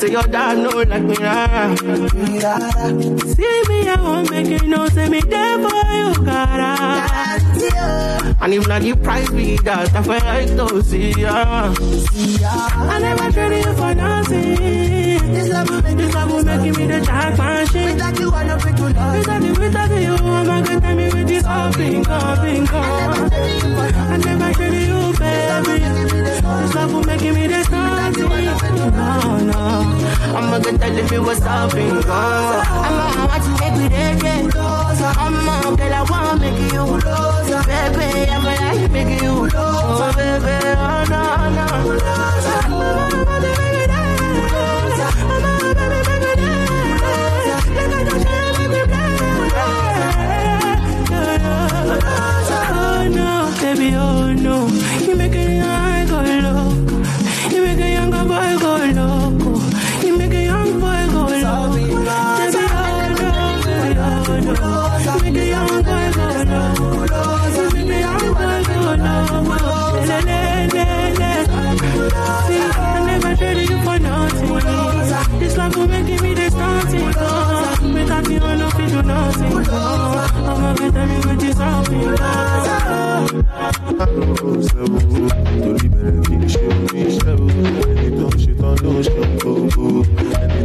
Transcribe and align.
Say 0.00 0.12
your 0.12 0.22
dad 0.22 0.56
know 0.56 0.80
like 0.80 1.02
me, 1.02 1.14
rara. 1.16 1.76
See 1.76 3.62
me, 3.68 3.86
I 3.86 4.00
won't 4.00 4.30
make 4.30 4.46
it 4.46 4.66
no. 4.66 4.88
Say 4.88 5.10
me 5.10 5.20
there 5.20 5.58
for 5.58 5.84
you, 5.92 6.14
gotta. 6.24 6.74
Ah. 6.80 8.34
And 8.40 8.54
if 8.54 8.66
not 8.66 8.80
the 8.80 8.96
price 8.96 9.30
me 9.30 9.58
that, 9.58 9.94
I 9.94 10.46
to 10.46 10.82
see 10.82 11.12
ya. 11.20 11.74
I 11.76 12.98
never 12.98 13.30
traded 13.30 13.66
you 13.66 13.74
for 13.74 13.94
nothing. 13.94 14.99
This 15.32 15.48
love 15.48 15.68
will 15.70 15.82
make 15.82 15.96
this 15.96 16.14
love 16.14 16.30
will 16.30 16.44
make 16.44 16.76
me 16.76 16.86
the 16.86 17.00
jackpot 17.00 17.68
shit. 17.68 17.84
Without 17.94 18.18
you, 18.20 18.30
I 18.30 18.46
don't 18.46 18.62
fit 18.62 18.76
to 18.76 18.82
love. 18.88 19.18
Without 19.18 19.42
you, 19.42 19.52
without 19.54 19.90
you, 19.90 20.14
I'm 20.14 20.50
a 20.50 20.62
good 20.66 20.82
time 20.82 20.96
with 20.96 21.28
this 21.28 21.44
all 21.44 21.72
bingo, 21.72 22.18
bingo. 22.42 22.80
I 22.80 24.16
never 24.16 24.52
traded 24.54 24.88
you, 24.88 25.12
baby. 25.18 25.74
This 25.80 26.74
love 26.74 26.92
will 26.92 27.04
make 27.04 27.20
me 27.22 27.46
the 27.46 27.62
something. 27.64 28.28
No, 28.90 29.38
no. 29.50 29.60
I'm 30.36 30.52
a 30.52 30.60
good 30.60 30.80
time 30.80 30.94
me 30.94 31.18
what's 31.18 31.42
up, 31.42 31.72
bingo. 31.72 32.00
I'm 32.10 32.98
a 33.00 33.26
want 33.26 33.42
to 33.44 33.50
make 33.60 33.76
me 33.78 33.88
there, 33.88 34.16
yeah. 34.22 35.14
I'm 35.18 35.48
a 35.48 35.76
girl, 35.76 35.94
I 35.94 36.02
want 36.10 36.24
to 36.30 36.36
make 36.40 36.60
you. 36.72 36.84
Baby, 37.70 38.06
I'm 38.30 38.42
a 38.42 38.46
like 38.46 38.90
make 38.90 39.22
you. 39.22 39.32
Oh, 39.54 40.12
baby, 40.16 40.56
oh, 40.76 41.04
no, 41.10 41.22
no. 41.56 41.66
No, 42.70 43.38
baby, 43.40 43.69
oh 53.94 54.32
no. 54.32 54.68
You 55.06 55.16
make 55.16 55.34
a 55.34 55.59
love 75.80 75.90
make 75.90 76.20
me 76.22 76.34
the 76.34 76.50
starting. 76.50 77.12
Oh, 77.16 77.76
you, 78.92 79.02
nothing. 79.02 79.52
Oh, 79.70 80.66
I'm 80.66 80.76
better 80.76 81.06
me 81.06 81.16
with 81.26 81.40
this 81.40 81.56
something. 81.56 82.16
torí 85.60 85.86
bẹ̀rẹ̀ 85.94 86.20
í 86.34 86.48
ṣe 86.52 86.62
oníṣẹ́ 86.76 87.34
o 87.40 87.46
ẹni 87.90 88.08
tó 88.18 88.26
ń 88.30 88.36
ṣe 88.42 88.52
tán 88.60 88.74
ló 88.82 88.90
ń 88.96 89.00
ṣe 89.06 89.12
gbogbo 89.40 89.84
ẹni 90.44 90.60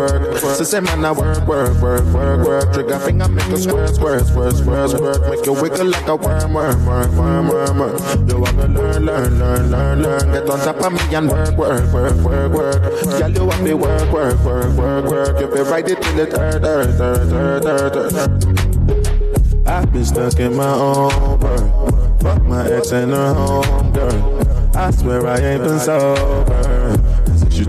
work. 0.00 0.38
So 0.38 0.64
say 0.64 0.80
man, 0.80 1.04
I 1.04 1.12
work, 1.12 1.46
work, 1.46 1.80
work, 1.80 2.04
work, 2.14 2.46
work. 2.46 2.72
Trigger 2.72 2.98
finger 2.98 3.28
make 3.28 3.44
a 3.46 3.58
squirt, 3.58 3.94
squirt, 3.94 4.26
squirt, 4.26 4.56
squirt, 4.56 4.90
squirt. 4.90 5.20
Make 5.30 5.44
you 5.46 5.52
wiggle 5.52 5.86
like 5.86 6.08
a 6.08 6.16
worm, 6.16 6.54
worm, 6.54 6.86
worm, 6.86 7.48
worm, 7.48 7.78
worm. 7.78 8.28
You 8.28 8.40
wanna 8.40 8.68
learn, 8.68 9.04
learn, 9.04 9.38
learn, 9.38 9.70
learn, 9.70 10.02
learn. 10.02 10.32
Get 10.32 10.48
on 10.48 10.58
top 10.60 10.76
of 10.80 10.92
me 10.92 11.14
and 11.14 11.28
work, 11.28 11.56
work, 11.56 11.92
work, 11.92 12.16
work, 12.24 12.52
work. 12.52 12.80
Girl, 13.18 13.30
you 13.30 13.44
want 13.44 13.62
me 13.62 13.74
work, 13.74 14.12
work, 14.12 14.44
work, 14.44 14.72
work, 14.76 15.04
work. 15.04 15.54
You 15.56 15.62
ride 15.64 15.88
it 15.88 16.00
till 16.02 16.18
it 16.20 16.32
hurt, 16.32 16.62
hurt, 16.62 16.90
hurt, 16.98 17.64
hurt, 17.64 17.94
hurt. 18.12 18.60
I've 19.66 19.92
been 19.92 20.04
stuck 20.04 20.38
in 20.40 20.56
my 20.56 20.72
own 20.72 21.40
world. 21.40 22.22
Fuck 22.22 22.42
my 22.44 22.70
ex 22.70 22.92
and 22.92 23.12
her 23.12 23.34
home 23.34 23.92
girl. 23.92 24.46
I 24.74 24.90
swear 24.90 25.26
I 25.26 25.38
ain't 25.38 25.62
been 25.62 25.78
sober. 25.78 26.49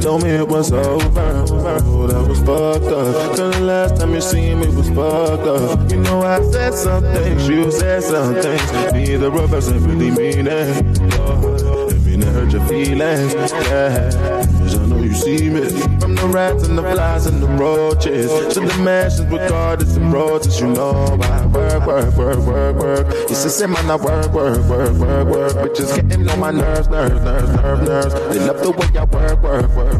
You 0.02 0.08
told 0.08 0.24
me 0.24 0.32
it 0.32 0.48
was 0.48 0.72
over. 0.72 1.46
Oh, 1.52 2.08
that 2.08 2.28
was 2.28 2.40
fucked 2.40 2.86
up. 2.86 3.36
Till 3.36 3.52
the 3.52 3.60
last 3.60 3.98
time 3.98 4.16
you 4.16 4.22
seen 4.22 4.60
me 4.60 4.68
was 4.70 4.90
fucked 4.90 5.46
up. 5.46 5.92
You 5.92 5.98
know 5.98 6.24
I 6.24 6.42
said 6.50 6.74
some 6.74 7.04
things, 7.04 7.48
you 7.48 7.72
said 7.72 8.02
some 8.02 8.34
things. 8.34 8.94
Neither 8.94 9.28
of 9.28 9.54
us 9.54 9.72
ain't 9.72 9.86
really 9.86 10.10
mean 10.10 10.48
it. 10.48 10.86
It 10.88 12.02
mean 12.04 12.24
it 12.24 12.30
hurt 12.30 12.52
your 12.52 12.66
feelings. 12.66 13.52
Yeah. 13.52 14.42
Cause 14.72 14.78
I 14.78 14.86
know 14.86 15.00
you 15.00 15.14
see 15.14 15.50
me 15.50 15.68
From 16.00 16.16
the 16.16 16.28
rats 16.28 16.68
and 16.68 16.78
the 16.78 16.84
flies 16.84 17.26
and 17.26 17.42
the 17.42 17.48
roaches 17.48 18.28
To 18.54 18.60
the 18.60 18.78
mansions 18.84 19.32
with 19.32 19.50
gardens 19.50 19.98
and 19.98 20.14
roses 20.14 20.62
You 20.62 20.68
know 20.68 20.92
I 21.22 21.46
work, 21.48 21.86
work, 21.88 22.16
work, 22.16 22.38
work, 22.46 22.76
work 22.76 23.08
It's 23.30 23.44
the 23.44 23.50
same 23.50 23.72
man 23.72 23.90
I 23.90 23.96
work, 23.96 24.32
work, 24.32 24.64
work, 24.70 24.94
work, 24.94 25.28
work 25.28 25.54
Bitches 25.54 25.96
getting 25.96 26.30
on 26.30 26.40
my 26.40 26.52
nerves, 26.52 26.88
nerves, 26.90 27.24
nerves, 27.24 27.52
nerves, 27.54 27.88
nerves 27.88 28.14
They 28.14 28.40
love 28.40 28.62
the 28.62 28.72
way 28.72 28.88
I 28.98 29.04
work, 29.06 29.42
work, 29.42 29.76
work, 29.76 29.91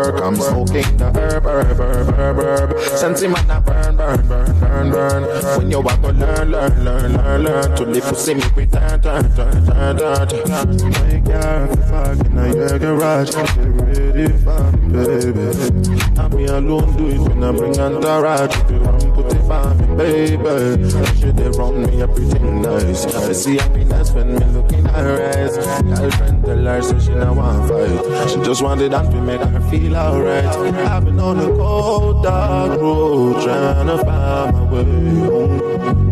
work, 0.00 0.22
I'm 0.22 0.36
smoking 0.36 0.96
the 0.96 1.10
herb, 1.12 1.44
herb, 1.44 1.78
herb, 1.78 2.14
herb, 2.14 2.36
herb. 2.36 2.80
Sensei 2.80 3.28
man 3.28 3.50
I 3.50 3.60
burn, 3.60 3.96
burn, 3.96 4.26
burn, 4.28 4.60
burn, 4.60 4.90
burn. 4.90 5.22
When 5.58 5.70
you 5.70 5.80
walk, 5.80 6.02
go 6.02 6.08
learn, 6.08 6.50
learn, 6.50 6.84
learn, 6.84 7.16
learn, 7.16 7.42
learn. 7.44 7.76
To 7.76 7.84
live 7.84 8.04
for 8.04 8.14
see 8.14 8.34
me 8.34 8.42
return, 8.54 9.00
turn, 9.00 9.34
turn, 9.34 9.66
turn, 9.66 9.96
turn, 9.98 10.28
turn 10.28 10.92
Wake 11.02 11.34
up, 11.34 11.78
fucking 11.90 12.38
in 12.38 12.56
your 12.56 12.78
garage 12.78 13.30
Get 13.30 13.56
ready 13.56 14.28
for 14.44 14.72
me, 14.76 15.06
baby. 15.06 16.00
I'm 16.18 16.36
me 16.36 16.44
alone, 16.46 16.96
do 16.96 17.08
it 17.08 17.18
when 17.20 17.44
I 17.44 17.52
bring 17.52 17.78
entourage 17.78 18.56
If 18.56 18.70
you 18.70 18.80
want, 18.80 19.14
put 19.14 19.32
it 19.32 19.39
for 19.50 19.74
me, 19.74 19.96
baby 19.96 20.90
She 21.18 21.30
they 21.32 21.50
run 21.58 21.82
me 21.82 22.02
everything 22.02 22.62
nice 22.62 23.04
I 23.06 23.32
see 23.32 23.56
happiness 23.56 24.12
when 24.12 24.38
me 24.38 24.44
look 24.46 24.72
in 24.72 24.84
her 24.84 25.32
eyes. 25.34 25.56
Girlfriend 25.56 26.44
tell 26.44 26.64
her 26.64 26.82
so 26.82 26.98
she 26.98 27.14
not 27.14 27.36
want 27.36 27.68
fight 27.68 28.30
She 28.30 28.36
just 28.42 28.62
wanted 28.62 28.92
that 28.92 29.10
to 29.10 29.20
make 29.20 29.40
her 29.40 29.60
feel 29.70 29.96
alright. 29.96 30.44
I've 30.44 31.04
been 31.04 31.18
on 31.20 31.38
a 31.38 31.48
cold 31.56 32.22
dark 32.22 32.80
road 32.80 33.42
Trying 33.42 33.86
to 33.86 33.98
find 34.04 34.56
my 34.56 34.72
way 34.72 34.84
home 35.26 36.09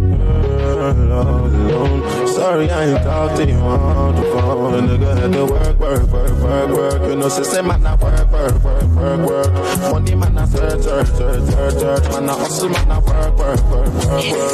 Girl, 0.88 1.12
all 1.12 1.44
alone. 1.44 2.28
Sorry, 2.28 2.70
I 2.70 2.84
ain't 2.86 3.02
talk 3.02 3.36
to 3.36 3.46
you 3.46 3.56
on 3.56 4.14
the 4.14 4.22
phone. 4.22 4.88
Nigga 4.88 5.20
had 5.20 5.32
to 5.34 5.44
work, 5.44 5.78
work, 5.78 6.02
work, 6.08 6.32
work, 6.40 6.70
work. 6.76 7.02
You 7.10 7.16
know, 7.16 7.28
sister, 7.28 7.62
man, 7.62 7.86
I 7.86 7.94
work, 7.96 8.32
work, 8.32 8.64
work, 8.64 8.82
work, 8.96 9.28
work. 9.28 9.52
Money, 9.92 10.14
man, 10.14 10.38
I 10.38 10.46
search, 10.46 10.80
search, 10.80 11.08
search, 11.08 11.42
search, 11.50 11.74
search. 11.74 12.04
Man, 12.10 12.30
I 12.30 12.32
hustle, 12.38 12.70
man, 12.70 12.90
I 12.90 12.98
work, 13.00 13.36
work, 13.36 13.60
work, 13.68 13.92
work, 14.06 14.24
work. 14.32 14.52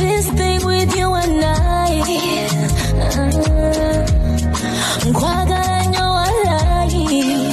This 0.00 0.30
thing 0.30 0.64
with 0.64 0.96
you 0.96 1.12
and 1.12 1.44
I. 1.44 2.00
Uh, 3.02 3.36
Quagga, 5.12 5.92
know 5.92 6.10
I 6.16 6.30
lie. 6.46 7.52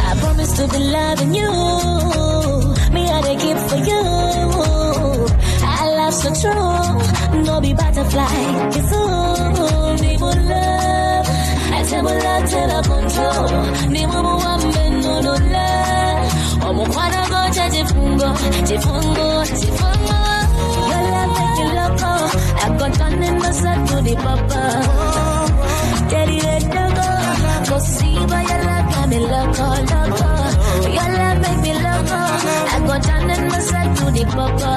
I 0.00 0.16
promise 0.20 0.52
to 0.56 0.68
be 0.68 0.78
loving 0.78 1.34
you. 1.34 1.52
Me, 2.94 3.10
I 3.10 3.36
keep 3.36 3.58
for 3.58 3.76
you. 3.76 4.53
So 6.24 6.30
true. 6.40 7.42
No 7.44 7.60
be 7.60 7.74
butterfly. 7.74 8.34
It's 8.78 8.92
all 8.92 9.94
need 10.02 10.20
more 10.20 10.30
love. 10.50 11.26
I 11.76 11.82
tell 11.88 12.02
my 12.02 12.16
love 12.26 12.48
till 12.50 12.70
I 12.70 12.82
control. 12.82 13.50
Ni 13.92 14.02
mumu 14.06 14.34
wambe 14.44 14.84
no 15.02 15.20
no 15.20 15.34
love. 15.54 16.32
Omukwana 16.66 17.22
go 17.32 17.40
cha 17.54 17.68
jifungo, 17.74 18.28
jifungo, 18.68 19.28
jifungo. 19.60 20.18
Your 20.90 21.02
love 21.12 21.30
make 21.36 21.56
me 21.58 21.66
loco. 21.78 22.12
Oh. 22.16 22.64
I 22.64 22.68
got 22.78 22.92
done 22.98 23.22
in 23.22 23.38
myself 23.38 23.88
to 23.90 23.96
the 24.06 24.14
papa. 24.16 24.62
Daddy 26.10 26.40
let 26.40 26.62
them 26.72 26.93
Cosiba, 27.68 28.38
your 28.48 28.60
love 28.68 28.86
got 28.92 29.08
me 29.08 29.18
loco, 29.18 29.66
loco. 29.90 30.30
Your 30.96 31.08
love 31.18 31.38
make 31.40 31.60
me 31.64 31.72
loco. 31.74 32.20
Oh. 32.20 32.72
I 32.74 32.78
go 32.86 32.94
down 33.00 33.30
and 33.30 33.48
myself 33.48 33.98
to 33.98 34.04
the 34.16 34.24
popo. 34.34 34.70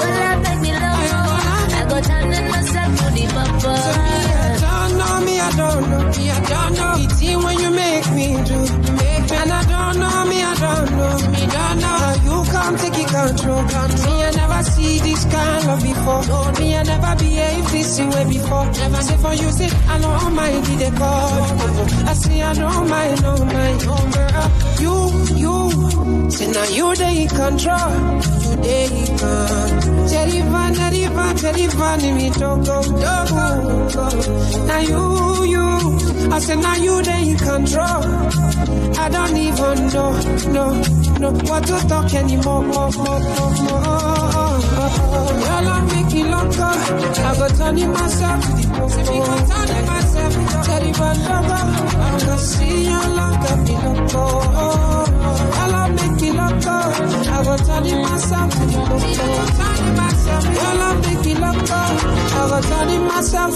Your 0.00 0.10
love 0.20 0.40
make 0.42 0.60
me 0.64 0.72
loco. 0.72 1.20
Oh. 1.20 1.78
I 1.78 1.82
go 1.88 1.98
down 2.00 2.32
and 2.32 2.48
myself 2.50 2.90
to 2.98 3.06
the 3.16 3.24
popo. 3.34 3.72
Oh. 3.72 4.56
Don't 4.64 4.92
know 4.98 5.14
me, 5.26 5.34
I 5.40 5.50
don't 5.60 5.82
know 5.90 6.04
me, 6.16 6.30
I 6.30 6.40
don't 6.52 6.72
know. 6.78 6.94
It's 7.04 7.22
you 7.22 7.38
when 7.44 7.58
you 7.60 7.70
make 7.70 8.08
me 8.12 8.28
do, 8.48 8.58
make 8.96 9.24
me. 9.30 9.36
And 9.36 9.52
I 9.52 9.62
don't 9.72 9.96
know 10.00 10.24
me, 10.30 10.38
I 10.42 10.54
don't 10.64 10.90
know 10.96 11.14
me, 11.30 11.42
don't 11.56 11.78
know. 11.82 11.96
How 12.00 12.14
you 12.24 12.36
come 12.50 12.76
take 12.78 12.98
it 12.98 13.08
control, 13.08 13.62
control. 13.68 14.16
Me, 14.16 14.24
I 14.24 14.30
never 14.30 14.62
see 14.64 14.98
this 15.00 15.24
kind 15.26 15.68
of 15.68 15.82
before. 15.82 15.99
No, 16.00 16.52
me 16.58 16.74
I 16.74 16.82
never 16.82 17.14
behave 17.18 17.70
this 17.70 18.00
way 18.00 18.24
before. 18.24 18.64
Never 18.72 19.02
say 19.02 19.16
for 19.18 19.34
you, 19.34 19.50
say 19.52 19.68
I 19.86 19.98
know 19.98 20.30
my 20.30 20.50
be 20.66 20.74
the 20.82 20.90
call. 20.96 22.08
I 22.08 22.12
say 22.14 22.42
I 22.42 22.52
know 22.54 22.84
my, 22.84 23.14
know 23.20 23.36
my, 23.44 23.70
know 23.84 24.00
girl. 24.16 24.46
You, 24.80 24.94
you, 25.36 26.30
say 26.30 26.50
now 26.50 26.64
you 26.68 26.96
they 26.96 27.26
control. 27.26 27.92
You 28.44 28.56
they 28.56 28.88
control. 29.06 29.90
Jerivan, 30.10 30.72
Jerivan, 30.80 31.34
Jerivan, 31.42 32.00
me 32.16 32.30
toko, 32.30 32.82
toko. 33.04 34.06
Now 34.66 34.80
you, 34.80 35.44
you, 35.52 35.66
I 36.32 36.38
say 36.40 36.56
now 36.56 36.76
you 36.76 37.02
they 37.02 37.34
control. 37.36 38.02
I 38.98 39.08
don't 39.10 39.36
even 39.36 39.86
know, 39.88 40.12
no, 40.52 40.64
no, 41.20 41.30
what 41.48 41.64
to 41.66 41.88
talk 41.88 42.14
anymore, 42.14 42.62
more, 42.62 42.90
more, 42.90 43.20
more, 43.20 43.50
more. 43.62 44.19
Girl, 45.10 45.68
I'm 45.68 45.86
making 45.88 46.30
love, 46.30 46.60
I 46.60 47.34
go 47.38 47.46
turning 47.56 47.92
myself 47.92 48.40
to 48.44 48.50
the. 48.50 49.16
Turning 49.50 49.86
myself 49.86 50.32
to 50.34 50.74
the 50.82 50.90
bandaba. 50.98 51.58
I'm 52.00 52.14
gonna 52.20 52.36
love, 53.16 53.36
got 53.42 53.58
me 53.66 53.74
loco. 53.84 54.24
Girl, 55.54 55.74
I'm 55.74 55.90
making 55.96 56.36
love, 56.36 56.66
I 56.66 57.44
go 57.44 57.54
turning 57.66 58.00
myself 58.02 58.50
to 58.52 58.64
the 58.66 59.90
myself, 59.96 60.44
girl, 60.44 60.82
I'm 60.82 60.96
making 61.00 61.40
love, 61.40 61.70
I 61.70 62.46
go 62.50 62.58
turning 62.68 63.04
myself. 63.06 63.54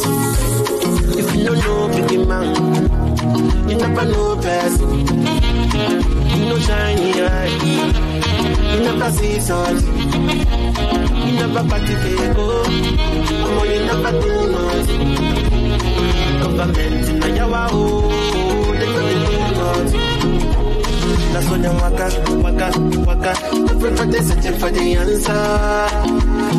If 1.17 1.37
you 1.37 1.45
don't 1.45 1.59
know, 1.59 1.81
big 2.09 2.29
man, 2.29 2.49
you 3.69 3.77
never 3.77 4.05
know 4.05 4.37
person. 4.37 4.91
You 6.35 6.45
know 6.49 6.59
shiny 6.59 7.21
eye, 7.23 7.49
you 8.73 8.81
never 8.85 9.11
see 9.13 9.41
something. 9.41 9.99
You 11.27 11.33
never 11.41 11.63
participate, 11.69 12.37
oh. 12.37 12.65
Oh, 13.47 13.63
you 13.65 13.79
never 13.91 14.13
do 14.21 14.33
nothing. 14.53 15.03
Government 16.41 17.09
in 17.09 17.23
a 17.23 17.27
yawa, 17.39 17.63
oh. 17.71 18.11
They 18.73 18.87
don't 18.87 19.21
do 19.25 19.37
nothing. 19.59 20.03
That's 21.33 21.49
when 21.51 21.61
them 21.63 21.77
waka, 21.77 22.07
waka, 22.45 22.69
waka. 23.07 23.33
Everybody 23.71 24.19
searching 24.23 24.57
for 24.61 24.71
the 24.71 24.85
answer. 24.95 25.45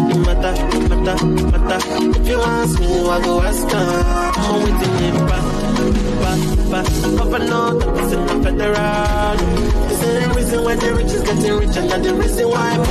No 0.10 0.16
matter, 0.26 0.54
matter, 0.90 1.26
matter. 1.26 1.80
If 2.20 2.28
you 2.28 2.40
ask 2.42 2.80
me, 2.80 2.86
I 3.08 3.22
go 3.24 3.42
ask 3.42 3.72
her. 3.72 4.04
I'm 4.36 4.56
waiting 4.64 4.96
in 5.06 5.16
back, 5.28 5.46
back. 6.72 6.86
Governor, 7.18 7.74
the 7.80 7.86
person 7.96 8.22
of 8.30 8.44
federal. 8.44 9.38
This 9.88 10.02
is 10.04 10.12
the 10.20 10.34
reason 10.36 10.64
why 10.64 10.76
the 10.76 10.94
rich 10.94 11.14
is 11.14 11.22
getting 11.22 11.58
richer, 11.58 11.82
not 11.86 12.02
the 12.04 12.14
reason 12.16 12.48
why 12.50 12.72
I'm 12.72 12.82
a 12.82 12.86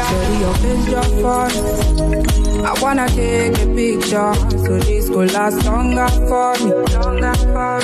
Dirty 0.00 0.38
your 0.40 0.54
picture 0.54 1.06
for 1.20 1.48
I 2.62 2.74
wanna 2.82 3.08
take 3.08 3.58
a 3.58 3.66
picture 3.74 4.34
so 4.34 4.78
this 4.80 5.08
could 5.08 5.32
last 5.32 5.64
longer 5.66 6.08
for 6.28 6.54
me. 6.64 6.72
Longer 6.98 7.34
for 7.34 7.80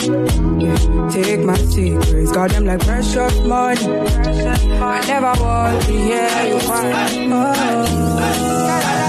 me. 0.57 0.69
Take 1.11 1.45
my 1.45 1.57
secrets, 1.57 2.33
got 2.33 2.51
them 2.51 2.67
like 2.67 2.81
precious 2.81 3.41
money. 3.41 3.87
I 3.87 5.07
never 5.07 5.33
want 5.43 5.83
to 5.83 5.93
hear 5.93 6.47
you 6.49 6.59
cry. 6.61 7.09
Oh. 7.31 9.06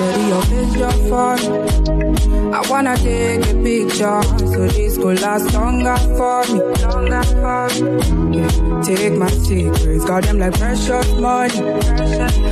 Dirty 0.00 0.28
your 0.28 0.42
picture 0.42 0.90
for 1.10 1.36
me. 1.36 2.09
I 2.52 2.68
wanna 2.68 2.96
take 2.96 3.46
a 3.46 3.54
picture 3.62 4.22
so 4.22 4.66
this 4.68 4.96
could 4.96 5.20
last 5.20 5.54
longer 5.54 5.96
for 6.16 6.42
me. 6.52 6.60
Longer 6.90 7.22
for 7.22 7.68
me. 7.84 8.42
Take 8.84 9.14
my 9.14 9.30
secrets, 9.30 10.04
got 10.04 10.24
them 10.24 10.38
like 10.40 10.58
precious 10.58 11.08
money. 11.18 11.60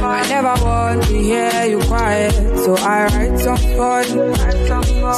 I 0.00 0.28
never 0.28 0.54
want 0.64 1.02
to 1.04 1.18
hear 1.18 1.64
you 1.64 1.80
quiet, 1.80 2.32
so 2.58 2.76
I 2.76 3.06
write 3.06 3.38
some 3.40 3.56
for 3.56 4.02
you. 4.02 4.34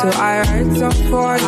So 0.01 0.09
I 0.15 0.43
write 0.47 0.77
some 0.79 0.93
for 1.11 1.37
you. 1.37 1.47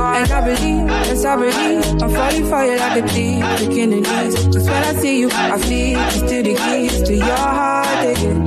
And 0.00 0.32
I 0.32 0.40
believe, 0.40 0.86
yes 0.88 1.24
I 1.24 1.36
believe, 1.36 2.02
I'm 2.02 2.10
falling 2.10 2.46
for 2.46 2.64
you 2.64 2.76
like 2.78 3.04
a 3.04 3.08
thief, 3.08 3.68
beginning 3.68 4.02
knees. 4.02 4.34
Cause 4.46 4.64
when 4.64 4.82
I 4.82 4.94
see 4.94 5.20
you, 5.20 5.28
I 5.30 5.58
feel 5.58 6.00
it's 6.00 6.16
still 6.16 6.42
the 6.42 6.54
keys 6.54 7.02
to 7.02 7.14
your 7.14 7.36
heart 7.36 8.06
again. 8.06 8.46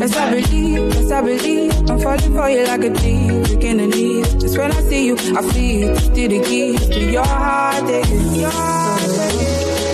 Yes 0.00 0.16
I 0.16 0.30
believe, 0.30 0.94
yes 0.94 1.10
I 1.10 1.20
believe, 1.20 1.72
I'm 1.88 2.00
falling 2.00 2.32
for 2.34 2.48
you 2.50 2.64
like 2.66 2.84
a 2.84 2.90
thief, 2.94 3.48
beginning 3.48 3.90
knees. 3.90 4.34
Cause 4.34 4.58
when 4.58 4.72
I 4.72 4.80
see 4.82 5.06
you, 5.06 5.14
I 5.14 5.42
feel 5.52 5.90
it's 5.90 6.04
still 6.04 6.28
the 6.28 6.40
keys 6.42 6.88
to 6.88 7.00
your 7.12 7.24
heart 7.24 7.84
again. 7.84 8.42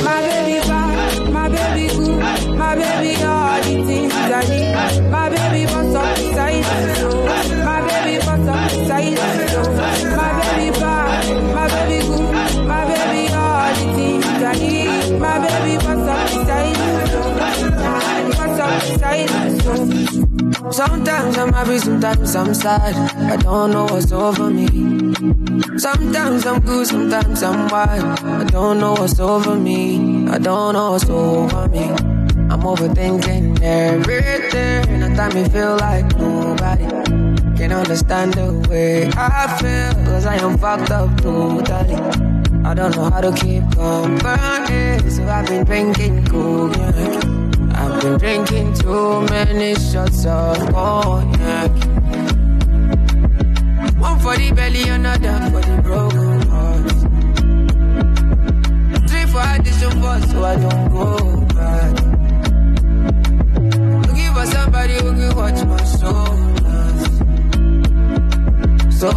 My 0.02 0.20
baby 0.26 0.58
bad, 0.66 1.32
my 1.32 1.48
baby 1.48 1.88
good, 1.94 2.18
my 2.58 2.74
baby 2.74 3.22
all 3.22 3.62
the 3.62 3.84
things 3.86 4.12
I 4.14 4.40
need. 4.48 5.10
My 5.10 5.28
baby 5.28 5.66
wants 5.72 5.94
up 5.94 6.16
beside 6.16 6.54
you, 6.54 7.64
my 7.64 7.80
baby 7.86 8.18
wants 8.26 8.48
up 8.48 8.70
beside 8.70 9.04
you. 9.04 9.16
My 10.16 10.30
baby 10.40 10.70
bad, 10.80 11.54
my 11.54 11.66
baby 11.68 12.06
good, 12.06 12.66
my 12.66 12.84
baby 12.88 13.22
all 13.34 13.74
the 13.74 13.84
things 13.96 14.24
I 14.24 14.54
need. 14.54 15.20
My 15.20 15.38
baby 15.44 15.74
wants 15.84 16.08
up 16.08 16.20
beside 16.26 16.76
you, 16.76 16.92
wants 18.38 18.60
up 18.60 18.72
beside 18.80 19.88
you. 19.88 19.91
Sometimes 20.72 21.36
I'm 21.36 21.52
happy, 21.52 21.78
sometimes 21.78 22.34
I'm 22.34 22.54
sad. 22.54 22.94
I 23.30 23.36
don't 23.36 23.72
know 23.72 23.84
what's 23.84 24.10
over 24.10 24.48
me. 24.48 24.66
Sometimes 25.76 26.46
I'm 26.46 26.60
good, 26.60 26.86
sometimes 26.86 27.42
I'm 27.42 27.68
wild. 27.68 28.20
I 28.20 28.44
don't 28.44 28.80
know 28.80 28.94
what's 28.94 29.20
over 29.20 29.54
me. 29.54 30.26
I 30.28 30.38
don't 30.38 30.72
know 30.72 30.92
what's 30.92 31.10
over 31.10 31.68
me. 31.68 31.84
I'm 32.48 32.62
overthinking 32.62 33.60
everything. 33.60 35.02
At 35.02 35.14
time 35.14 35.34
me 35.34 35.46
feel 35.50 35.76
like 35.76 36.16
nobody 36.16 36.86
can 37.54 37.72
understand 37.72 38.32
the 38.32 38.66
way 38.70 39.10
I 39.14 39.58
feel. 39.60 40.04
Cause 40.06 40.24
I 40.24 40.36
am 40.36 40.56
fucked 40.56 40.90
up 40.90 41.20
totally. 41.20 41.96
I 42.64 42.72
don't 42.72 42.96
know 42.96 43.10
how 43.10 43.20
to 43.20 43.32
keep 43.32 43.62
company. 43.74 45.10
So 45.10 45.22
I've 45.24 45.46
been 45.46 45.64
drinking 45.64 46.24
cognac. 46.24 47.41
Drinking 48.02 48.74
too 48.74 49.20
many 49.30 49.76
shots 49.76 50.26
of 50.26 50.58
cognac. 50.72 51.70
One 53.96 54.18
for 54.18 54.36
the 54.36 54.50
belly, 54.56 54.88
another 54.88 55.38
for 55.52 55.60
the 55.60 55.80
broken 55.84 56.42
heart. 56.50 56.90
Three 59.08 59.26
for 59.26 59.44
addition, 59.54 59.92
four 60.02 60.18
so 60.20 60.44
I 60.44 60.56
don't 60.56 60.90
go 60.90 61.10
back. 61.54 61.92
Looking 64.08 64.32
for 64.34 64.46
somebody 64.46 64.94
who 64.94 65.12
can 65.12 65.36
watch 65.36 65.64
my 65.64 65.84
soul. 65.84 66.38
So 68.90 69.10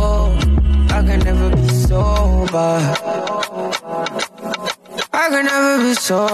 I 0.94 1.02
can 1.08 1.20
never 1.22 1.50
be 1.56 1.68
sober. 1.70 2.94
I 5.12 5.30
can 5.30 5.46
never 5.46 5.84
be 5.84 5.94
so. 5.96 6.28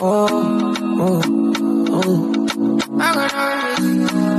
Oh, 0.00 0.74
oh, 1.00 1.47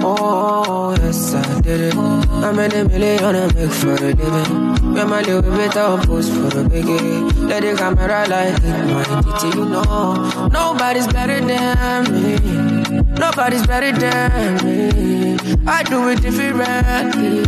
oh. 0.04 0.96
Yes, 1.10 1.34
I 1.34 1.62
did 1.62 1.82
it. 1.82 1.96
I 1.98 2.52
made 2.52 2.74
a 2.74 2.88
million 2.88 3.36
I 3.36 3.52
make 3.54 3.72
for 3.72 3.96
a 3.96 4.14
living. 4.14 4.94
When 4.94 5.10
my 5.10 5.22
little 5.22 5.42
bit 5.42 5.76
of 5.76 6.06
post 6.06 6.32
for 6.32 6.50
the 6.50 6.64
biggie. 6.70 7.48
Let 7.48 7.64
the 7.64 7.76
camera 7.76 8.28
light 8.28 8.60
hit 8.60 8.86
my 8.94 9.04
titty, 9.04 9.58
you 9.58 9.66
know. 9.66 10.50
Nobody's 10.54 11.08
better 11.08 11.40
than 11.42 12.04
me. 12.14 13.02
Nobody's 13.18 13.66
better 13.66 13.92
than 13.92 14.64
me. 14.64 15.38
I 15.66 15.82
do 15.84 16.10
it 16.10 16.22
differently. 16.22 17.40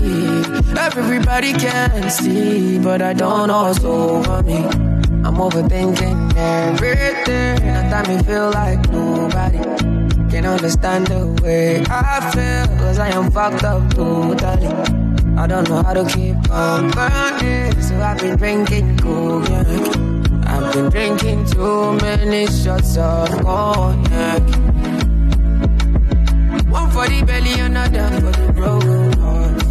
Everybody 0.76 1.54
can 1.54 2.10
see, 2.10 2.80
but 2.80 3.02
I 3.04 3.14
don't 3.14 3.48
know 3.48 3.64
what's 3.64 3.84
over 3.84 4.42
me. 4.42 4.66
I'm 5.24 5.36
overthinking 5.36 6.36
everything. 6.36 7.70
At 7.70 7.92
time 7.92 8.18
me 8.18 8.24
feel 8.24 8.50
like 8.50 8.90
nobody 8.90 9.71
can 10.42 10.54
understand 10.54 11.08
the 11.08 11.28
way 11.44 11.84
I 11.88 12.32
feel. 12.32 12.78
Cause 12.78 13.00
I 13.00 13.10
am 13.10 13.32
fucked 13.32 13.64
up 13.64 13.94
totally. 13.94 14.68
I 15.38 15.48
don't 15.48 15.70
know 15.70 15.84
how 15.84 15.94
to 15.94 16.06
keep 16.06 16.36
company. 16.48 17.82
So 17.82 17.96
I've 18.02 18.20
been 18.20 18.38
drinking 18.38 18.98
cognac. 18.98 19.68
I've 20.48 20.74
been 20.74 20.90
drinking 20.90 21.46
too 21.46 21.94
many 21.94 22.48
shots 22.48 22.98
of 22.98 23.30
cognac. 23.42 24.42
One 26.70 26.90
for 26.92 27.08
the 27.08 27.24
belly, 27.26 27.54
another 27.60 28.10
for 28.22 28.32
the 28.32 28.54
broken 28.54 29.14
heart. 29.22 29.62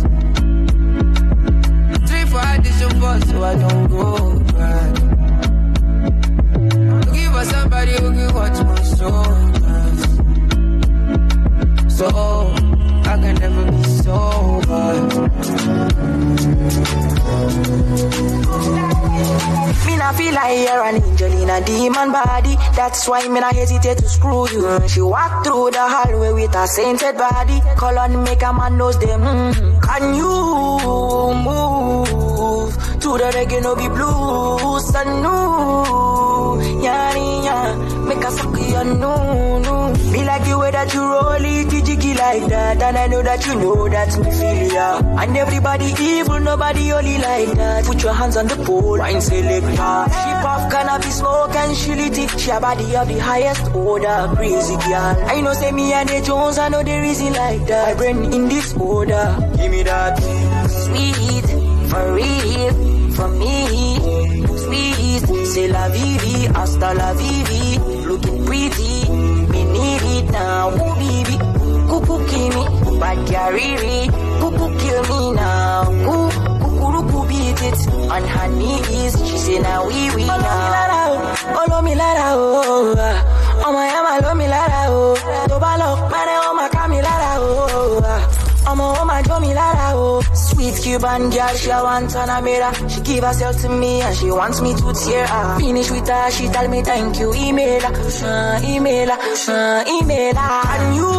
Three 2.08 2.24
for 2.30 2.42
addition, 2.54 2.90
four 3.00 3.20
so 3.28 3.42
I 3.42 3.54
don't 3.56 3.88
go 3.88 4.38
back. 4.54 4.92
Looking 7.06 7.30
for 7.32 7.44
somebody 7.44 7.92
who 7.92 8.12
can 8.12 8.34
watch 8.34 8.58
my 8.64 8.82
soul. 8.82 9.49
So 12.00 12.08
I 12.08 13.18
can 13.20 13.34
never 13.34 13.64
be 13.72 13.82
sober. 13.84 14.88
Me 19.84 19.96
not 19.98 20.14
feel 20.16 20.32
like 20.32 20.56
you're 20.64 20.82
an 20.82 21.02
angel 21.04 21.32
in 21.42 21.50
a 21.50 21.60
demon 21.62 22.10
body. 22.10 22.56
That's 22.74 23.06
why 23.06 23.28
me 23.28 23.40
not 23.40 23.54
hesitate 23.54 23.98
to 23.98 24.08
screw 24.08 24.48
you. 24.48 24.88
She 24.88 25.02
walk 25.02 25.44
through 25.44 25.72
the 25.72 25.86
hallway 25.94 26.32
with 26.32 26.54
her 26.54 26.66
sainted 26.66 27.18
body. 27.18 27.60
Call 27.76 27.98
on 27.98 28.24
make 28.24 28.42
a 28.44 28.50
man 28.54 28.78
knows 28.78 28.98
them. 28.98 29.20
Can 29.82 30.14
you 30.14 30.32
move 31.44 32.72
to 33.02 33.18
the 33.18 33.30
reggae 33.36 33.60
no 33.62 33.76
be 33.76 33.88
blues? 33.88 34.90
Know, 35.04 36.60
yeah, 36.82 37.14
yeah. 37.44 37.76
Make 38.08 38.24
a 38.24 38.30
suck 38.30 38.58
you 38.58 38.84
no, 38.84 39.58
no. 39.58 39.79
The 40.40 40.58
way 40.58 40.70
that 40.70 40.92
you 40.94 41.00
roll 41.00 41.44
it, 41.44 41.84
jiggy 41.84 42.14
like 42.14 42.46
that. 42.48 42.82
And 42.82 42.96
I 42.96 43.06
know 43.06 43.22
that 43.22 43.46
you 43.46 43.54
know 43.56 43.88
that 43.88 44.18
me 44.18 44.30
feel 44.30 44.72
ya. 44.72 44.98
And 45.22 45.36
everybody 45.36 45.94
evil, 46.00 46.40
nobody 46.40 46.92
only 46.92 47.18
like 47.18 47.52
that. 47.56 47.84
Put 47.84 48.02
your 48.02 48.12
hands 48.12 48.36
on 48.36 48.46
the 48.48 48.56
pole, 48.56 48.98
wine 48.98 49.20
selector. 49.20 49.68
She 49.70 50.32
puff 50.42 50.70
cannabis 50.70 51.18
smoke 51.18 51.54
and 51.54 51.76
she 51.76 51.94
lit 51.94 52.18
it. 52.18 52.40
She 52.40 52.50
a 52.50 52.60
body 52.60 52.96
of 52.96 53.06
the 53.08 53.18
highest 53.18 53.74
order, 53.74 54.32
crazy 54.34 54.76
girl. 54.76 55.16
I 55.26 55.40
know 55.40 55.52
say 55.52 55.72
me 55.72 55.92
and 55.92 56.08
the 56.08 56.20
Jones, 56.22 56.58
I 56.58 56.68
know 56.68 56.82
the 56.82 57.00
reason 57.00 57.32
like 57.32 57.66
that. 57.66 57.88
I 57.88 57.94
brain 57.94 58.32
in 58.32 58.48
this 58.48 58.74
order, 58.74 59.36
give 59.56 59.70
me 59.70 59.82
that 59.84 60.18
sweet, 60.84 61.46
for 61.90 62.14
real, 62.14 63.10
for 63.12 63.28
me. 63.28 63.56
Sweet, 64.64 65.46
c'est 65.46 65.68
la 65.68 65.88
vie, 65.88 66.48
hasta 66.54 66.94
la 66.94 67.12
vie. 67.14 67.78
Looking 68.06 68.44
pretty, 68.44 69.06
need 69.82 70.26
now, 70.30 70.70
ooh 70.70 70.94
baby. 71.00 71.36
Cuckoo 71.90 72.18
kill 72.30 72.48
me, 72.56 72.98
bad 73.00 73.18
carry 73.28 73.68
Cuckoo 74.40 74.68
kill 74.80 75.02
me 75.10 75.20
now. 75.40 75.84
Kukuruku 76.62 77.18
beat 77.28 77.60
it 77.68 77.78
on 78.14 78.22
her 78.34 78.48
knees. 78.48 79.12
She 79.28 79.38
say 79.38 79.58
now 79.58 79.86
we 79.86 80.10
we 80.14 80.24
now. 80.26 81.08
Olo 81.60 81.82
mi 81.82 81.94
lára 81.94 82.28
o, 82.36 82.94
ah. 82.98 83.18
ọmọ 83.66 83.80
yẹn 83.90 84.02
máa 84.06 84.18
ló 84.24 84.30
mi 84.40 84.46
lára 84.54 84.80
o. 84.90 85.14
Tó 85.50 85.56
bá 85.64 85.72
lọ 85.80 85.88
pẹ́rẹ́ 86.10 86.38
ó 86.48 86.50
Ọmọ 88.66 88.84
ó 89.00 89.04
máa 89.04 89.22
jó 89.28 89.38
mi 89.40 89.54
lára 89.54 89.94
o. 89.96 90.20
Sweet 90.34 90.74
Cuban 90.82 91.30
girl, 91.30 91.54
she 91.56 91.70
a 91.70 91.82
want 91.82 92.14
a 92.14 92.40
mirror. 92.42 92.72
She 92.88 93.00
give 93.00 93.24
herself 93.24 93.56
to 93.62 93.68
me 93.68 94.00
and 94.02 94.16
she 94.16 94.30
wants 94.30 94.60
me 94.60 94.74
to 94.74 94.92
tear 94.92 95.26
her. 95.26 95.58
Finish 95.58 95.90
with 95.90 96.08
her, 96.08 96.30
she 96.30 96.48
tell 96.48 96.68
me 96.68 96.82
thank 96.82 97.18
you, 97.20 97.32
email 97.34 97.80
her, 97.80 97.92
uh, 98.26 98.60
email 98.64 99.08
her, 99.10 99.84
email 99.88 100.34
her. 100.34 100.62
And 100.74 100.96
you 100.96 101.10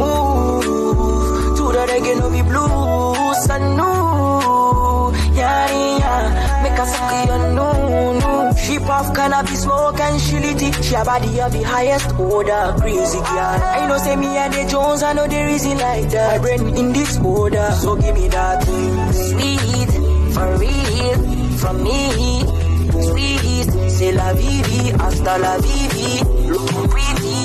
move 0.00 1.56
to 1.56 1.64
the 1.72 1.86
reggae 1.90 2.14
no 2.20 2.30
be 2.30 2.42
blues, 2.42 3.50
I 3.50 3.58
know, 3.76 5.12
yeah, 5.34 5.98
yeah. 5.98 6.62
Make 6.62 6.78
her 6.78 6.86
suck 6.86 7.12
you 7.12 7.26
no, 7.26 7.36
no. 7.54 7.66
She 7.85 7.85
puff 8.86 9.14
cannabis 9.14 9.62
smoke 9.62 10.00
and 10.00 10.20
she 10.20 10.38
lit 10.38 10.62
it. 10.62 10.84
She 10.84 10.94
a 10.94 11.04
body 11.04 11.40
of 11.40 11.52
the 11.52 11.62
highest 11.62 12.18
order, 12.18 12.74
crazy 12.78 13.18
girl. 13.18 13.60
I 13.78 13.86
know 13.88 13.98
say 13.98 14.16
me 14.16 14.36
and 14.36 14.52
the 14.54 14.64
Jones, 14.70 15.02
I 15.02 15.12
know 15.12 15.26
the 15.26 15.44
reason 15.44 15.78
like 15.78 16.08
that. 16.10 16.34
I 16.34 16.38
brain 16.38 16.76
in 16.76 16.92
this 16.92 17.18
order, 17.18 17.70
so 17.80 17.96
give 17.96 18.14
me 18.14 18.28
that 18.28 18.62
sweet, 18.64 19.90
for 20.34 20.48
real, 20.62 21.18
from 21.58 21.82
me. 21.82 22.44
Sweet, 23.08 23.70
c'est 23.90 24.12
la 24.12 24.32
vie, 24.32 24.92
hasta 24.98 25.38
la 25.38 25.58
vie, 25.58 26.22
looking 26.48 26.88
pretty. 26.88 27.36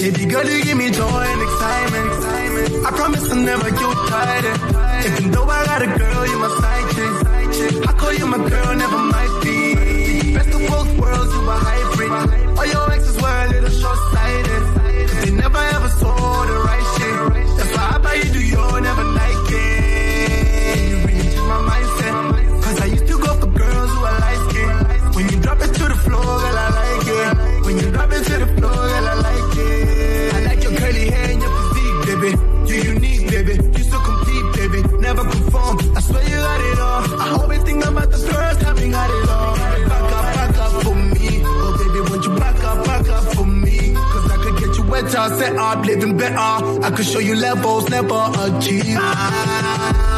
Baby 0.00 0.24
girl, 0.26 0.46
you 0.48 0.64
give 0.64 0.76
me 0.76 0.90
joy 0.90 1.24
and 1.32 1.42
excitement. 1.42 2.06
excitement. 2.14 2.86
I 2.86 2.90
promise 2.92 3.28
to 3.28 3.34
never 3.34 3.70
get 3.70 3.96
tired. 4.08 4.44
Even 5.06 5.30
though 5.32 5.44
I 5.44 5.64
got 5.66 5.82
a 5.82 5.86
girl, 5.98 6.26
you 6.26 6.38
my 6.38 6.48
side 6.60 6.88
chick. 6.94 7.88
I 7.88 7.92
call 7.92 8.12
you 8.14 8.26
my 8.26 8.38
girl, 8.48 8.74
never 8.76 8.98
might 8.98 9.40
be. 9.44 9.59
Both 11.12 11.32
you 11.34 11.42
a 11.48 11.56
hybrid. 11.66 12.10
All 12.58 12.66
your 12.66 12.92
exes 12.92 13.16
were 13.22 13.44
a 13.44 13.48
little 13.48 13.70
short-sighted. 13.70 14.62
They 15.22 15.30
never 15.32 15.62
ever 15.76 15.88
saw 15.88 16.46
the 16.46 16.56
right 16.68 16.86
shit. 16.94 17.56
That's 17.56 17.72
why 17.76 17.90
I 17.94 17.98
buy 17.98 18.14
you 18.14 18.32
do 18.32 18.40
your 18.40 18.80
never 18.80 19.09
wetter, 45.20 45.36
set 45.36 45.56
up, 45.56 45.84
living 45.84 46.16
better. 46.16 46.34
I 46.36 46.90
could 46.94 47.06
show 47.06 47.18
you 47.18 47.36
levels 47.36 47.88
never 47.88 48.30
achieved. 48.38 50.09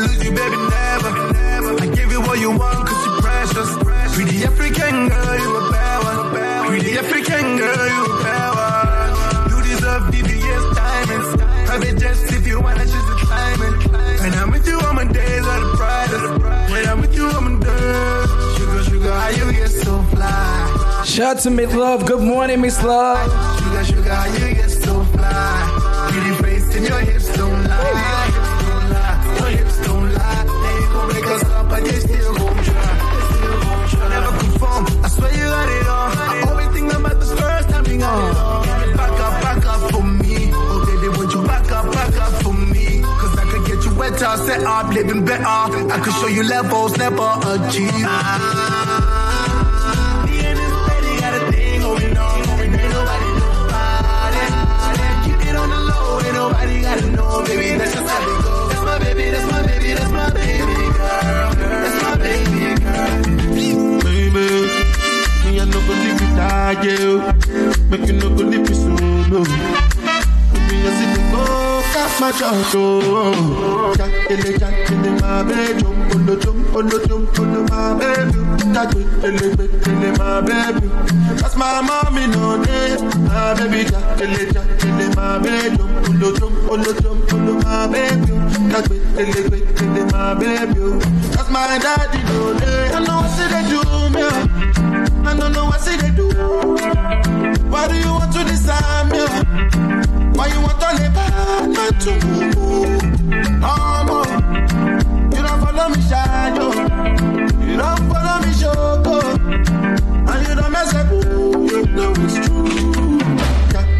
Lose 0.00 0.24
you, 0.24 0.32
baby, 0.32 0.56
never. 0.56 1.12
I 1.82 1.86
give 1.94 2.10
you 2.10 2.20
what 2.20 2.38
you 2.38 2.50
want, 2.50 2.88
cause 2.88 3.06
you're 3.06 3.20
precious. 3.20 3.70
Pretty 4.14 4.44
African 4.44 5.08
girl, 5.08 5.36
you 5.42 5.50
a 5.56 5.70
bad 5.70 5.98
one. 6.08 6.68
Pretty 6.68 6.98
African 6.98 7.46
girl, 7.60 7.86
you 7.94 8.02
a 8.04 8.22
bad 8.24 8.50
one. 8.60 9.50
You 9.50 9.56
deserve 9.62 10.02
VVS 10.12 10.64
diamonds. 10.74 11.28
Private 11.68 11.98
jets 11.98 12.32
if 12.32 12.46
you 12.46 12.60
wanna 12.60 12.84
choose 12.84 13.06
the 13.12 13.16
climate. 13.26 13.76
And 14.24 14.34
I'm 14.34 14.50
with 14.50 14.66
you 14.66 14.78
on 14.80 14.94
my 14.96 15.04
days 15.04 15.44
are 15.46 15.60
the 15.60 15.76
brightest. 15.76 16.70
When 16.72 16.88
I'm 16.88 17.00
with 17.00 17.14
you, 17.14 17.26
I'm 17.28 17.46
a 17.56 17.64
dirt. 17.64 18.28
Sugar, 18.56 18.84
sugar, 18.84 19.12
how 19.12 19.28
you 19.28 19.52
get 19.52 19.70
so 19.70 20.02
fly? 20.12 21.04
Shout 21.04 21.36
out 21.36 21.42
to 21.42 21.50
Miss 21.50 21.74
Love. 21.74 22.06
Good 22.06 22.22
morning, 22.22 22.60
Miss 22.60 22.82
Love. 22.82 23.18
Sugar, 23.58 23.84
sugar, 23.84 24.22
you 24.38 24.54
get 24.54 24.70
so 24.70 25.04
fly? 25.04 26.08
Pretty 26.10 26.34
face 26.42 26.76
and 26.76 26.86
your 26.86 27.00
hips 27.00 27.19
wetter, 44.20 44.36
set 44.44 44.62
up, 44.64 44.92
living 44.92 45.24
better. 45.24 45.44
I 45.44 46.00
could 46.02 46.12
show 46.14 46.26
you 46.28 46.42
levels 46.42 46.96
never 46.96 47.38
achieved. 47.44 47.94
Lady 47.94 48.06
got 51.20 51.34
a 51.34 51.52
thing. 51.52 51.82
Ain't 51.82 52.14
nobody. 52.14 53.30
Keep 55.24 55.40
it 55.48 55.56
on 55.56 55.68
the 55.70 55.80
low, 55.90 56.20
ain't 56.20 56.34
nobody 56.34 56.82
gotta 56.82 57.06
know, 57.10 57.44
baby. 57.44 57.78
That's 57.78 57.94
my 57.96 58.98
baby, 58.98 59.30
that's 59.30 59.50
my 59.50 59.62
baby, 59.66 59.92
that's 59.94 60.12
my 60.12 60.30
baby 60.30 60.74
girl. 60.98 61.54
That's 61.54 62.02
my 62.02 62.16
baby 62.16 62.60
girl. 62.84 63.22
Baby, 64.04 64.46
me 65.44 65.60
I 65.60 65.64
go 65.70 65.94
leave 66.02 66.20
you. 66.84 67.08
Make 67.90 68.06
you 68.06 68.14
no 68.14 68.28
go 68.30 68.42
leave 68.44 68.68
me 68.68 68.74
solo. 68.74 69.40
Me 70.68 70.76
I 70.86 71.14
see 71.14 71.19
my 72.18 72.32
dog, 72.32 72.74
oh. 72.74 73.94
Jackele, 73.96 74.58
jackele, 74.58 75.20
my 75.20 75.42
baby, 75.44 75.80
jump 75.80 76.14
on 76.14 76.26
the 76.26 76.36
jump 76.36 76.74
on 76.74 76.88
the 76.88 76.98
jump 77.06 77.38
on 77.38 77.52
the 77.52 77.60
my 77.70 77.94
baby. 77.98 78.40
My 80.18 80.40
baby. 80.40 80.88
That's 81.40 81.56
my 81.56 81.80
mommy, 81.80 82.26
no 82.28 82.62
day. 82.64 82.96
My 83.28 83.54
baby, 83.54 83.84
jackele, 83.90 84.50
jackele, 84.54 85.14
my 85.16 85.38
baby, 85.38 85.76
jump 85.76 86.08
on 86.08 86.18
the 86.18 86.32
jump 86.38 86.70
on 86.72 86.80
the 86.80 86.92
jump 87.02 87.32
on 87.32 87.46
the 87.46 87.52
my 87.64 87.86
baby. 87.86 88.32
My 90.12 90.34
baby. 90.34 90.80
That's 91.34 91.50
my 91.50 91.78
daddy, 91.78 92.22
no 92.24 92.58
day. 92.58 92.90
I 92.92 93.00
know 93.04 93.20
what 93.20 93.36
they 93.36 93.62
do, 93.68 93.80
me. 94.10 94.22
Oh. 94.22 94.30
I 95.28 95.36
don't 95.36 95.52
know 95.52 95.64
what 95.66 95.80
they 95.84 96.10
do. 96.10 96.26
Why 97.70 97.88
do 97.88 97.94
you 97.96 98.12
want 98.12 98.32
to 98.32 98.44
disarm 98.44 99.08
me? 99.10 99.18
Oh? 99.20 100.19
Why 100.36 100.46
you 100.52 100.60
want 100.60 100.80
to 100.80 100.88
live 100.96 101.14
back 101.14 101.98
to 102.00 102.12
Mama, 103.60 104.18
you 105.34 105.42
don't 105.42 105.60
follow 105.60 105.88
me 105.90 106.00
shadow. 106.08 106.70
You 107.64 107.76
don't 107.76 108.02
follow 108.10 108.36
me 108.42 108.50
shoko. 108.60 109.16
And 110.30 110.48
you 110.48 110.54
don't 110.54 110.72
mess 110.72 110.94
up. 110.94 111.10
You 111.10 111.86
know 111.86 112.12
it's 112.16 112.46
true. 112.46 113.20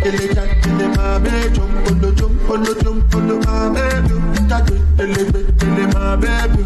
ele 0.03 0.35
jack 0.35 0.67
ele 0.67 0.87
my 0.97 1.19
baby 1.19 1.55
jump 1.55 1.87
on 1.91 2.01
the 2.01 2.11
jump 2.19 2.51
on 2.51 2.63
the 2.65 2.75
jump 2.83 3.15
on 3.15 3.29
the 3.29 3.35
my 3.47 3.69
baby 3.75 4.15
jack 4.49 4.71
ele 4.99 5.23
ele 5.63 5.85
my 5.95 6.17
baby 6.17 6.63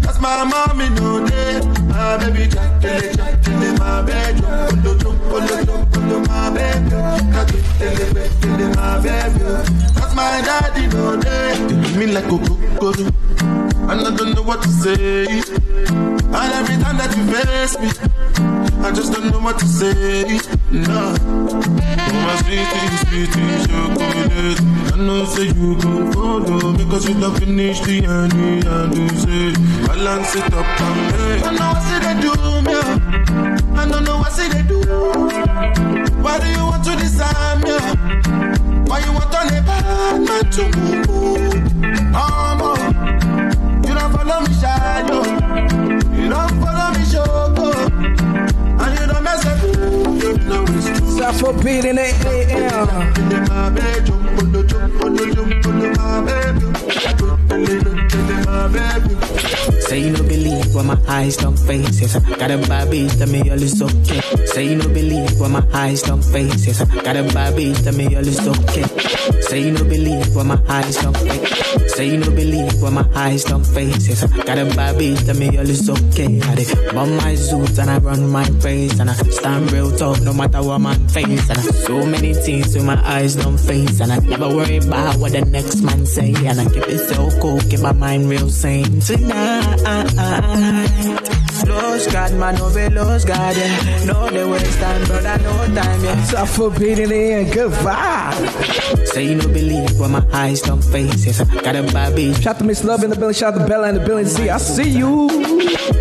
that's 0.00 0.18
my 0.20 0.42
mommy 0.44 0.88
no 0.96 1.26
day 1.26 1.60
my 1.90 2.16
baby 2.16 2.48
jack 2.48 2.82
ele 2.84 3.14
jack 3.14 3.46
ele 3.48 3.70
my 3.78 4.02
baby 4.02 5.97
on 6.12 6.20
the 6.20 6.20
jump 6.20 6.30
on 6.30 6.54
the 6.54 6.68
jump 6.88 7.12
on 7.12 7.34
the 7.38 7.38
my 7.38 7.40
baby 7.40 7.58
ele 7.80 8.66
my 8.76 9.00
baby 9.02 9.44
my 10.14 10.40
daddy 10.42 10.86
no 10.88 11.16
day 11.20 11.52
me 11.98 12.06
like 12.06 12.24
a 12.24 12.38
coco 12.38 12.90
and 13.90 14.00
I 14.06 14.10
don't 14.16 14.34
know 14.34 14.42
what 14.42 14.62
to 14.62 14.68
say 14.68 15.26
and 15.26 16.52
every 16.58 16.76
time 16.82 16.96
that 16.98 17.14
you 17.16 17.24
face 17.32 17.78
me 17.80 17.90
I 18.80 18.92
just 18.92 19.12
don't 19.12 19.30
know 19.30 19.40
what 19.40 19.58
to 19.58 19.66
say. 19.66 20.38
No. 20.70 21.14
Oh, 21.18 21.60
my 22.24 22.36
sweetie, 22.42 22.96
sweetie, 23.04 23.66
chocolate. 23.66 24.60
I 24.92 24.96
know 24.96 25.24
say 25.24 25.46
you 25.46 25.76
go 25.80 26.12
follow 26.12 26.72
because 26.76 27.08
you 27.08 27.18
don't 27.20 27.36
finish 27.38 27.80
the 27.80 28.02
honey 28.02 28.62
and 28.64 28.96
you 28.96 29.08
say 29.08 29.52
balance 29.86 30.36
it 30.36 30.54
up 30.54 30.80
and 30.80 31.00
me. 31.12 31.42
I 31.42 31.50
know 31.58 31.72
what 31.72 31.82
say 31.82 31.98
they 31.98 32.20
do 32.20 32.32
me. 32.62 32.74
Oh. 33.54 33.57
I 33.78 33.88
don't 33.88 34.04
know 34.04 34.18
what 34.18 34.32
say 34.32 34.48
they 34.48 34.62
do. 34.62 34.80
Why 36.20 36.40
do 36.40 36.48
you 36.50 36.64
want 36.66 36.82
to 36.84 36.96
disarm 36.96 37.60
me? 37.60 37.78
Why 38.88 38.98
you 39.04 39.12
want 39.12 39.30
to 39.30 39.38
bad 39.68 40.20
man 40.26 40.50
to 40.56 40.62
move? 40.76 41.54
Um, 42.12 42.60
you 43.86 43.94
don't 43.94 44.12
follow 44.12 44.40
me, 44.40 44.52
shadow. 44.60 45.22
You 46.12 46.28
don't 46.28 46.54
follow 46.60 46.88
me, 46.94 47.02
shoko. 47.12 47.68
And 48.82 48.92
you 48.98 49.06
don't 49.06 49.24
show. 49.42 49.58
Stop 51.16 51.34
for 51.36 51.52
beating 51.62 51.98
it, 51.98 52.14
Say 59.88 60.00
you 60.00 60.10
no 60.10 60.22
believe 60.22 60.74
what 60.74 60.84
my 60.84 60.98
eyes 61.08 61.36
don't 61.38 61.56
face. 61.56 62.00
Yes, 62.02 62.14
I 62.16 62.20
got 62.36 62.50
a 62.50 62.58
bad 62.58 62.88
bitch, 62.88 63.16
tell 63.18 63.26
me 63.28 63.40
all 63.50 63.62
is 63.62 63.80
okay. 63.80 64.20
Say 64.46 64.64
you 64.68 64.76
no 64.76 64.86
believe 64.88 65.40
what 65.40 65.50
my 65.50 65.64
eyes 65.72 66.02
don't 66.02 66.22
face. 66.22 66.66
Yes, 66.66 66.82
I 66.82 66.84
got 67.02 67.16
a 67.16 67.22
bad 67.32 67.54
bitch, 67.54 67.82
tell 67.82 67.94
me 67.94 68.04
all 68.14 68.26
is 68.26 68.46
okay. 68.46 68.84
Say 69.40 69.60
you 69.64 69.72
no 69.72 69.84
believe 69.84 70.36
what 70.36 70.44
my 70.44 70.60
eyes 70.68 70.96
don't 70.96 71.16
face. 71.16 71.94
Say 71.94 72.10
you 72.10 72.18
no 72.18 72.30
believe 72.30 72.82
what 72.82 72.92
my 72.92 73.08
eyes 73.14 73.44
don't 73.44 73.64
face. 73.64 74.08
Yes, 74.08 74.22
I 74.24 74.28
got 74.44 74.58
a 74.58 74.66
bad 74.76 74.96
bitch, 74.96 75.24
tell 75.24 75.36
me 75.36 75.56
all 75.56 75.68
is 75.68 75.88
okay. 75.88 76.38
I 76.42 76.54
dey 76.54 76.92
bum 76.92 77.16
my 77.16 77.32
zoot 77.32 77.78
and 77.78 77.88
I 77.90 77.98
run 77.98 78.28
my 78.28 78.44
face 78.60 79.00
and 79.00 79.08
I 79.08 79.14
stand 79.14 79.72
real 79.72 79.90
talk 79.96 80.20
no 80.20 80.34
matter 80.34 80.62
what 80.62 80.80
man 80.80 81.08
face. 81.08 81.48
And 81.48 81.58
I 81.58 81.62
so 81.62 82.04
many 82.04 82.34
things 82.34 82.74
with 82.74 82.84
my 82.84 83.00
eyes 83.08 83.36
don't 83.36 83.56
face 83.58 84.00
and 84.00 84.12
I 84.12 84.18
never 84.18 84.48
worry 84.48 84.76
about 84.76 85.16
what 85.16 85.32
the 85.32 85.40
next 85.46 85.80
man 85.80 86.04
say. 86.04 86.34
And 86.44 86.60
I 86.60 86.64
keep 86.68 86.86
it 86.86 86.98
so 87.08 87.30
cool, 87.40 87.58
keep 87.70 87.80
my 87.80 87.92
mind 87.92 88.28
real 88.28 88.50
sane 88.50 89.00
tonight. 89.00 89.77
I, 89.84 90.04
I, 90.18 91.54
I. 91.54 91.57
Lost 91.68 92.10
God, 92.12 92.32
man, 92.34 92.54
no 92.56 92.74
be 92.74 92.88
lost 92.88 93.26
God, 93.26 93.56
yeah. 93.56 94.04
No, 94.04 94.30
they 94.30 94.44
waste 94.44 94.78
time, 94.80 95.04
brother, 95.06 95.38
no 95.42 95.80
time, 95.80 96.04
yeah. 96.04 96.44
For 96.46 96.70
beating 96.70 97.10
it, 97.10 97.52
good 97.52 97.72
vibe. 97.72 99.06
Say 99.08 99.24
you 99.28 99.34
no 99.36 99.46
believe 99.48 99.98
what 100.00 100.10
my 100.10 100.24
eyes 100.32 100.62
don't 100.62 100.82
face. 100.82 101.26
Yes, 101.26 101.40
I 101.40 101.44
got 101.60 101.76
a 101.76 101.82
bitch. 101.82 102.42
Shout 102.42 102.58
to 102.58 102.64
Miss 102.64 102.84
Love 102.84 103.04
in 103.04 103.10
the 103.10 103.16
building, 103.16 103.34
shout 103.34 103.54
to 103.54 103.66
Bella 103.66 103.88
in 103.90 103.96
the 103.96 104.04
building. 104.04 104.26
See, 104.26 104.48
I 104.48 104.58
see 104.58 104.90
you. 104.90 105.28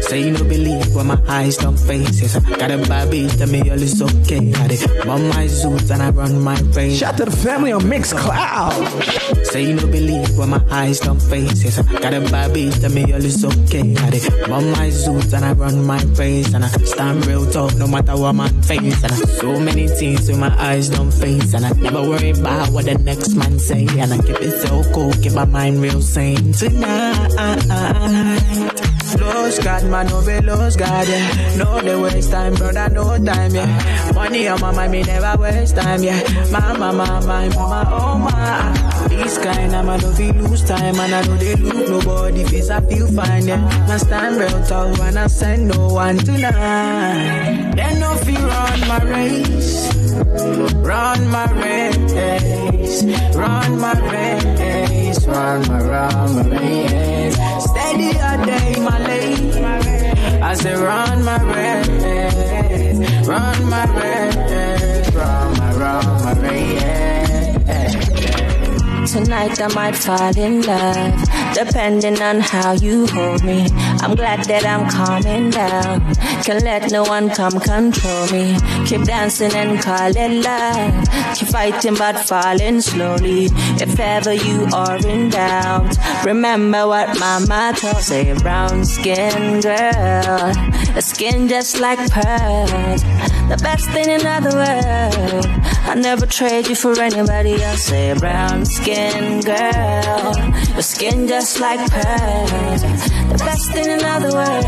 Say 0.01 0.23
you 0.23 0.31
no 0.31 0.43
believe 0.43 0.95
what 0.95 1.05
my 1.05 1.19
eyes 1.27 1.57
don't 1.57 1.77
face. 1.77 2.21
Yes, 2.21 2.35
I 2.37 2.39
got 2.57 2.71
a 2.71 2.77
bitch, 2.77 3.37
tell 3.37 3.47
me 3.49 3.69
all 3.69 3.81
is 3.81 4.01
okay. 4.01 4.53
I 4.53 4.67
dey 4.67 5.03
bum 5.03 5.27
my 5.29 5.45
zoot 5.47 5.91
and 5.91 6.01
I 6.01 6.09
run 6.11 6.41
my 6.41 6.59
race. 6.75 6.99
Shout 6.99 7.17
to 7.17 7.25
the 7.25 7.31
family 7.31 7.71
on 7.73 7.81
Mixcloud. 7.81 9.45
Say 9.45 9.63
you 9.63 9.73
no 9.75 9.85
believe 9.87 10.37
what 10.37 10.47
my 10.47 10.63
eyes 10.71 10.99
don't 10.99 11.21
face. 11.21 11.63
Yes, 11.63 11.79
I 11.79 11.83
got 11.99 12.13
a 12.13 12.19
bitch, 12.21 12.79
tell 12.79 12.91
me 12.91 13.11
all 13.11 13.23
is 13.23 13.43
okay. 13.43 13.95
I 13.97 14.47
bum 14.47 14.71
my 14.71 14.87
zoot 14.89 15.33
and 15.33 15.43
I 15.43 15.53
run 15.57 15.85
my 15.85 16.01
race. 16.15 16.53
And 16.53 16.63
I 16.63 16.69
stand 16.69 17.25
real 17.25 17.49
talk 17.51 17.75
no 17.75 17.87
matter 17.87 18.15
what 18.15 18.33
man 18.33 18.61
face. 18.61 19.03
And 19.03 19.11
I 19.11 19.15
so 19.15 19.59
many 19.59 19.87
things 19.87 20.27
with 20.29 20.39
my 20.39 20.53
eyes 20.57 20.89
don't 20.89 21.11
face. 21.11 21.53
And 21.53 21.65
I 21.65 21.71
never 21.71 22.01
worry 22.01 22.31
about 22.31 22.69
what 22.69 22.85
the 22.85 22.95
next 22.95 23.35
man 23.35 23.59
say. 23.59 23.87
And 23.99 24.13
I 24.13 24.17
keep 24.17 24.41
it 24.41 24.59
so 24.61 24.83
cool, 24.93 25.11
keep 25.13 25.33
my 25.33 25.45
mind 25.45 25.81
real 25.81 26.01
sane 26.01 26.53
tonight. 26.53 27.27
Lost 29.15 29.63
God, 29.63 29.85
man, 29.85 30.07
no 30.07 30.25
be 30.25 30.41
lost 30.41 30.77
God, 30.77 31.07
yeah. 31.07 31.55
No, 31.55 31.81
they 31.81 31.95
waste 31.95 32.31
time, 32.31 32.53
brother, 32.55 32.89
no 32.89 33.17
time, 33.23 33.55
yeah. 33.55 34.11
Money 34.13 34.47
on 34.47 34.59
my 34.59 34.71
mind, 34.71 34.91
me 34.91 35.03
never 35.03 35.41
waste 35.41 35.75
time, 35.75 36.03
yeah. 36.03 36.21
Mama, 36.51 36.91
mama, 36.93 37.25
mama, 37.25 37.89
oh 37.91 38.17
my. 38.17 39.07
This 39.07 39.37
kind 39.37 39.73
of 39.73 39.85
man, 39.85 39.99
don't 39.99 40.13
feel 40.15 40.33
lose 40.35 40.63
time, 40.63 40.99
and 40.99 41.13
I 41.15 41.21
know 41.25 41.37
they 41.37 41.55
look 41.55 41.89
nobody 41.89 42.43
face, 42.45 42.69
I 42.69 42.81
feel 42.81 43.07
fine, 43.07 43.47
yeah. 43.47 43.87
I 43.89 43.97
stand 43.97 44.37
real 44.37 44.63
tall 44.65 44.93
when 44.97 45.17
I 45.17 45.27
send 45.27 45.69
no 45.69 45.93
one 45.93 46.17
tonight. 46.17 47.73
Then 47.75 47.99
no 47.99 48.15
fear 48.17 48.39
run 48.39 48.79
my 48.87 49.03
race, 49.03 49.95
run 50.83 51.29
my 51.29 51.51
race, 51.53 53.03
run 53.35 53.79
my 53.79 53.93
race, 54.11 55.27
run 55.27 55.67
my, 55.67 55.81
run 55.81 56.35
my 56.35 56.59
race. 56.59 57.35
Steady 57.69 58.09
a 58.09 58.45
day, 58.45 58.75
my 58.79 58.99
lady. 59.07 59.63
I 60.41 60.53
say 60.55 60.75
run 60.75 61.23
my 61.23 61.41
race, 61.43 63.27
run 63.27 63.69
my 63.69 63.85
race, 63.99 65.13
run 65.13 65.57
my, 65.57 65.73
run 65.73 66.23
my 66.23 66.33
race. 66.41 68.36
Tonight 69.07 69.61
I 69.61 69.73
might 69.73 69.95
fall 69.95 70.37
in 70.37 70.61
love, 70.63 71.23
depending 71.53 72.21
on 72.21 72.41
how 72.41 72.73
you 72.73 73.07
hold 73.07 73.41
me. 73.41 73.65
I'm 74.01 74.15
glad 74.15 74.43
that 74.45 74.65
I'm 74.65 74.89
calming 74.89 75.49
down. 75.49 76.13
Can 76.43 76.61
let 76.65 76.91
no 76.91 77.03
one 77.03 77.29
come 77.29 77.57
control 77.57 78.27
me. 78.31 78.57
Keep 78.85 79.03
dancing 79.03 79.53
and 79.53 79.79
call 79.81 80.11
it 80.13 80.43
love. 80.43 81.07
Keep 81.35 81.47
fighting 81.47 81.95
but 81.95 82.19
falling 82.19 82.81
slowly. 82.81 83.45
If 83.79 83.97
ever 83.97 84.33
you 84.33 84.67
are 84.73 84.97
in 85.07 85.29
doubt, 85.29 85.95
remember 86.25 86.85
what 86.85 87.17
mama 87.17 87.73
told. 87.77 88.03
Say 88.03 88.33
brown 88.39 88.83
skin 88.83 89.61
girl, 89.61 90.51
a 90.97 91.01
skin 91.01 91.47
just 91.47 91.79
like 91.79 91.99
pearls. 92.11 93.03
The 93.47 93.57
best 93.63 93.89
thing 93.91 94.09
in 94.09 94.19
the 94.19 94.51
world. 94.53 95.45
I 95.89 95.95
never 95.95 96.25
trade 96.25 96.67
you 96.67 96.75
for 96.75 96.99
anybody 96.99 97.63
else. 97.63 97.83
Say 97.83 98.13
brown 98.19 98.65
skin 98.65 98.96
girl, 99.41 100.33
your 100.73 100.81
skin 100.81 101.27
just 101.27 101.59
like 101.59 101.79
pearls. 101.91 102.81
The 102.81 103.37
best 103.37 103.71
thing 103.71 103.89
in 103.89 103.99
the 103.99 104.31
world. 104.33 104.65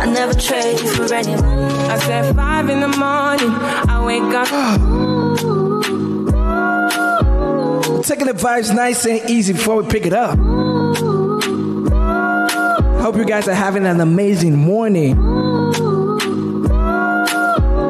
I 0.00 0.06
never 0.06 0.34
trade 0.34 0.80
you 0.80 0.88
for 0.88 1.14
anyone. 1.14 1.44
I 1.44 1.98
said 1.98 2.34
five 2.34 2.68
in 2.68 2.80
the 2.80 2.88
morning, 2.88 3.50
I 3.50 4.04
wake 4.04 4.34
up. 4.34 4.48
Taking 8.04 8.26
the 8.26 8.32
vibes 8.32 8.74
nice 8.74 9.06
and 9.06 9.30
easy 9.30 9.52
before 9.52 9.82
we 9.82 9.88
pick 9.88 10.06
it 10.06 10.12
up. 10.12 10.36
Hope 13.00 13.16
you 13.16 13.24
guys 13.24 13.46
are 13.48 13.54
having 13.54 13.86
an 13.86 14.00
amazing 14.00 14.56
morning. 14.56 15.14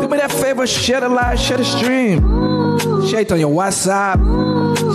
Do 0.00 0.08
me 0.08 0.16
that 0.18 0.30
favor, 0.30 0.66
share 0.66 1.00
the 1.00 1.08
live, 1.08 1.38
share 1.38 1.58
the 1.58 1.64
stream. 1.64 2.20
Share 3.08 3.20
it 3.20 3.32
on 3.32 3.40
your 3.40 3.50
WhatsApp. 3.50 4.18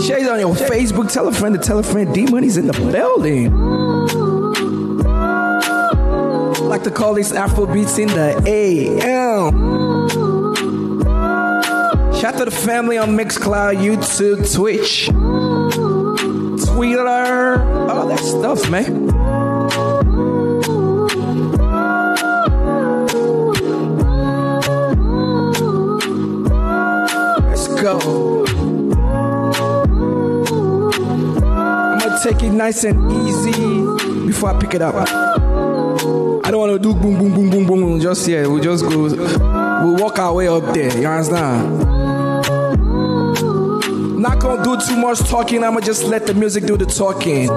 Share 0.05 0.19
it 0.19 0.27
on 0.27 0.39
your 0.39 0.55
Facebook. 0.55 1.11
Tell 1.11 1.27
a 1.27 1.31
friend 1.31 1.55
to 1.55 1.61
tell 1.61 1.79
a 1.79 1.83
friend. 1.83 2.13
D 2.13 2.25
Money's 2.25 2.57
in 2.57 2.67
the 2.67 2.73
building. 2.73 3.51
Like 6.67 6.83
to 6.83 6.91
call 6.91 7.13
these 7.13 7.31
Afro 7.31 7.65
beats 7.65 7.97
in 7.97 8.07
the 8.09 8.41
AM. 8.45 9.53
Shout 12.13 12.37
to 12.37 12.45
the 12.45 12.51
family 12.51 12.97
on 12.97 13.15
Mixcloud, 13.15 13.77
YouTube, 13.77 14.51
Twitch, 14.53 15.07
Twitter, 16.65 17.61
all 17.89 18.07
that 18.07 18.19
stuff, 18.19 18.69
man. 18.69 19.14
Take 32.25 32.41
it 32.41 32.51
nice 32.51 32.83
and 32.83 33.11
easy 33.11 33.51
before 34.25 34.49
I 34.49 34.59
pick 34.59 34.73
it 34.73 34.81
up. 34.81 34.95
I 34.95 36.49
don't 36.49 36.59
want 36.59 36.71
to 36.73 36.79
do 36.79 36.95
boom, 36.95 37.19
boom, 37.19 37.35
boom, 37.35 37.49
boom, 37.51 37.67
boom 37.67 38.01
just 38.01 38.27
yeah, 38.27 38.47
We'll 38.47 38.63
just 38.63 38.83
go. 38.83 39.03
We'll 39.03 39.95
walk 39.97 40.17
our 40.17 40.33
way 40.33 40.47
up 40.47 40.73
there. 40.73 40.97
You 40.97 41.07
understand? 41.07 41.83
Not 44.19 44.39
gonna 44.39 44.63
do 44.63 44.75
too 44.87 44.97
much 44.97 45.19
talking. 45.19 45.63
I'ma 45.63 45.81
just 45.81 46.05
let 46.05 46.25
the 46.25 46.33
music 46.33 46.65
do 46.65 46.75
the 46.75 46.87
talking. 46.87 47.47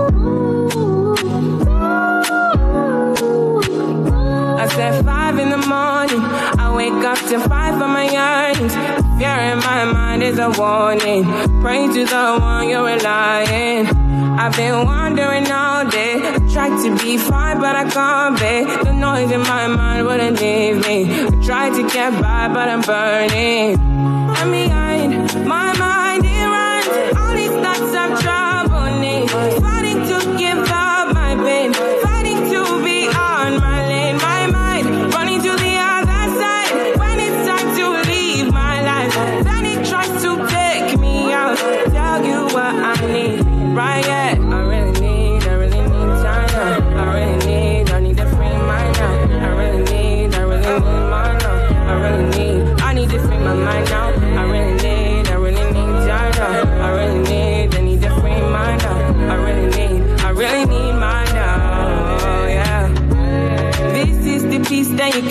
I 4.61 4.69
said 4.69 5.03
five 5.03 5.39
in 5.39 5.49
the 5.49 5.57
morning, 5.57 6.21
I 6.61 6.75
wake 6.77 6.93
up 6.93 7.19
to 7.31 7.41
five 7.49 7.73
of 7.73 7.89
my 7.89 8.05
yearnings. 8.05 8.75
Fear 9.19 9.39
in 9.53 9.59
my 9.61 9.85
mind 9.87 10.23
is 10.23 10.39
a 10.39 10.51
warning. 10.51 11.25
Pray 11.63 11.87
to 11.87 12.05
the 12.05 12.37
one 12.39 12.69
you're 12.69 12.85
relying. 12.85 14.08
I've 14.41 14.55
been 14.55 14.85
wandering 14.85 15.51
all 15.51 15.85
day. 15.91 16.21
Tried 16.53 16.81
to 16.85 16.97
be 17.03 17.19
fine, 17.19 17.59
but 17.59 17.75
I 17.75 17.91
can't 17.91 18.39
be. 18.39 18.85
The 18.85 18.93
noise 18.93 19.33
in 19.33 19.41
my 19.41 19.67
mind 19.67 20.07
wouldn't 20.07 20.41
leave 20.41 20.87
me. 20.87 21.27
I 21.27 21.31
tried 21.45 21.75
to 21.75 21.83
get 21.89 22.13
by, 22.23 22.47
but 22.47 22.69
I'm 22.69 22.83
burning. 22.83 23.88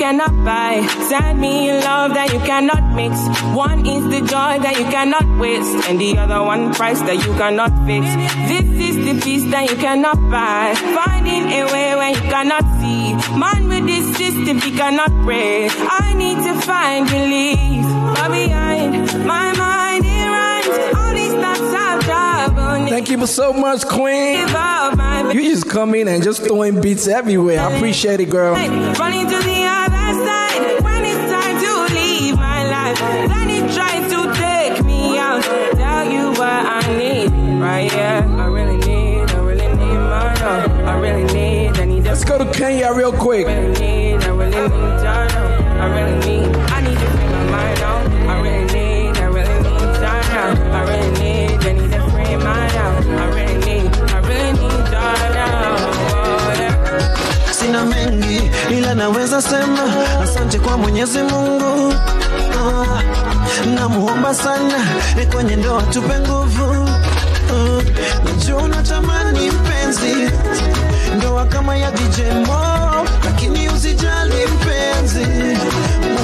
Cannot 0.07 0.45
buy. 0.45 0.87
Send 1.09 1.41
me 1.41 1.69
love 1.83 2.13
that 2.13 2.31
you 2.31 2.39
cannot 2.39 2.95
mix. 2.95 3.13
One 3.53 3.85
is 3.85 4.03
the 4.05 4.21
joy 4.21 4.53
that 4.63 4.75
you 4.79 4.85
cannot 4.85 5.27
waste, 5.37 5.89
and 5.89 5.99
the 5.99 6.17
other 6.17 6.41
one 6.41 6.73
price 6.73 7.01
that 7.01 7.17
you 7.25 7.33
cannot 7.35 7.71
fix. 7.85 8.05
This 8.47 8.67
is 8.87 8.95
the 9.03 9.19
peace 9.19 9.43
that 9.51 9.69
you 9.69 9.75
cannot 9.75 10.15
buy. 10.31 10.75
Finding 10.95 11.51
a 11.59 11.63
way 11.73 11.89
when 11.99 12.13
you 12.15 12.23
cannot 12.31 12.63
see. 12.79 13.03
Man 13.35 13.67
with 13.67 13.85
this 13.85 14.05
system, 14.15 14.61
he 14.61 14.71
cannot 14.71 15.11
pray. 15.25 15.67
I 15.75 16.13
need 16.15 16.37
to 16.47 16.53
find 16.61 17.03
relief. 17.11 17.83
But 18.15 18.29
behind 18.31 18.91
my 19.27 19.51
mind, 19.59 20.05
it 20.07 20.27
runs. 20.35 20.67
All 20.95 21.13
these 21.19 21.35
thoughts 21.43 21.69
have 21.75 21.99
trouble. 22.07 22.87
Thank 22.87 23.09
you 23.09 23.27
so 23.27 23.51
much, 23.51 23.85
Queen. 23.85 24.39
You 25.35 25.41
just 25.51 25.69
come 25.69 25.95
in 25.95 26.07
and 26.07 26.23
just 26.23 26.43
throwing 26.43 26.79
beats 26.79 27.09
everywhere. 27.09 27.59
I 27.59 27.75
appreciate 27.75 28.21
it, 28.21 28.29
girl. 28.29 28.53
Running 28.53 29.27
to 29.27 29.39
the 29.43 29.56
really 42.25 42.25
go 42.25 42.37
to 42.43 42.51
Kenya 42.57 42.93
real 42.93 43.11
quick. 43.11 43.47
sina 57.51 57.85
mengi 57.85 58.51
ila 58.71 58.95
naweza 58.95 59.41
sema 59.41 59.79
asante 60.23 60.59
kwa 60.59 60.77
mwenyezi 60.77 61.19
mungu. 61.23 61.93
Ah, 62.59 63.01
namuomba 63.75 64.35
sana 64.35 64.77
eh, 65.21 65.27
kwenye 65.27 65.55
ndoa 65.55 65.81
tupe 65.81 66.19
nguvu. 66.19 66.89
Ah, 67.51 67.81
najua 68.25 68.61
unatamani 68.61 69.51
mpenzi 69.51 70.13
ndoa 71.17 71.45
kama 71.45 71.77
ya 71.77 71.91
DJ 71.91 72.19
Mo, 72.47 73.05
lakini 73.25 73.69
usijali 73.69 74.35
mpenzi. 74.55 75.27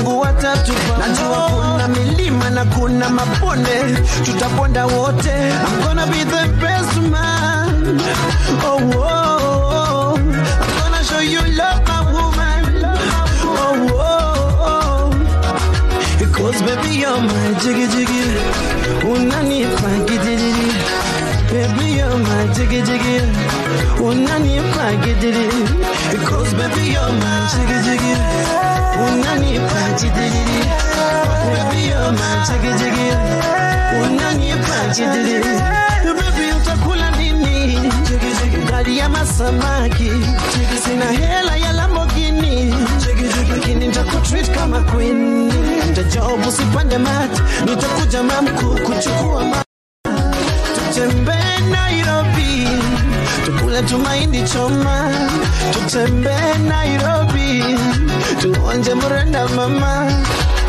Mungu 0.03 0.25
atatupa 0.25 0.97
najua 0.97 1.49
kuna 1.49 1.88
milima 1.88 2.49
na 2.49 2.65
kuna 2.65 3.10
mabonde. 3.10 4.01
Tutaponda 4.25 4.86
wote. 4.86 5.29
I'm 5.29 5.84
gonna 5.84 6.06
be 6.08 6.23
the 6.23 6.47
best 6.62 6.95
man. 7.12 8.01
Oh, 8.65 8.79
oh, 8.95 8.99
oh. 8.99 10.19
Oh, 13.56 13.89
oh, 16.45 16.51
baby 16.65 16.95
you're 16.99 17.21
my 17.21 17.53
jiggy 17.62 17.88
jiggy. 17.88 18.23
Unanipa 19.12 19.89
gidiri 20.08 20.73
Baby 21.54 21.86
you're 21.98 22.18
my 22.18 22.48
jiggy 22.56 22.82
jiggy. 22.88 23.18
Unanipa 24.08 24.86
gidiri 25.04 25.48
Because 26.12 26.54
baby 26.60 26.84
you're 26.94 27.13
my 27.22 27.34
jiggy 27.52 27.78
jiggy. 27.86 28.13
Unanipa 29.06 29.82
gidiri 30.00 30.60
Baby 31.54 31.82
you're 31.89 32.12
my 32.20 32.30
jiggy 32.48 32.72
jiggy. 32.80 33.10
Unanipa 34.02 34.78
gidiri 34.96 35.54
Baby 36.18 36.46
utakula 36.58 37.12
nini? 37.18 37.92
Gari 38.70 38.98
ya 38.98 39.10
Sina 40.84 41.06
hela 41.12 41.56
ya 41.58 41.72
Lamborghini. 41.74 42.74
Lakini 43.52 43.88
nitakutreat 43.88 44.50
kama 44.52 44.82
queen. 44.84 45.52
Nitajob 45.88 46.50
sipande 46.52 46.98
mati. 46.98 47.42
Nitakuja 47.66 48.24
mamku 48.24 48.66
kuchukua 48.66 49.44
ma 49.46 49.63
Tutembee 50.94 51.42
Tukule 53.45 53.82
tumaindi 53.84 54.41
choma 54.43 55.10
Tutembee 55.73 56.58
Nairobi 56.67 57.63
Tuonje 58.41 58.93
mrenda 58.95 59.47
mama 59.47 60.12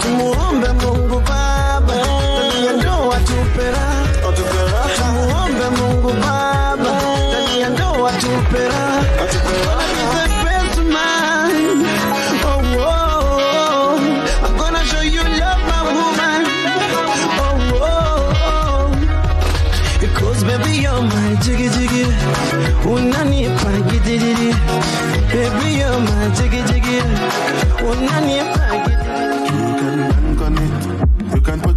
Tumuombe 0.03 0.69
Mungu 0.69 1.21
Baba 1.21 1.95
ndoa 2.79 3.19
tupera 3.21 3.87
Tumuombe 4.97 5.69
Mungu 5.79 6.13
Baba 6.13 6.44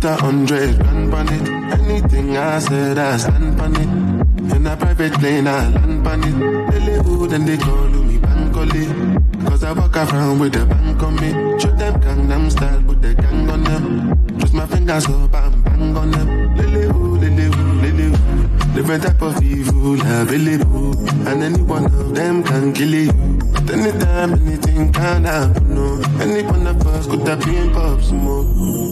a 0.08 0.15
hundred 0.15 0.80
grand 0.80 1.13
on 1.13 1.28
it. 1.28 1.48
Anything 1.80 2.38
I 2.38 2.60
said, 2.60 2.98
I 2.98 3.17
stand 3.17 3.60
on 3.60 3.76
it. 3.76 4.56
In 4.56 4.65
a 4.65 4.78
private 4.78 5.13
plane, 5.13 5.48
I 5.48 5.70
land 5.70 6.08
on 6.08 6.24
it. 6.24 6.36
Really 6.74 7.04
who 7.04 7.28
then 7.28 7.46
they 7.46 7.58
call 7.58 7.88
me 8.08 8.17
Bankole. 8.17 9.48
Cause 9.48 9.63
I 9.63 9.72
walk 9.74 9.96
around 9.98 10.39
with 10.39 10.54
the 10.54 10.65
bank 10.65 11.04
on 11.04 11.15
me. 11.15 11.30
Show 11.60 11.72
them 11.76 11.93
Gangnam 12.00 12.50
style, 12.52 12.82
put 12.84 13.02
the 13.02 13.13
gang 13.13 13.50
on 13.50 13.63
them. 13.63 14.38
Twist 14.39 14.54
my 14.54 14.65
fingers 14.65 15.06
up 15.06 15.36
and 15.36 15.63
bang 15.65 15.98
on 15.98 16.12
them. 16.12 16.56
Lily 16.56 16.84
who, 16.88 17.17
lily 17.17 17.46
who, 17.56 17.63
lily 17.84 18.08
who. 18.15 18.76
Different 18.76 19.04
type 19.04 19.22
of 19.22 19.43
evil 19.43 20.00
available. 20.02 21.10
And 21.28 21.43
any 21.43 21.62
one 21.62 21.86
of 21.86 22.15
them 22.15 22.43
can 22.43 22.74
kill 22.74 22.93
you. 22.93 23.46
At 23.67 23.73
any 23.73 23.99
time, 23.99 24.34
anything 24.34 24.93
can 24.93 25.25
happen. 25.25 25.75
No. 25.75 26.01
Any 26.21 26.41
one 26.43 26.65
of 26.67 26.88
us 26.88 27.06
could 27.06 27.27
have 27.27 27.43
been 27.43 27.73
pops 27.73 28.12
more. 28.12 28.43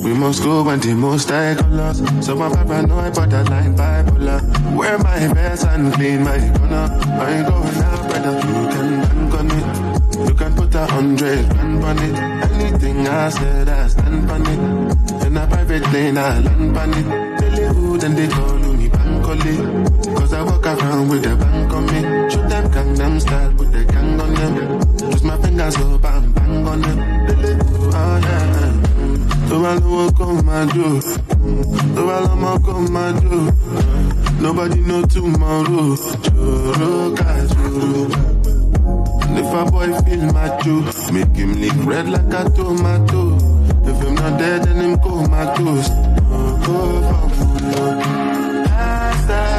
We 0.03 0.13
must 0.13 0.43
go 0.43 0.67
and 0.67 0.83
the 0.83 0.93
most 0.93 1.29
high 1.29 1.55
colors. 1.55 2.03
So 2.19 2.35
my 2.35 2.49
papa 2.49 2.85
know 2.85 2.99
I'm 2.99 3.13
paranoid, 3.13 3.15
borderline 3.15 3.75
bipolar. 3.77 4.75
Wear 4.75 4.97
my 4.97 5.27
vest 5.33 5.65
and 5.67 5.93
clean 5.93 6.23
my 6.23 6.39
corner. 6.57 6.89
I 6.91 7.35
ain't 7.35 7.47
going 7.47 7.77
out, 7.87 8.09
brother. 8.09 8.35
You 8.35 8.67
can 8.73 9.01
bank 9.01 9.33
on 9.39 9.51
it. 9.55 10.27
You 10.27 10.35
can 10.35 10.53
put 10.55 10.75
a 10.75 10.85
hundred 10.85 11.49
grand 11.51 11.83
on 11.85 11.97
it. 11.97 12.15
Anything 12.51 13.07
I 13.07 13.29
said, 13.29 13.69
I 13.69 13.87
stand 13.87 14.29
on 14.29 14.41
it. 14.45 15.25
In 15.25 15.37
a 15.37 15.47
private 15.47 15.83
plane, 15.83 16.17
I 16.17 16.39
land 16.39 16.77
on 16.77 16.93
it. 16.93 17.39
Billy 17.39 17.63
Hood 17.63 18.03
and 18.03 18.17
they 18.17 18.27
call 18.27 18.64
broccoli. 19.25 20.13
Cause 20.15 20.33
I 20.33 20.41
walk 20.43 20.65
around 20.65 21.09
with 21.09 21.25
a 21.25 21.35
bang 21.35 21.71
on 21.71 21.85
me. 21.85 22.29
Shoot 22.29 22.49
them 22.49 22.69
Gangnam 22.71 23.21
style 23.21 23.53
with 23.55 23.71
the 23.71 23.83
gang 23.85 24.19
on 24.19 24.33
them. 24.33 25.11
Just 25.11 25.23
my 25.23 25.37
fingers 25.41 25.75
up 25.77 26.05
and 26.05 26.35
bang 26.35 26.67
on 26.67 26.81
them. 26.81 26.99
Oh 27.93 28.19
yeah. 28.23 28.71
Tó 29.49 29.59
bá 29.61 29.73
lówó 29.75 30.11
kó 30.17 30.25
máa 30.45 30.65
jó. 30.75 30.89
Tó 31.95 32.01
bá 32.07 32.17
lọ́mọ 32.25 32.59
kó 32.65 32.73
máa 32.89 33.11
jó. 33.21 33.51
Nobody 34.41 34.81
know 34.81 35.01
tomorrow. 35.05 35.95
If 39.37 39.53
a 39.53 39.65
boy 39.71 39.91
feel 40.03 40.33
my 40.33 40.47
juice, 40.63 41.11
make 41.11 41.35
him 41.35 41.53
lick 41.61 41.73
red 41.85 42.09
like 42.09 42.33
a 42.33 42.49
tomato. 42.49 43.37
If 43.85 44.01
I'm 44.01 44.15
not 44.15 44.39
dead, 44.39 44.63
then 44.63 44.81
him 44.81 44.99
comatose. 44.99 45.89
Oh, 45.89 46.61
oh, 46.67 47.01
oh, 47.13 47.31
oh. 47.77 48.24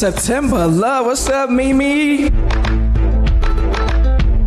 September 0.00 0.66
love. 0.66 1.04
What's 1.04 1.28
up, 1.28 1.50
Mimi? 1.50 2.30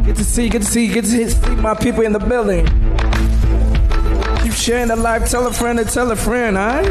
Good 0.04 0.16
to 0.16 0.24
see, 0.24 0.50
good 0.50 0.64
to 0.64 0.68
see, 0.68 0.88
good 0.88 1.06
to 1.06 1.30
see 1.30 1.56
my 1.58 1.76
people 1.76 2.02
in 2.02 2.12
the 2.12 2.18
building. 2.18 2.66
Keep 4.42 4.54
sharing 4.54 4.88
the 4.88 4.96
life. 4.96 5.30
Tell 5.30 5.46
a 5.46 5.54
friend 5.54 5.80
and 5.80 5.88
tell 5.88 6.10
a 6.10 6.16
friend, 6.16 6.58
all 6.58 6.82
right? 6.82 6.86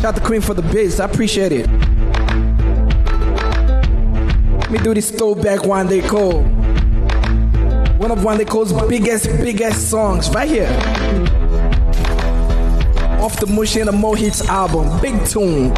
Shout 0.00 0.14
to 0.14 0.20
Queen 0.20 0.40
for 0.40 0.54
the 0.54 0.62
bits. 0.62 1.00
I 1.00 1.06
appreciate 1.06 1.50
it. 1.50 1.66
Let 4.60 4.70
me 4.70 4.78
do 4.78 4.94
this 4.94 5.10
throwback 5.10 5.62
Wande 5.62 6.08
Coal. 6.08 6.44
One 7.98 8.12
of 8.12 8.20
Wande 8.20 8.46
Coal's 8.46 8.72
biggest, 8.88 9.26
biggest 9.42 9.90
songs 9.90 10.30
right 10.30 10.48
here. 10.48 10.70
Off 13.20 13.40
the 13.40 13.48
Mushin 13.48 13.86
2 13.86 13.92
Mo'Hits 13.94 14.46
album. 14.46 15.00
Big 15.00 15.26
tune. 15.26 15.74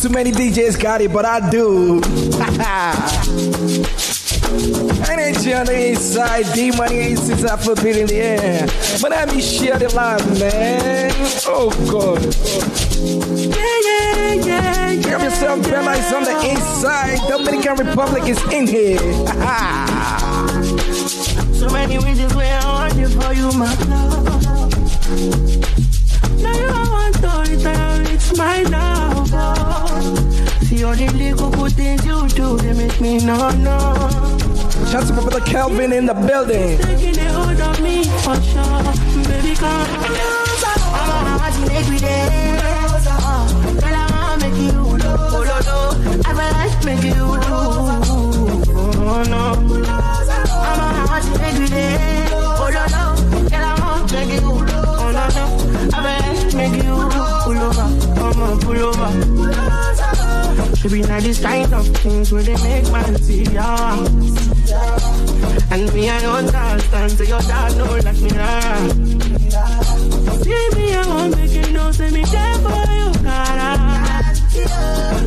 Too 0.00 0.08
many 0.10 0.30
DJs 0.30 0.78
got 0.80 1.00
it, 1.00 1.12
but 1.12 1.24
I 1.24 1.50
do. 1.50 1.96
Energy 5.10 5.52
on 5.54 5.66
the 5.66 5.88
inside, 5.88 6.46
D 6.54 6.70
money 6.70 6.98
aces 6.98 7.44
are 7.44 7.58
forbidden 7.58 8.02
in 8.02 8.06
the 8.06 8.14
air. 8.14 8.68
But 9.02 9.10
let 9.10 9.34
me 9.34 9.40
share 9.42 9.76
the 9.76 9.92
love, 9.96 10.24
man. 10.38 11.10
Oh 11.46 11.70
God. 11.90 12.22
Yeah, 13.56 13.80
yeah, 13.88 14.34
yeah. 14.34 14.90
yeah 14.90 15.02
Grab 15.02 15.22
yourself, 15.22 15.66
yeah, 15.66 15.70
Bella 15.70 15.96
is 15.96 16.12
on 16.12 16.22
the 16.22 16.48
inside. 16.48 17.18
Dominican 17.28 17.74
Republic 17.84 18.22
is 18.28 18.38
in 18.52 18.68
here. 18.68 18.98
so 21.54 21.68
many 21.70 21.98
reasons 21.98 22.32
where 22.36 22.56
I 22.60 22.64
want 22.66 22.94
you 22.94 23.08
for 23.08 23.32
you, 23.32 23.50
my 23.58 23.74
love. 23.86 24.24
Now 26.40 26.56
you 26.56 26.68
want 26.68 27.14
to 27.16 27.30
return, 27.50 28.06
it's 28.06 28.36
my 28.38 28.62
love 28.62 29.07
see 30.78 31.08
little 31.08 31.68
things 31.70 32.06
you 32.06 32.28
do, 32.28 32.56
they 32.58 32.72
make 32.72 33.00
me 33.00 33.18
no 33.18 33.50
no. 33.50 33.78
Shout 34.90 35.02
out 35.02 35.06
to 35.08 35.12
my 35.12 35.22
brother 35.22 35.40
Kelvin 35.40 35.92
in 35.92 36.06
the 36.06 36.14
building. 36.14 36.78
Taking 36.78 37.18
a 37.18 37.32
hold 37.32 37.60
of 37.60 37.80
me 37.82 38.04
for 38.22 38.36
sure, 38.50 38.82
baby 39.26 39.54
come. 39.56 39.88
I'm 40.94 41.42
a 41.42 41.74
every 41.74 41.98
day. 41.98 42.58
Girl, 43.80 43.94
I 43.94 44.06
wanna 44.12 44.44
make 44.44 44.60
you 44.66 44.80
low, 45.02 45.42
low, 45.48 45.60
low. 45.68 45.86
I 46.24 46.32
wanna 46.38 46.86
make 46.86 47.02
you 47.02 47.26
low. 47.26 47.98
Oh 49.10 49.22
no. 49.32 49.44
I'm 50.68 51.10
a 51.10 51.44
every 51.48 51.68
day. 51.68 52.28
Oh 52.32 52.70
no, 52.76 52.82
no. 52.94 53.04
Girl, 53.50 53.64
I 53.64 53.74
wanna 53.80 54.12
make 54.12 54.32
you 54.40 54.46
low, 54.46 54.94
oh 55.02 55.10
no, 55.16 55.24
no. 55.36 55.44
I 55.92 56.00
wanna 56.04 56.56
make 56.56 56.76
you 56.84 56.94
low, 56.94 57.08
pull 57.44 57.58
over, 57.66 57.88
come 58.14 58.42
on, 58.42 58.60
pull 58.60 58.78
over. 58.78 59.37
To 60.82 60.88
be 60.88 61.02
like 61.02 61.24
these 61.24 61.40
kind 61.40 61.72
of 61.74 61.86
things 61.96 62.30
where 62.30 62.42
they 62.42 62.54
make 62.62 62.90
man 62.92 63.20
see 63.20 63.42
ya. 63.42 63.96
And 65.70 65.92
me, 65.92 66.08
I 66.08 66.24
understand, 66.24 67.12
so 67.12 67.24
your 67.24 67.40
dad 67.40 67.76
know 67.76 67.96
like 67.96 68.20
me, 68.20 68.30
ah. 68.34 68.88
See 70.42 70.68
me, 70.76 70.94
I 70.94 71.06
won't 71.08 71.36
make 71.36 71.50
it 71.50 71.72
no, 71.72 71.90
say 71.90 72.10
me 72.10 72.22
there 72.22 72.54
for 72.62 72.84
you, 72.94 73.12
cara. 73.24 73.74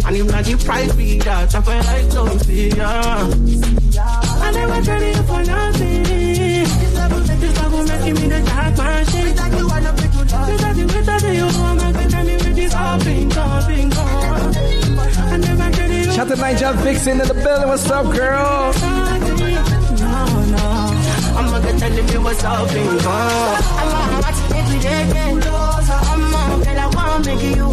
And 0.07 0.15
if 0.15 0.31
not 0.31 0.45
the 0.45 0.55
price 0.65 0.95
be 0.95 1.19
that, 1.19 1.53
I 1.53 1.81
like 1.81 2.11
don't 2.11 2.39
see 2.39 2.69
ya. 2.69 3.27
And 3.27 4.43
I 4.43 4.51
never 4.51 4.81
tell 4.85 5.03
you 5.03 5.23
for 5.23 5.43
nothing. 5.43 6.03
This 6.03 6.95
love 6.95 7.11
will 7.11 7.19
make 7.27 7.39
this 7.39 7.57
love 7.57 7.73
me 8.03 8.27
the 8.29 8.41
dark 8.45 8.77
man 8.77 9.05
shit. 9.05 9.27
You 9.27 9.33
got 9.35 9.51
the 9.51 10.85
way 10.87 11.01
that 11.01 11.23
you 11.35 11.45
want, 11.59 11.81
man, 11.81 11.93
can 11.93 12.09
tell 12.09 12.25
me 12.25 12.35
with 12.35 12.55
this 12.55 12.73
all 12.73 12.99
thing, 12.99 13.37
all 13.37 13.61
Shout 16.21 16.29
to 16.29 16.35
Niger 16.35 16.73
Vixen 16.83 17.19
in 17.19 17.27
the 17.27 17.33
building. 17.33 17.67
What's 17.67 17.89
up, 17.89 18.05
girl? 18.13 18.73
No, 18.73 18.85
no. 20.53 20.65
I'm 21.35 21.49
gonna 21.49 21.79
tell 21.79 21.91
you 21.91 22.21
what's 22.21 22.43
up, 22.43 22.69
thing, 22.69 22.87
uh. 22.87 23.57
I'm 23.79 23.89
gonna 23.89 24.21
watch 24.21 24.37
it 24.37 24.51
every 24.55 24.79
day. 24.81 25.01
I'm 25.01 25.39
gonna 25.39 26.79
I 26.79 26.85
want 26.93 27.25
to 27.25 27.35
make 27.35 27.41
you. 27.41 27.65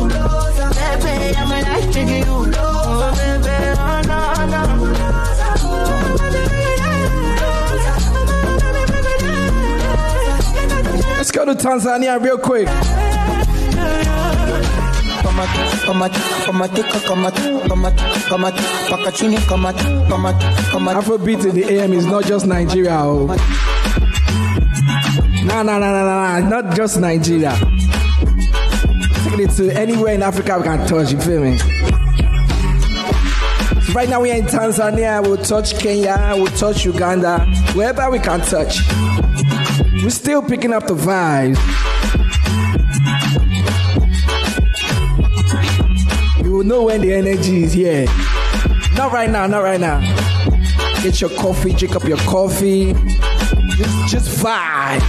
Baby, 0.78 1.36
I'm 1.36 1.48
gonna 1.50 1.68
like 1.68 1.92
to 1.92 2.00
you. 2.00 2.24
Oh, 2.56 3.12
baby, 3.18 3.52
oh, 3.76 4.00
no, 4.08 4.18
no. 4.48 4.62
Let's 11.18 11.32
go 11.32 11.44
to 11.44 11.54
Tanzania 11.54 12.18
real 12.18 12.38
quick. 12.38 12.68
Kamata 15.38 16.20
kamatika 16.46 17.00
kamata 17.00 17.42
kamata 17.68 18.04
kamata 18.28 18.62
paka 18.90 19.12
chini 19.12 19.36
kamata 19.36 19.84
kamata 20.08 20.52
kamata 20.72 20.98
Afrobeat 20.98 21.44
in 21.44 21.54
the 21.54 21.64
AM 21.78 21.92
is 21.92 22.06
not 22.06 22.24
just 22.24 22.46
Nigeria. 22.46 22.98
Oh. 23.04 23.26
Nah, 25.44 25.62
nah, 25.62 25.78
nah, 25.78 25.92
nah, 25.92 26.40
nah, 26.40 26.48
not 26.48 26.74
just 26.74 26.98
Nigeria. 26.98 27.54
Taking 29.24 29.40
it 29.40 29.50
to 29.56 29.70
anywhere 29.78 30.14
in 30.14 30.22
Africa 30.22 30.58
we 30.58 30.64
can 30.64 30.86
touch, 30.88 31.12
you 31.12 31.20
feel 31.20 31.42
me? 31.42 31.58
Right 33.94 34.08
now 34.08 34.20
we're 34.20 34.34
in 34.34 34.44
Tanzania, 34.44 35.22
we'll 35.22 35.36
touch 35.36 35.78
Kenya, 35.78 36.32
we'll 36.36 36.46
touch 36.48 36.84
Uganda, 36.84 37.40
wherever 37.74 38.10
we 38.10 38.18
can 38.18 38.40
touch. 38.40 38.80
We're 40.02 40.10
still 40.10 40.42
picking 40.42 40.72
up 40.72 40.86
the 40.86 40.94
vibes. 40.94 41.56
Will 46.58 46.64
know 46.64 46.82
when 46.82 47.00
the 47.00 47.12
energy 47.12 47.62
is 47.62 47.72
here. 47.72 48.04
Not 48.96 49.12
right 49.12 49.30
now, 49.30 49.46
not 49.46 49.62
right 49.62 49.78
now. 49.78 50.00
Get 51.04 51.20
your 51.20 51.30
coffee, 51.30 51.72
drink 51.72 51.94
up 51.94 52.02
your 52.02 52.18
coffee. 52.18 52.94
Just, 53.76 54.08
just 54.08 54.42
vibe. 54.42 55.00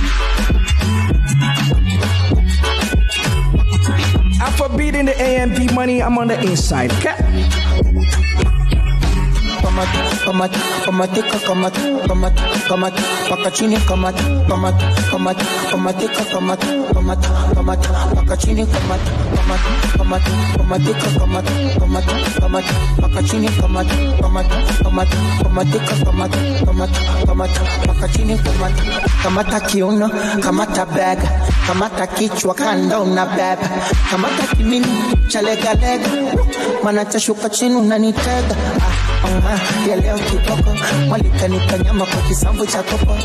Alphabet 4.40 4.94
in 4.94 5.08
the 5.08 5.14
AMD 5.14 5.74
money, 5.74 6.04
I'm 6.04 6.20
on 6.20 6.28
the 6.28 6.40
inside. 6.40 6.92
Okay? 6.94 7.18
Kamata 10.30 10.60
kamateka 10.86 11.40
kamata 11.40 11.82
kamata 12.08 12.44
kamata 12.70 13.02
paka 13.30 13.50
chini 13.52 13.78
kamata 13.78 14.24
kamata 14.48 14.86
kamata 15.12 15.46
kamateka 15.72 16.24
kamata 16.32 16.68
kamata 16.94 17.30
kamata 17.56 17.90
paka 18.16 18.38
chini 18.38 18.66
kamata 18.66 19.12
kamata 19.36 19.70
kamata 19.98 20.32
kamateka 20.58 21.08
kamata 21.20 21.52
kamata 21.80 22.14
kamata 22.40 22.74
paka 23.02 23.24
chini 23.24 23.50
kamata 23.50 23.96
kamata 24.22 24.56
kamata 24.84 25.18
kamateka 25.44 25.94
kamata 26.06 26.38
kamata 26.66 27.00
kamata 27.26 27.62
paka 27.88 28.08
chini 28.14 28.38
kamata 28.38 28.84
kamata 29.24 29.60
kiuno 29.60 30.10
kamata 30.44 30.86
bega 30.86 31.30
kamata 31.68 32.08
kichwa 32.08 32.54
kanda 32.54 33.00
una 33.00 33.26
beba 33.26 33.70
kamata 34.12 34.44
kimini 34.56 34.88
cha 35.28 35.42
legalega 35.42 36.10
mana 36.84 37.06
tashuka 37.06 37.50
chini 37.50 37.76
unanitega 37.76 38.56
ah, 38.82 38.86
uh, 38.86 39.09
ya 39.90 39.96
leo 39.96 40.18
kiboko 40.18 40.76
mwalikanipa 41.08 41.78
nyama 41.78 42.06
kwa 42.06 42.22
kisambu 42.22 42.66
cha 42.66 42.84
kopo 42.84 43.16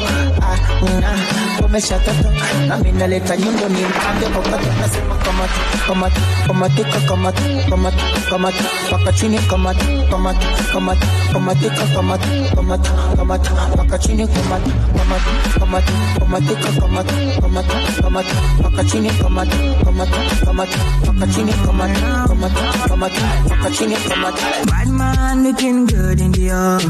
na 1.01 1.19
komesha 1.63 1.99
toto 1.99 2.29
nami 2.69 2.93
naleta 2.93 3.37
nyundo 3.37 3.69
ni 3.69 3.81
mkambe 3.85 4.27
kokoto 4.27 4.73
nasema 4.81 5.15
kamatu 5.15 5.61
kamatu 5.87 6.21
kamatuka 6.47 7.01
kamatu 7.09 7.43
kamatu 7.71 7.97
kamatu 8.31 8.65
mpaka 8.89 9.13
chini 9.13 9.39
kamatu 9.39 9.85
kamatu 10.11 10.47
kamatu 10.73 11.07
kamatika 11.33 11.87
kamatu 11.95 12.29
kamatu 12.57 12.91
kamatu 13.17 13.51
mpaka 13.75 13.99
chini 13.99 14.29
kamatu 14.29 14.71
kamatu 14.99 15.31
kamatu 15.61 15.93
kamatika 16.21 16.73
kamatu 16.81 17.15
kamatu 17.41 18.03
kamatu 18.03 18.35
mpaka 18.59 18.85
chini 18.85 19.11
kamatu 19.11 19.57
kamatu 19.85 20.19
kamatu 20.45 20.79
mpaka 21.03 21.27
chini 21.27 21.53
kamatu 21.53 22.01
kamatu 22.29 22.89
kamatu 22.89 23.21
mpaka 23.47 23.71
chini 23.71 23.97
kamatu 23.97 24.43
bad 24.71 24.89
man 24.89 25.43
looking 25.45 25.84
good 25.87 26.20
in 26.20 26.33
the 26.33 26.51
air. 26.51 26.81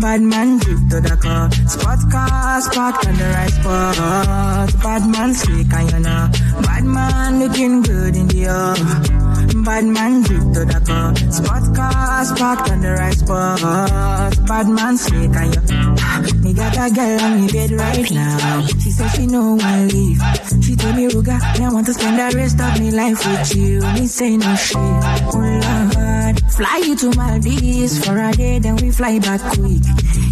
Bad 0.00 0.20
man 0.20 0.58
drip 0.58 0.78
to 0.90 1.00
the 1.00 1.16
car. 1.16 1.50
Spot 1.68 1.98
car, 2.10 2.60
spot 2.60 3.06
on 3.06 3.14
the 3.14 3.24
right 3.24 3.50
spot. 3.50 4.82
Bad 4.82 5.08
man 5.08 5.34
slick 5.34 5.72
and 5.72 5.92
you 5.92 6.00
know. 6.00 6.28
Bad 6.62 6.84
man 6.84 7.38
looking 7.40 7.82
good 7.82 8.16
in 8.16 8.26
the 8.28 8.44
air. 8.46 8.74
Bad 9.64 9.84
man 9.84 10.22
drip 10.22 10.42
to 10.54 10.64
the 10.64 10.80
car. 10.86 11.14
Spot 11.30 11.74
car, 11.76 12.24
spot 12.24 12.70
on 12.70 12.80
the 12.80 12.92
right 12.92 13.14
spot. 13.14 14.46
Bad 14.46 14.68
man 14.68 14.96
slick 14.96 15.34
and 15.36 15.54
you. 15.54 15.62
Me 16.42 16.52
got 16.52 16.76
a 16.76 16.94
girl 16.94 17.20
on 17.20 17.40
me 17.40 17.46
bed 17.52 17.70
right 17.72 18.10
now. 18.10 18.66
She 18.66 18.90
said 18.90 19.08
she 19.10 19.26
no 19.26 19.54
one 19.54 19.88
leave. 19.88 20.20
She 20.62 20.74
told 20.74 20.96
me 20.96 21.06
Ruga, 21.08 21.38
I 21.40 21.72
want 21.72 21.86
to 21.86 21.94
spend 21.94 22.18
the 22.18 22.36
rest 22.36 22.60
of 22.60 22.80
me 22.80 22.90
life 22.90 23.24
with 23.26 23.54
you. 23.54 23.80
Me 23.94 24.06
say 24.06 24.36
no 24.36 24.54
shit. 24.56 24.76
Oh 24.76 25.38
Lord, 25.38 25.85
fly 26.56 26.82
you 26.86 26.96
to 26.96 27.10
Maldives 27.16 28.04
for 28.04 28.18
a 28.18 28.32
day, 28.32 28.58
then 28.58 28.76
we 28.76 28.90
fly 28.90 29.18
back 29.18 29.40
quick. 29.40 29.82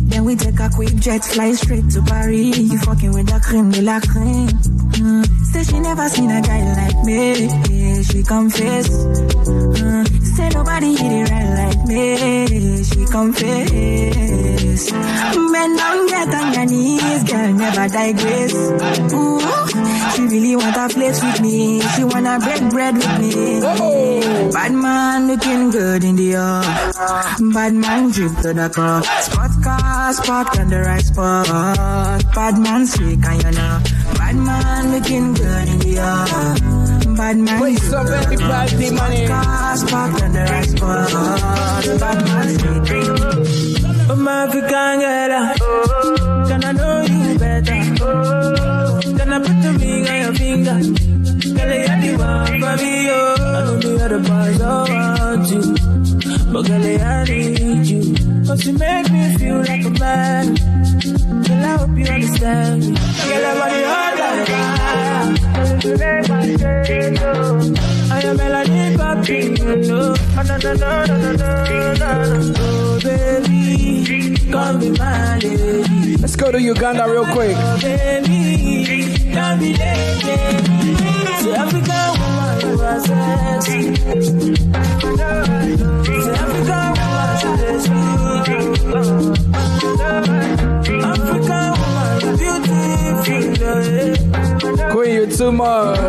Then 0.09 0.25
we 0.25 0.37
take 0.37 0.59
a 0.59 0.71
quick 0.71 0.95
jet, 0.97 1.23
fly 1.23 1.53
straight 1.53 1.91
to 1.91 2.03
Paris. 2.03 2.59
You 2.59 2.79
fucking 2.79 3.13
with 3.13 3.27
the 3.29 3.41
cream 3.41 3.71
de 3.71 3.83
la 3.83 4.01
creme. 4.01 4.49
Mm. 4.49 5.27
Say 5.53 5.65
she 5.65 5.81
never 5.81 6.09
seen 6.09 6.31
a 6.31 6.41
guy 6.41 6.63
like 6.81 7.05
me. 7.05 7.47
Yeah, 7.69 8.03
she 8.03 8.23
confess. 8.23 8.89
Mm. 8.89 10.23
Say 10.37 10.49
nobody 10.49 10.97
hit 10.97 11.13
it 11.13 11.31
right 11.31 11.51
like 11.61 11.87
me. 11.87 12.85
She 12.85 13.05
confess. 13.07 14.93
Men 15.53 15.77
don't 15.77 16.09
get 16.09 16.35
on 16.35 16.55
your 16.55 16.67
knees, 16.67 17.25
girl, 17.25 17.53
never 17.53 17.89
digress. 17.89 18.55
Ooh, 19.13 19.41
she 20.13 20.23
really 20.23 20.57
want 20.57 20.77
a 20.77 20.89
place 20.89 21.23
with 21.23 21.41
me. 21.41 21.81
She 21.81 22.05
wanna 22.05 22.39
break 22.41 22.71
bread 22.71 22.95
with 22.95 23.19
me. 23.21 23.61
Bad 24.51 24.73
man 24.73 25.29
looking 25.29 25.71
good 25.71 26.05
in 26.05 26.17
the 26.17 26.35
air. 26.35 26.63
Bad 27.53 27.75
man 27.75 28.11
drip 28.11 28.37
to 28.43 28.53
the 28.53 28.69
car. 28.69 29.03
Spot 29.03 29.51
car, 29.63 30.13
spot 30.13 30.59
on 30.59 30.69
the 30.69 30.81
right 30.81 31.05
spot. 31.05 31.47
Bad 32.35 32.59
man 32.59 32.87
slick 32.87 33.25
and 33.25 33.43
you 33.43 33.51
know. 33.53 33.81
Bad 34.15 34.37
man 34.37 34.93
looking 34.93 35.35
good 35.35 35.69
in 35.69 35.79
the 35.79 35.99
air. 35.99 37.17
Bad 37.17 37.37
man 37.39 37.59
Play 37.59 37.77
some 37.77 38.07
everybody 38.07 38.91
money. 38.91 39.27
Spot 39.27 39.45
car, 39.45 39.77
spot 39.77 40.23
on 40.23 40.33
the 40.33 40.45
right 40.45 40.69
spot. 40.69 42.01
Bad 42.01 42.25
man 42.25 42.49
slick. 42.59 43.75
Oh, 44.07 44.17
my 44.17 44.45
African 44.45 45.01
girl, 45.01 46.47
can 46.47 46.65
I 46.65 46.73
know 46.73 47.01
you 47.03 47.39
better? 47.39 48.74
I 49.35 49.39
put 49.39 49.49
the 49.63 49.71
ring 49.81 50.07
on 50.07 50.19
your 50.23 50.35
finger? 50.35 50.79
Girl, 51.57 51.73
you're 51.75 51.99
the 52.03 52.11
one 52.17 52.61
for 52.61 52.75
me, 52.81 53.11
oh. 53.11 53.35
I 53.41 53.65
know 53.65 53.77
the 53.81 53.91
other 54.05 54.21
boys 54.21 54.59
don't 54.59 54.91
want 54.95 55.51
you, 55.51 55.63
but 56.53 56.63
girl, 56.69 56.87
I 57.03 57.25
need 57.25 57.87
you. 57.87 58.03
Cause 58.47 58.65
you 58.65 58.75
make 58.75 59.11
me 59.11 59.37
feel 59.37 59.59
like 59.59 59.85
a 59.85 59.91
man. 59.91 60.55
Girl, 60.55 61.65
I 61.65 61.77
hope 61.79 61.99
you 61.99 62.07
understand 62.07 62.81
me. 62.81 62.95
Girl, 62.95 63.47
I'm 63.51 63.63
on 63.63 63.71
the 63.75 63.83
other. 63.91 64.45
I 64.47 65.03
am 65.19 65.35
you 69.27 69.77
know. 69.77 70.15
Oh, 70.37 70.43
no, 70.47 70.57
no, 70.59 70.75
no, 70.75 71.05
no, 71.07 71.17
no, 71.17 71.33
no, 71.33 71.95
no, 71.95 72.15
no. 72.35 72.55
Oh, 72.57 73.01
baby, 73.03 74.37
come 74.53 74.79
be 74.79 74.91
lady. 74.91 75.84
Let's 76.37 76.43
go 76.43 76.51
to 76.51 76.61
Uganda 76.61 77.09
real 77.09 77.27
quick. 77.27 77.57
Queen, 94.91 95.15
you 95.15 95.27
too 95.29 95.53
much. 95.53 96.01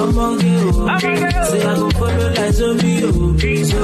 Ọmọge 0.00 0.52
o, 0.64 0.88
say 1.50 1.62
I 1.62 1.74
go 1.76 1.90
follow 1.90 2.28
like 2.36 2.52
zombie 2.54 3.04
o. 3.04 3.10
So, 3.70 3.82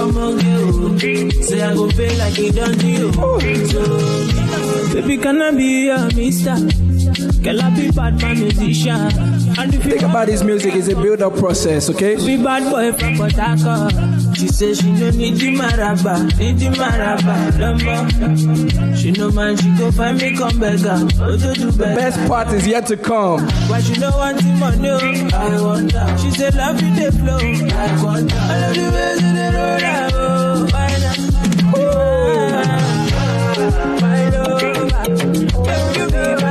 ọmọge 0.00 0.52
o, 0.58 1.42
say 1.42 1.60
I 1.62 1.74
go 1.74 1.84
pay 1.88 2.12
like 2.16 2.38
a 2.38 2.50
donkey 2.52 2.94
o. 3.02 3.06
So, 3.70 3.80
baby 4.94 5.18
can 5.18 5.42
I 5.42 5.50
be 5.50 5.86
your 5.86 6.06
mister? 6.16 6.56
Can 7.44 7.60
I 7.60 7.70
be 7.76 7.90
bad 7.90 8.20
man 8.22 8.40
musician? 8.40 9.00
And 9.58 9.74
if 9.74 9.84
you 9.84 9.90
Think 9.90 10.02
about 10.02 10.26
this 10.28 10.42
music, 10.42 10.74
it's 10.74 10.88
a 10.88 10.94
build 10.94 11.20
up 11.22 11.36
process, 11.36 11.90
okay? 11.90 12.16
be 12.16 12.36
bad 12.42 12.62
boy 12.70 12.92
from 12.92 13.16
Port 13.16 13.32
Harcourt. 13.32 14.19
She 14.40 14.48
say 14.48 14.72
she 14.72 14.90
no 14.92 15.10
need 15.10 15.36
the 15.36 15.54
maraba, 15.54 16.14
need 16.38 16.58
the 16.58 16.68
maraba, 16.70 17.58
lumber. 17.60 18.96
She 18.96 19.10
no 19.10 19.30
mind, 19.30 19.60
she 19.60 19.68
go 19.76 19.92
find 19.92 20.16
me 20.16 20.34
come 20.34 20.58
beggar. 20.58 21.06
Oh, 21.20 21.36
to 21.36 21.52
do 21.52 21.70
better. 21.72 21.94
Best 21.94 22.26
part 22.26 22.48
is 22.54 22.66
yet 22.66 22.86
to 22.86 22.96
come. 22.96 23.46
Why 23.68 23.80
she 23.82 24.00
no 24.00 24.10
want 24.16 24.38
the 24.38 24.44
money? 24.58 24.88
oh? 24.88 25.28
I 25.34 25.60
wonder. 25.60 26.16
She 26.18 26.30
say 26.30 26.50
love 26.52 26.80
you 26.80 26.94
the 26.94 27.12
flow. 27.12 27.36
I 27.36 28.02
wonder. 28.02 28.34
I 28.34 28.60
love 28.60 28.74
the 28.74 28.80
way 28.80 29.16
that 29.20 29.34
they 29.36 29.50
roll 29.58 29.84
out. 29.84 30.12
Oh, 30.14 30.64
why 30.72 30.88
not? 31.02 31.18
My 34.00 34.20
love. 34.30 34.62
You 35.98 36.06
be 36.06 36.24
my 36.42 36.49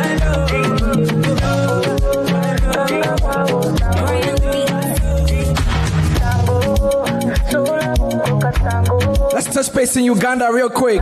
Let's 8.61 9.53
touch 9.53 9.73
base 9.73 9.95
in 9.95 10.03
Uganda 10.03 10.49
real 10.51 10.69
quick. 10.69 10.99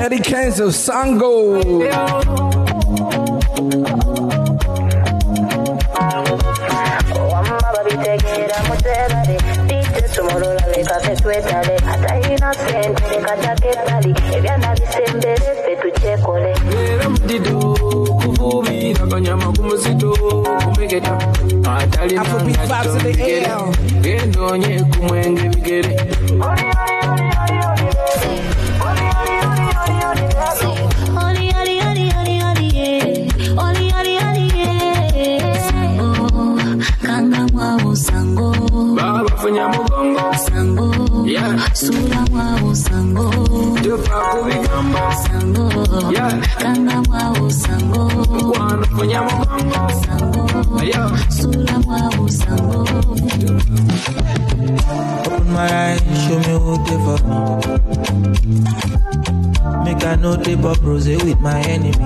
Eddie 0.00 0.18
Kenzo, 0.18 0.70
Sango. 0.70 1.60
Vibes 21.60 22.94
in 22.96 23.12
the 23.12 23.22
air. 23.22 24.02
Gendo 24.02 24.56
nye 24.56 24.84
kumwenge 24.90 25.48
bigere. 25.48 25.96
Oli, 31.16 31.52
oli, 31.60 31.80
oli, 31.90 32.12
oli, 32.20 32.42
oli, 32.42 32.68
yeah. 32.74 33.64
Oli, 33.64 33.92
oli, 33.98 34.14
oli, 34.26 34.46
yeah. 34.56 35.68
Sango, 35.68 36.58
kanga 37.06 37.46
mwao 37.52 37.96
sango. 37.96 38.50
Baba 38.96 39.36
funya 39.36 39.68
mugongo, 39.68 40.34
Sango, 40.46 40.88
Yeah. 41.26 41.74
sura 41.74 42.20
mwao 42.30 42.74
sango. 42.74 43.30
tupa 43.82 44.18
kubigamba. 44.32 45.14
Sango, 45.22 46.12
Yeah. 46.12 46.32
Me 56.90 56.96
who 57.04 57.16
they 57.16 57.16
for 57.16 57.18
me. 57.26 58.80
Make 59.84 60.04
I 60.04 60.16
know 60.16 60.36
they 60.36 60.56
pop 60.56 60.82
rose 60.82 61.08
with 61.08 61.40
my 61.40 61.60
enemy. 61.60 61.96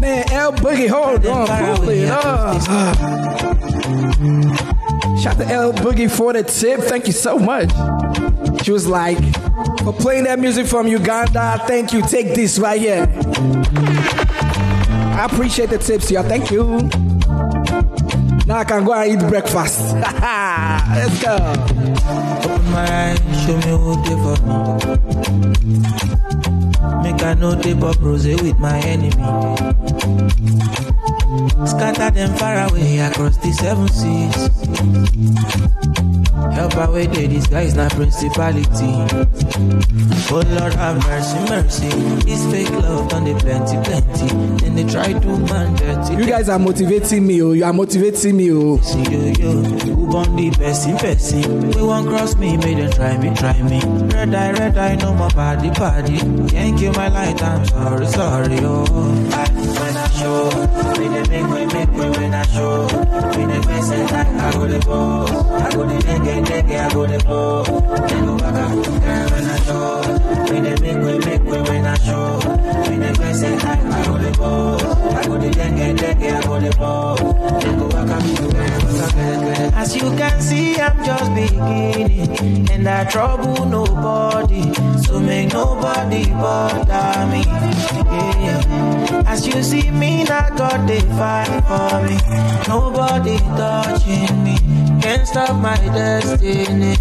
Man, 0.00 0.24
L 0.32 0.52
Boogie, 0.52 0.88
hold 0.88 1.26
on, 1.26 1.76
pull 1.76 1.88
it 1.88 2.08
up. 2.08 2.62
Shout 5.18 5.38
to 5.38 5.46
L 5.46 5.72
Boogie 5.72 6.10
for 6.10 6.32
the 6.32 6.42
tip. 6.42 6.80
Thank 6.80 7.06
you 7.06 7.12
so 7.12 7.38
much. 7.38 7.70
She 8.62 8.70
was 8.72 8.86
like, 8.86 9.18
for 9.82 9.92
playing 9.92 10.24
that 10.24 10.38
music 10.38 10.66
from 10.66 10.86
Uganda, 10.86 11.62
thank 11.66 11.92
you. 11.92 12.02
Take 12.02 12.34
this 12.34 12.58
right 12.58 12.80
here. 12.80 13.08
I 15.16 15.28
appreciate 15.30 15.70
the 15.70 15.78
tips, 15.78 16.10
y'all. 16.10 16.22
Thank 16.22 16.50
you. 16.50 16.78
Now 18.46 18.58
I 18.58 18.64
can 18.64 18.84
go 18.84 18.92
and 18.92 19.10
eat 19.12 19.28
breakfast. 19.28 19.94
Let's 19.94 21.22
go. 21.22 22.25
My 22.70 22.82
eyes, 22.82 23.20
show 23.44 23.56
me 23.56 23.72
who 23.82 23.92
they 24.02 24.16
for. 24.22 24.36
Make 27.02 27.22
I 27.22 27.34
know 27.34 27.54
they 27.54 27.74
pop 27.74 28.00
rose 28.00 28.26
with 28.26 28.58
my 28.58 28.78
enemy. 28.80 29.10
Scatter 31.66 32.10
them 32.10 32.34
far 32.36 32.68
away 32.68 32.98
across 32.98 33.36
the 33.38 33.52
seven 33.52 33.88
seas. 33.88 34.50
Help 36.56 36.74
away 36.88 37.06
the 37.06 37.28
disguise, 37.28 37.74
not 37.74 37.92
principality. 37.92 38.92
Oh 40.32 40.42
Lord 40.58 40.72
have 40.72 40.96
mercy, 41.06 41.38
mercy. 41.50 41.88
This 42.24 42.50
fake 42.50 42.70
love 42.70 43.10
done 43.10 43.24
the 43.24 43.34
plenty, 43.38 43.76
plenty. 43.84 44.28
Then 44.64 44.74
they 44.74 44.90
try 44.90 45.12
to 45.12 45.38
man 45.38 45.74
dirty. 45.76 46.14
You 46.14 46.26
guys 46.26 46.48
are 46.48 46.58
motivating 46.58 47.26
me, 47.26 47.42
oh. 47.42 47.52
You 47.52 47.64
are 47.64 47.74
motivating 47.74 48.38
me, 48.38 48.50
oh. 48.52 48.78
See 48.78 49.02
yo 49.02 49.20
yo, 49.38 49.52
who 49.94 50.06
born 50.10 50.34
the 50.34 50.50
person 50.52 50.96
person? 50.96 51.70
We 51.72 51.82
won't 51.82 52.08
cross 52.08 52.34
me, 52.36 52.56
make 52.56 52.78
them 52.78 52.90
try 52.90 53.18
me, 53.18 53.36
try 53.36 53.60
me. 53.62 53.80
Red 54.14 54.34
eye, 54.34 54.52
red 54.52 54.78
eye, 54.78 54.94
no 54.96 55.12
more 55.14 55.28
party 55.28 55.70
party. 55.70 56.18
Can't 56.48 56.78
kill 56.78 56.94
my 56.94 57.08
light, 57.08 57.42
I'm 57.42 57.66
sorry, 57.66 58.06
sorry, 58.06 58.58
oh. 58.62 59.28
I 59.32 59.44
show, 60.18 60.48
we 60.98 61.08
they 61.08 61.24
make 61.28 61.46
we 61.52 61.66
make 61.74 61.90
we 61.92 62.06
when 62.16 62.34
I 62.34 62.42
show. 62.46 62.86
We 63.36 63.44
they 63.44 63.62
face 63.62 63.90
it 63.90 64.12
I 64.12 64.52
go 64.52 64.66
the 64.66 64.78
boss, 64.86 65.30
I 65.30 65.70
go 65.72 65.86
the 65.86 65.98
dengue 66.02 66.44
dengue, 66.46 66.72
I 66.72 66.92
go 66.92 67.06
the 67.06 67.18
blow. 67.24 67.62
Then 68.08 68.26
go 68.26 68.36
back 68.38 68.54
up, 68.54 68.84
girl 68.84 69.28
when 69.30 69.46
I 69.46 69.56
show. 69.66 70.00
We 70.50 70.60
they 70.60 70.76
make 70.80 71.04
we 71.04 71.18
make 71.26 71.42
we 71.44 71.58
when 71.68 71.86
I 71.86 71.94
show. 71.98 72.38
We 72.90 72.96
they 72.96 73.14
face 73.14 73.42
it 73.42 73.64
I 73.64 74.04
go 74.06 74.18
the 74.18 74.30
boss, 74.38 74.82
I 74.82 75.26
go 75.26 75.38
the 75.38 75.50
dengue 75.50 75.96
dengue, 75.98 76.32
I 76.32 76.42
go 76.42 76.60
the 76.60 76.70
blow. 76.76 77.35
You 80.06 80.16
can 80.16 80.40
see, 80.40 80.76
I'm 80.76 81.04
just 81.04 81.34
beginning, 81.34 82.70
and 82.70 82.88
I 82.88 83.04
trouble 83.10 83.66
nobody, 83.66 84.62
so 85.02 85.18
make 85.18 85.52
nobody 85.52 86.30
bother 86.30 87.26
me. 87.32 87.42
Yeah. 88.46 89.24
As 89.26 89.46
you 89.46 89.62
see 89.64 89.90
me, 89.90 90.22
now 90.24 90.48
God 90.50 90.88
they 90.88 91.00
fight 91.18 91.50
for 91.66 91.94
me. 92.06 92.16
Nobody 92.68 93.38
touching 93.58 94.44
me, 94.44 94.56
can't 95.06 95.28
stop 95.28 95.54
my 95.62 95.76
destiny. 95.94 96.96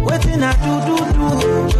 Waiting 0.00 0.42
I 0.42 0.52
do 0.64 0.74
do 0.88 0.96
do, 1.12 1.26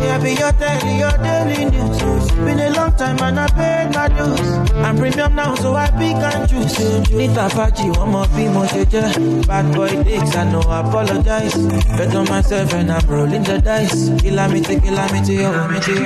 yeah, 0.05 0.19
be 0.23 0.33
your 0.37 0.53
daily, 0.61 0.99
your 0.99 1.17
daily 1.25 1.65
news. 1.73 2.31
Been 2.45 2.61
a 2.61 2.71
long 2.77 2.93
time 2.97 3.19
and 3.21 3.41
I 3.41 3.47
paid 3.49 3.95
my 3.95 4.09
dues. 4.09 4.51
I'm 4.85 4.99
premium 4.99 5.35
now, 5.35 5.55
so 5.55 5.75
I 5.75 5.89
pick 5.93 6.21
and 6.31 6.49
choose. 6.49 6.79
Nita 7.11 7.49
Faji, 7.57 7.97
one 7.97 8.11
more 8.11 8.29
be 8.37 8.49
more 8.49 8.69
Bad 9.47 9.75
boy 9.75 10.03
dicks, 10.05 10.37
I 10.37 10.45
know 10.53 10.61
I 10.61 10.81
apologize. 10.81 11.57
Bet 11.97 12.15
on 12.15 12.29
myself 12.29 12.75
and 12.75 12.93
I'm 12.93 13.07
rolling 13.09 13.45
the 13.45 13.59
dice. 13.59 14.11
Calamity, 14.21 14.81
calamity, 14.81 15.37
calamity. 15.39 15.97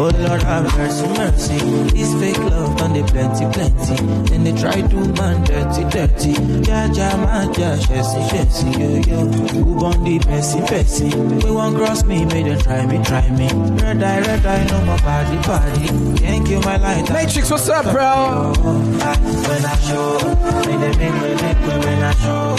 Oh 0.00 0.10
Lord, 0.18 0.42
have 0.42 0.66
mercy, 0.76 1.06
mercy. 1.18 1.58
This 1.94 2.12
fake 2.20 2.38
love 2.38 2.76
done 2.76 2.92
the 2.94 3.04
plenty, 3.04 3.44
plenty. 3.54 3.96
Then 4.30 4.42
they 4.42 4.54
try 4.60 4.80
to 4.82 4.98
man 5.14 5.44
dirty, 5.44 5.84
dirty. 5.94 6.32
Ja, 6.66 6.86
ja, 6.92 7.16
man, 7.16 7.54
ja, 7.54 7.76
shessy, 7.76 8.47
shessy, 8.48 8.72
yo, 8.78 9.24
yo. 9.24 9.64
Who 9.64 9.78
born 9.78 10.04
the 10.04 10.18
pessy, 10.18 10.60
pessy? 10.66 11.14
We 11.44 11.50
won't 11.50 11.76
cross 11.76 12.04
me, 12.04 12.24
make 12.24 12.46
them 12.46 12.58
try 12.60 12.86
me, 12.86 13.02
try 13.04 13.28
me. 13.30 13.48
Red 13.82 14.02
eye, 14.02 14.20
red 14.20 14.46
eye, 14.46 14.66
no 14.66 14.84
more 14.84 14.98
party, 14.98 15.36
party. 15.38 15.86
Can't 16.18 16.46
kill 16.46 16.60
my 16.62 16.76
light. 16.76 17.10
Matrix, 17.12 17.50
what's 17.50 17.68
up, 17.68 17.84
bro? 17.84 18.52
When 18.58 19.64
I 19.64 19.76
show, 19.80 20.18
when 20.66 20.80
they 20.80 20.96
make 20.96 21.14
me, 21.14 21.34
make 21.42 21.60
me 21.60 21.74
when 21.84 22.02
I 22.02 22.12
show. 22.14 22.56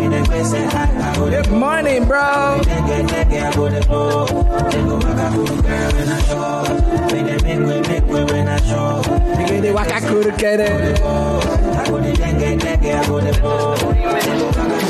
When 0.00 0.10
they 0.10 0.24
face 0.24 0.52
it, 0.52 0.74
I, 0.74 1.12
I 1.12 1.16
go 1.16 1.30
Good 1.30 1.50
morning, 1.50 2.04
bro. 2.04 2.60
Then 2.64 2.86
get, 2.86 3.08
then 3.08 3.30
get, 3.30 3.56
I 3.56 3.68
the 3.70 3.82
flow. 3.82 4.26
Then 4.26 4.88
go 4.88 4.96
I 4.96 5.34
go 5.34 5.44
the 5.44 5.62
girl 5.62 5.92
when 5.92 6.08
I 6.08 6.22
show. 6.22 6.62
When 7.14 7.26
they 7.26 7.38
make 7.42 7.60
me, 7.60 7.88
make 7.88 8.04
me 8.04 8.24
when 8.24 8.48
I 8.48 8.60
show. 8.60 9.02
Nigga, 9.36 9.62
they 9.62 9.72
waka 9.72 10.00
kuru 10.00 10.36
kere. 10.36 10.62
I 10.62 11.88
go 11.88 12.00
the 12.00 12.12
then 12.12 12.58
get, 12.58 12.84
I 12.84 13.06
go 13.06 13.20
the 13.20 13.34
flow. 13.34 14.81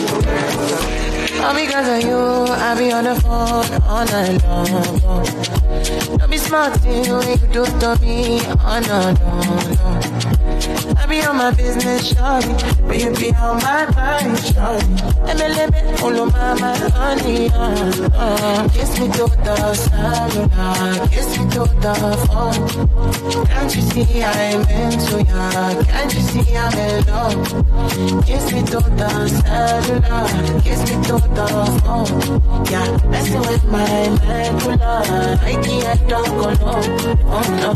All 0.63 1.55
because 1.55 1.89
of 1.89 2.03
you, 2.09 2.19
I 2.53 2.75
be 2.79 2.93
on 2.93 3.05
the 3.05 3.15
phone 3.21 3.67
all 3.83 4.05
night 4.05 4.43
long. 4.45 6.19
Don't 6.19 6.31
be 6.31 6.39
smart, 6.39 6.81
when 6.85 7.05
you 7.05 7.21
do 7.49 7.65
to 7.67 7.99
me. 8.01 8.41
Oh 8.65 8.81
no, 8.87 9.13
no, 9.13 9.29
no. 9.75 10.52
I 10.97 11.07
be 11.07 11.23
on 11.23 11.37
my 11.37 11.53
business, 11.55 12.13
shawty, 12.13 12.87
but 12.87 12.99
you 13.01 13.11
be 13.15 13.35
on 13.37 13.57
my 13.63 13.87
mind, 13.97 14.37
shawty. 14.39 14.97
MLM, 15.27 15.99
follow 15.99 16.27
my, 16.27 16.57
honey, 16.97 17.49
uh, 17.51 18.09
uh. 18.15 18.69
Kiss 18.69 19.01
me 19.01 19.07
to 19.09 19.27
the 19.43 19.75
cellular, 19.75 21.09
kiss 21.09 21.39
me 21.39 21.45
to 21.51 21.63
the 21.83 21.95
phone. 22.27 23.47
Can't 23.47 23.75
you 23.75 23.83
see 23.83 24.23
I'm 24.23 24.61
into 24.69 25.23
ya? 25.25 25.83
Can't 25.85 26.15
you 26.15 26.21
see 26.21 26.57
I'm 26.57 26.79
in 26.79 27.07
love? 27.07 28.25
Kiss 28.27 28.53
me 28.53 28.63
to 28.63 28.79
the 28.81 29.29
cellular, 29.29 30.61
kiss 30.63 30.81
me 30.89 30.95
to 31.09 31.17
the 31.37 31.47
phone. 31.83 32.65
Yeah, 32.71 33.09
messing 33.09 33.41
with 33.41 33.65
my 33.65 34.09
medulla, 34.27 35.39
I 35.43 35.53
can't 35.63 36.09
don't 36.09 36.29
go 36.29 36.49
low. 36.65 36.81
Oh 37.27 37.47
no, 37.61 37.73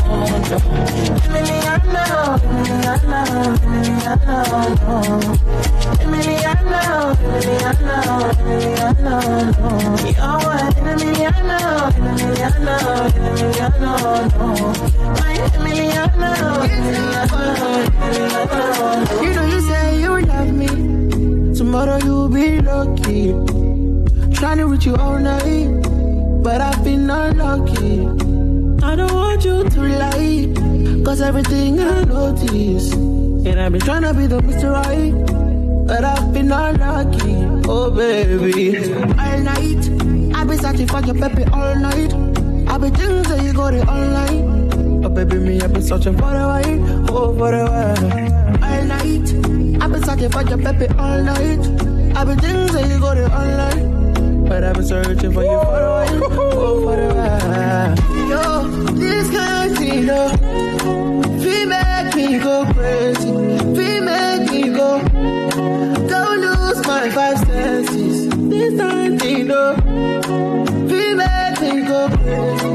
no. 0.49 0.57
Emiliano, 1.27 1.87
Emiliano, 2.47 2.76
No. 2.77 3.07
You're. 3.17 3.27
My. 15.17 15.33
You 19.21 19.33
know 19.33 19.45
you 19.45 19.61
say 19.61 20.01
you 20.01 20.21
love 20.21 20.51
me. 20.53 20.67
Tomorrow 21.55 21.97
you'll 22.03 22.29
be 22.29 22.61
lucky. 22.61 23.33
Trying 24.35 24.57
to 24.57 24.67
reach 24.67 24.85
you 24.85 24.95
all 24.95 25.17
night, 25.19 25.81
but 26.43 26.61
I've 26.61 26.83
been 26.83 27.09
unlucky. 27.09 28.26
I 28.87 28.95
don't 28.95 29.13
want 29.13 29.43
you 29.43 29.69
to 29.69 29.81
lie, 29.81 31.03
cause 31.03 31.19
everything 31.19 31.77
I 31.77 32.05
notice. 32.05 32.93
And 32.93 33.59
I've 33.59 33.73
been 33.73 33.81
trying 33.81 34.03
to 34.03 34.13
be 34.13 34.27
the 34.27 34.39
Mr. 34.39 34.71
Right, 34.71 35.11
but 35.85 36.05
I've 36.05 36.31
been 36.31 36.49
unlucky. 36.49 37.35
Oh, 37.67 37.91
baby. 37.91 38.77
All 38.93 39.39
night, 39.41 39.83
I've 40.37 40.47
been 40.47 40.57
searching 40.57 40.87
for 40.87 41.01
your 41.01 41.15
baby 41.15 41.43
all 41.51 41.75
night. 41.75 42.13
I've 42.69 42.79
been 42.79 42.95
thinking 42.95 43.23
that 43.23 43.43
you 43.43 43.51
got 43.51 43.73
it 43.73 43.85
online. 43.89 45.03
Oh, 45.03 45.09
baby, 45.09 45.37
me, 45.37 45.59
I've 45.59 45.73
been 45.73 45.83
searching 45.83 46.13
for 46.13 46.31
the 46.31 46.47
white, 46.47 47.09
oh, 47.11 47.37
for 47.37 47.51
the 47.51 47.65
white. 47.67 48.63
All 48.63 48.83
night, 48.85 49.83
I've 49.83 49.91
been 49.91 50.03
searching 50.05 50.31
for 50.31 50.43
your 50.43 50.59
baby 50.59 50.87
all 50.97 51.21
night. 51.23 51.59
I've 52.15 52.25
been 52.25 52.39
thinking 52.39 52.73
that 52.73 52.87
you 52.87 53.01
got 53.01 53.17
it 53.17 53.29
online. 53.33 53.96
But 54.47 54.63
I've 54.63 54.75
been 54.75 54.85
searching 54.85 55.33
for 55.33 55.43
you 55.43 55.49
for 55.49 55.81
a 55.81 55.89
while, 55.89 56.23
oh. 56.39 56.57
Yo, 58.29 58.67
this 58.93 59.29
kind 59.29 59.71
of 59.71 59.77
thing, 59.77 60.05
no. 60.05 60.29
Feel 61.41 61.67
make 61.67 62.15
me 62.15 62.39
go 62.39 62.65
crazy. 62.73 63.31
Feel 63.75 64.01
make 64.03 64.51
me 64.51 64.69
go. 64.69 64.99
Don't 66.07 66.41
lose 66.41 66.87
my 66.87 67.09
five 67.09 67.37
senses. 67.39 68.29
This 68.29 68.79
kind 68.79 69.13
of 69.13 69.19
thing, 69.21 69.47
no. 69.47 69.75
Feel 70.89 71.15
make 71.15 71.61
me 71.61 71.81
go 71.85 72.09
crazy. 72.17 72.69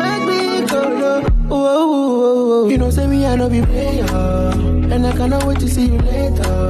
Make 0.00 0.24
me 0.28 0.66
go. 0.66 1.22
Whoa, 1.48 1.58
whoa, 1.58 2.16
whoa, 2.18 2.46
whoa. 2.46 2.68
You 2.68 2.78
know, 2.78 2.90
say 2.90 3.06
me, 3.06 3.26
I 3.26 3.36
know 3.36 3.48
be 3.48 3.62
player. 3.62 4.04
And 4.92 5.06
I 5.06 5.12
cannot 5.12 5.44
wait 5.44 5.58
to 5.60 5.68
see 5.68 5.86
you 5.86 5.98
later 5.98 6.63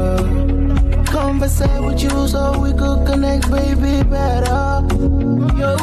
conversate 1.44 1.82
with 1.82 2.02
you 2.02 2.28
so 2.28 2.58
we 2.58 2.72
could 2.72 3.06
connect, 3.06 3.50
baby, 3.50 4.02
better. 4.08 4.80
Yo, 5.58 5.76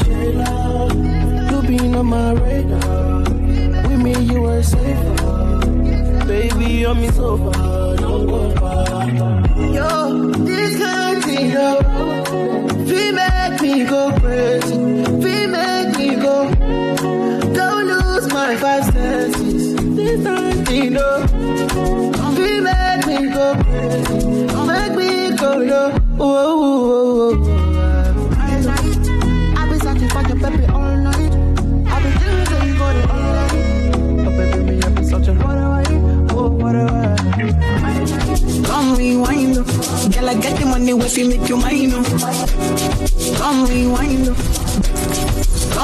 Shayla, 0.00 1.50
you 1.50 1.62
been 1.68 1.94
on 1.94 2.06
my 2.06 2.32
radar. 2.32 3.20
With 3.88 4.00
me, 4.02 4.14
you 4.24 4.42
were 4.42 4.62
safer. 4.62 6.26
Baby, 6.26 6.72
you're 6.80 6.94
me 6.94 7.10
so 7.12 7.38
far, 7.38 7.96
don't 7.96 8.26
go 8.26 8.54
far. 8.56 9.08
Yo, 9.72 10.32
this 10.44 10.78
kind 10.78 11.24
thing, 11.24 11.50
yo, 11.52 11.80
feel 12.86 13.12
make 13.14 13.62
me 13.62 13.84
go 13.84 14.12
crazy. 14.20 14.74
Feel 15.22 15.48
make 15.48 15.96
me 15.96 16.16
go. 16.16 16.52
Don't 17.54 17.86
lose 17.86 18.30
my 18.32 18.56
five 18.56 18.84
senses. 18.84 19.74
This 19.96 20.22
kind 20.22 20.66
thing, 20.66 20.92
yo, 20.92 21.26
feel 22.36 22.62
make 22.62 23.06
me 23.06 23.30
go 23.32 23.54
crazy 23.64 24.37
go 25.48 25.56
low. 25.58 25.90
Whoa, 26.16 26.56
whoa, 26.56 26.78
whoa, 26.88 27.34
whoa. 27.38 27.58
I've 29.56 29.68
been 29.70 29.80
searching 29.80 30.08
for 30.08 30.22
your 30.28 30.36
baby 30.36 30.66
all 30.66 30.96
night. 30.96 31.32
I've 31.92 32.02
been 32.02 32.12
thinking 32.18 32.44
that 32.50 32.66
you 32.66 32.74
got 32.78 32.96
it 32.96 33.10
all 33.10 33.32
night. 33.38 33.54
Oh, 34.26 34.32
baby, 34.36 34.58
me, 34.64 34.74
I've 34.82 34.94
been 34.94 35.04
searching 35.04 35.38
for 35.38 35.54
the 35.58 35.66
way. 35.72 35.86
Oh, 36.36 36.48
for 36.58 36.72
the 36.72 36.84
way. 36.92 37.16
Come 38.64 38.88
rewind, 38.96 39.56
oh. 39.58 39.64
Girl, 40.12 40.28
I 40.28 40.34
get 40.34 40.58
the 40.58 40.66
money 40.66 40.92
if 40.92 41.16
you 41.18 41.28
make 41.28 41.48
you 41.48 41.56
mine, 41.56 41.92
oh. 41.94 42.04
Come 43.38 43.66
rewind, 43.66 44.28
oh. 44.28 44.57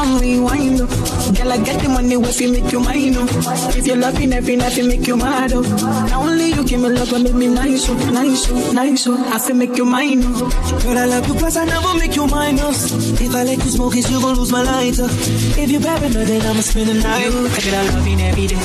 Come 0.05 0.21
rewind, 0.21 0.81
oh. 0.83 1.33
Girl, 1.33 1.53
I 1.53 1.57
get 1.65 1.81
the 1.81 1.89
money 1.89 2.13
if 2.15 2.39
you 2.39 2.53
make 2.53 2.71
you 2.71 2.79
mine, 2.79 3.15
oh. 3.17 3.73
If 3.75 3.87
you're 3.87 3.97
loving 3.97 4.35
every 4.35 4.57
night, 4.57 4.77
it 4.77 4.85
make 4.85 5.07
you 5.07 5.17
mad, 5.17 5.53
oh. 5.55 5.63
Now 6.11 6.21
only 6.29 6.53
you 6.53 6.63
give 6.63 6.79
me 6.83 6.91
love 6.91 7.11
and 7.15 7.25
make 7.25 7.33
me 7.33 7.47
nice, 7.49 7.89
oh, 7.89 7.95
nice, 8.13 8.45
oh, 8.51 8.73
nice, 8.73 9.07
oh. 9.07 9.17
I 9.33 9.39
feel 9.39 9.57
make 9.57 9.75
you 9.79 9.87
mine, 9.87 10.21
oh. 10.25 10.51
Girl, 10.85 10.99
I 10.99 11.07
love 11.07 11.27
you, 11.27 11.33
plus 11.35 11.57
I 11.57 11.65
never 11.65 11.95
make 11.99 12.15
you 12.17 12.27
minus. 12.27 12.93
If 13.19 13.35
I 13.35 13.45
let 13.45 13.57
you 13.65 13.71
smoke 13.73 13.97
it, 13.97 14.11
you 14.11 14.21
gon' 14.21 14.37
lose 14.37 14.53
my 14.53 14.63
lighter. 14.63 15.09
If 15.09 15.71
you 15.71 15.81
paranoid, 15.81 16.29
then 16.29 16.43
I'ma 16.53 16.61
spend 16.61 16.89
the 16.91 16.95
night. 17.01 17.25
You, 17.25 17.49
I 17.49 17.81
a 17.81 17.93
loving 17.97 18.21
every 18.21 18.47
day. 18.47 18.61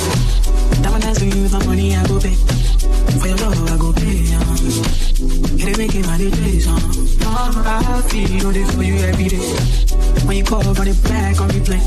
Diamond 0.82 1.02
dance 1.04 1.20
with 1.24 1.34
you, 1.34 1.56
I'm 1.56 1.64
money, 1.66 1.96
I 1.96 2.06
go 2.06 2.20
pay. 2.20 2.36
For 3.16 3.28
your 3.28 3.36
love, 3.40 3.64
I 3.64 3.76
go 3.80 3.92
pay, 3.96 4.28
uh. 4.36 5.56
Get 5.56 5.68
it 5.72 5.78
making 5.78 6.04
my 6.04 6.18
days, 6.18 6.68
uh. 6.68 6.76
I 7.24 8.02
feel 8.12 8.52
this 8.52 8.74
for 8.74 8.82
you 8.82 8.96
every 9.08 9.28
day. 9.28 9.89
When 10.30 10.36
you 10.36 10.44
call, 10.44 10.62
run 10.62 10.86
it 10.86 11.02
back 11.02 11.40
on 11.40 11.48
replay. 11.50 11.82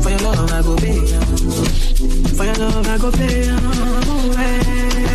For 0.00 0.10
your 0.10 0.20
love, 0.20 0.52
I 0.52 0.62
go 0.62 0.76
pay. 0.76 1.02
For 2.38 2.44
your 2.44 2.54
love, 2.62 2.86
I 2.86 2.96
go 2.96 3.10
pay. 3.10 3.50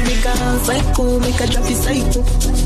Make 0.03 0.25
a 0.25 0.59
psycho, 0.59 1.19
make 1.21 1.39
a 1.39 1.47
drop 1.47 1.69
you 1.69 1.75
psycho. 1.79 2.21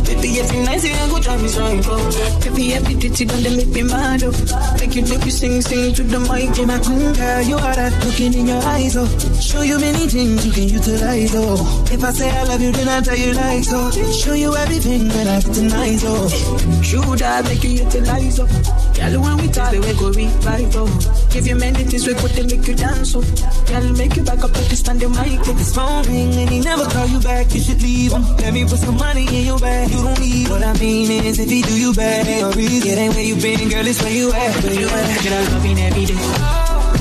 Baby, 0.05 0.29
you 0.29 0.43
nice, 0.65 0.83
you 0.85 0.95
go 1.07 1.19
drive 1.19 1.39
me 1.39 1.49
psycho. 1.49 1.97
Baby, 2.41 2.73
every 2.73 2.95
day 2.95 3.09
you 3.13 3.25
gonna 3.27 3.51
make 3.51 3.67
me 3.67 3.83
mad. 3.83 4.23
Oh. 4.23 4.75
Make 4.79 4.95
you 4.95 5.03
do 5.03 5.23
you 5.23 5.29
sing, 5.29 5.61
sing 5.61 5.93
to 5.93 6.01
the 6.01 6.19
mic. 6.19 6.57
In 6.57 6.65
my 6.65 6.79
girl, 6.81 7.41
you 7.43 7.55
are 7.55 7.75
that 7.75 7.93
looking 8.03 8.33
in 8.33 8.47
your 8.47 8.63
eyes. 8.63 8.97
Oh, 8.97 9.05
show 9.39 9.61
you 9.61 9.77
many 9.77 10.07
things 10.07 10.47
you 10.47 10.51
can 10.51 10.67
utilize. 10.67 11.35
Oh, 11.35 11.85
if 11.91 12.03
I 12.03 12.11
say 12.11 12.31
I 12.31 12.43
love 12.45 12.59
you, 12.59 12.71
then 12.71 12.89
I 12.89 13.01
tell 13.01 13.15
you 13.15 13.33
lies. 13.33 13.71
Oh, 13.71 13.91
show 13.91 14.33
you 14.33 14.55
everything 14.55 15.09
that 15.09 15.27
I 15.27 15.39
tonight. 15.53 16.01
Oh, 16.05 16.81
should 16.81 17.21
I 17.21 17.41
make 17.43 17.63
you 17.63 17.85
utilize? 17.85 18.39
Oh, 18.39 18.74
girl, 19.11 19.21
when 19.21 19.37
we 19.37 19.47
talk, 19.49 19.71
we 19.71 19.93
go 19.93 20.09
revive. 20.11 20.75
Oh, 20.75 20.87
give 21.31 21.47
you 21.47 21.55
many 21.55 21.83
things 21.83 22.05
we 22.07 22.13
could 22.15 22.31
to 22.31 22.43
make 22.43 22.67
you 22.67 22.75
dance. 22.75 23.15
Oh, 23.15 23.21
girl, 23.67 23.93
make 23.93 24.15
you 24.15 24.23
back 24.23 24.43
up 24.43 24.55
at 24.55 24.65
the 24.69 24.75
standing 24.75 25.11
mic. 25.11 25.39
If 25.47 25.57
this 25.57 25.73
phone 25.75 26.03
ring 26.05 26.33
and 26.33 26.49
he 26.49 26.59
never 26.59 26.85
call 26.85 27.07
you 27.07 27.19
back, 27.19 27.53
you 27.53 27.61
should 27.61 27.81
leave 27.81 28.11
him. 28.11 28.23
Let 28.37 28.53
me 28.53 28.63
put 28.63 28.79
some 28.79 28.97
money 28.97 29.27
in 29.27 29.45
your 29.45 29.59
bag. 29.59 29.91
You 29.91 30.01
don't 30.03 30.19
need 30.19 30.49
what 30.49 30.63
I 30.63 30.73
mean 30.79 31.11
is 31.25 31.39
if 31.39 31.49
he 31.49 31.61
do 31.61 31.77
you 31.77 31.93
bad, 31.93 32.27
ain't 32.27 32.41
no 32.41 32.51
reason. 32.51 32.89
It 32.89 32.97
ain't 32.97 33.13
where 33.13 33.23
you 33.23 33.35
been, 33.35 33.69
girl, 33.69 33.87
it's 33.87 34.01
where 34.01 34.11
you 34.11 34.31
at. 34.31 34.63
Where 34.63 34.73
you 34.73 34.87
at? 34.87 35.23
Get 35.23 35.33
a 35.33 35.41
loving 35.51 35.79
every 35.79 36.05
day. 36.05 36.15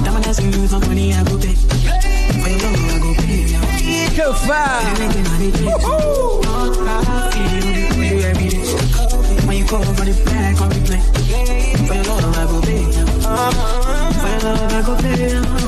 Diamond 0.05 0.27
asking 0.27 0.53
you 0.53 0.69
for 0.69 0.81
money, 0.81 1.13
I 1.13 1.25
go 1.25 1.39
pay. 1.39 1.55
For 1.55 2.49
your 2.49 2.59
love, 2.59 2.91
I 2.91 2.99
go 2.99 3.15
pay. 3.15 4.17
Go 4.17 4.33
far. 4.33 4.83
When 4.95 5.15
you 9.65 9.71
call 9.71 9.85
for 9.95 10.05
the 10.05 10.13
back 10.25 10.61
on 10.61 10.71
replay. 10.71 11.01
For 11.87 11.95
your 11.95 12.05
love, 12.05 12.37
I 12.37 12.45
go 12.47 12.61
pay. 12.61 12.83
For 14.21 14.29
your 14.29 14.41
love, 14.45 14.73
I 14.73 14.83
go 14.87 14.95
pay. 15.01 15.65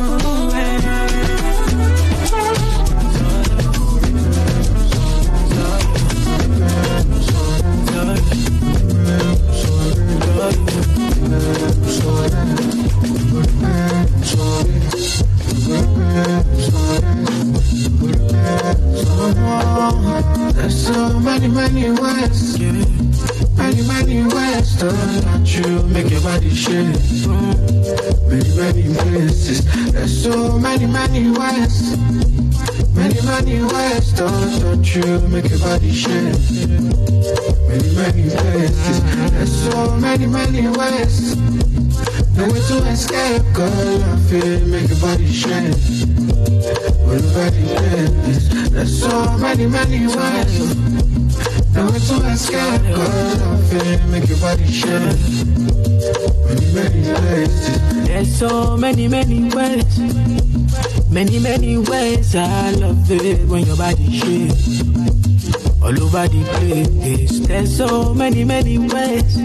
There's 20.54 20.86
so 20.86 21.20
many, 21.20 21.48
many 21.48 21.90
ways. 21.90 23.05
Uh, 23.58 23.62
mm. 23.62 23.76
Many, 23.76 23.82
many 23.88 24.34
ways 24.34 24.76
to 24.76 24.88
touch 25.22 25.56
you, 25.56 25.82
make 25.84 26.10
your 26.10 26.20
body 26.20 26.50
shake. 26.54 26.96
Many, 28.28 28.56
many 28.56 28.94
places. 28.94 29.64
There's 29.92 30.22
so 30.22 30.58
many, 30.58 30.86
many 30.86 31.30
ways. 31.30 31.96
Many, 32.94 33.20
many 33.22 33.62
ways 33.62 34.12
to 34.14 34.26
touch 34.60 34.96
you, 34.96 35.20
make 35.28 35.48
your 35.48 35.58
body 35.60 35.92
shake. 35.92 36.36
Many, 37.68 37.94
many 37.94 38.30
places. 38.30 39.00
There's 39.32 39.72
so 39.72 39.96
many, 39.96 40.26
many 40.26 40.68
ways. 40.68 41.36
No 42.36 42.44
way 42.44 42.60
to 42.68 42.76
escape, 42.88 43.42
girl. 43.54 44.02
I 44.04 44.16
feel 44.28 44.66
make 44.66 44.88
your 44.88 45.00
body 45.00 45.32
shake. 45.32 45.74
Place. 47.06 48.48
There's 48.70 49.00
so 49.00 49.38
many, 49.38 49.66
many 49.66 50.06
ways. 50.06 50.95
No 51.76 51.84
way 51.92 51.98
to 51.98 52.16
escape, 52.32 52.82
girl. 52.82 53.00
I 53.00 53.56
feel 53.68 54.08
make 54.08 54.28
your 54.28 54.38
body. 54.38 54.64
Many, 56.72 56.72
many. 56.72 57.46
There's 58.06 58.38
so 58.38 58.76
many, 58.78 59.08
many 59.08 59.54
ways. 59.54 59.98
Many, 61.10 61.38
many 61.38 61.76
ways. 61.76 62.34
I 62.34 62.70
love 62.70 63.10
it 63.10 63.46
when 63.46 63.66
your 63.66 63.76
body 63.76 64.10
shakes. 64.10 64.80
All 65.82 66.02
over 66.02 66.26
the 66.28 66.42
place. 66.56 67.40
There's 67.46 67.76
so 67.76 68.14
many, 68.14 68.44
many 68.44 68.78
ways. 68.78 69.36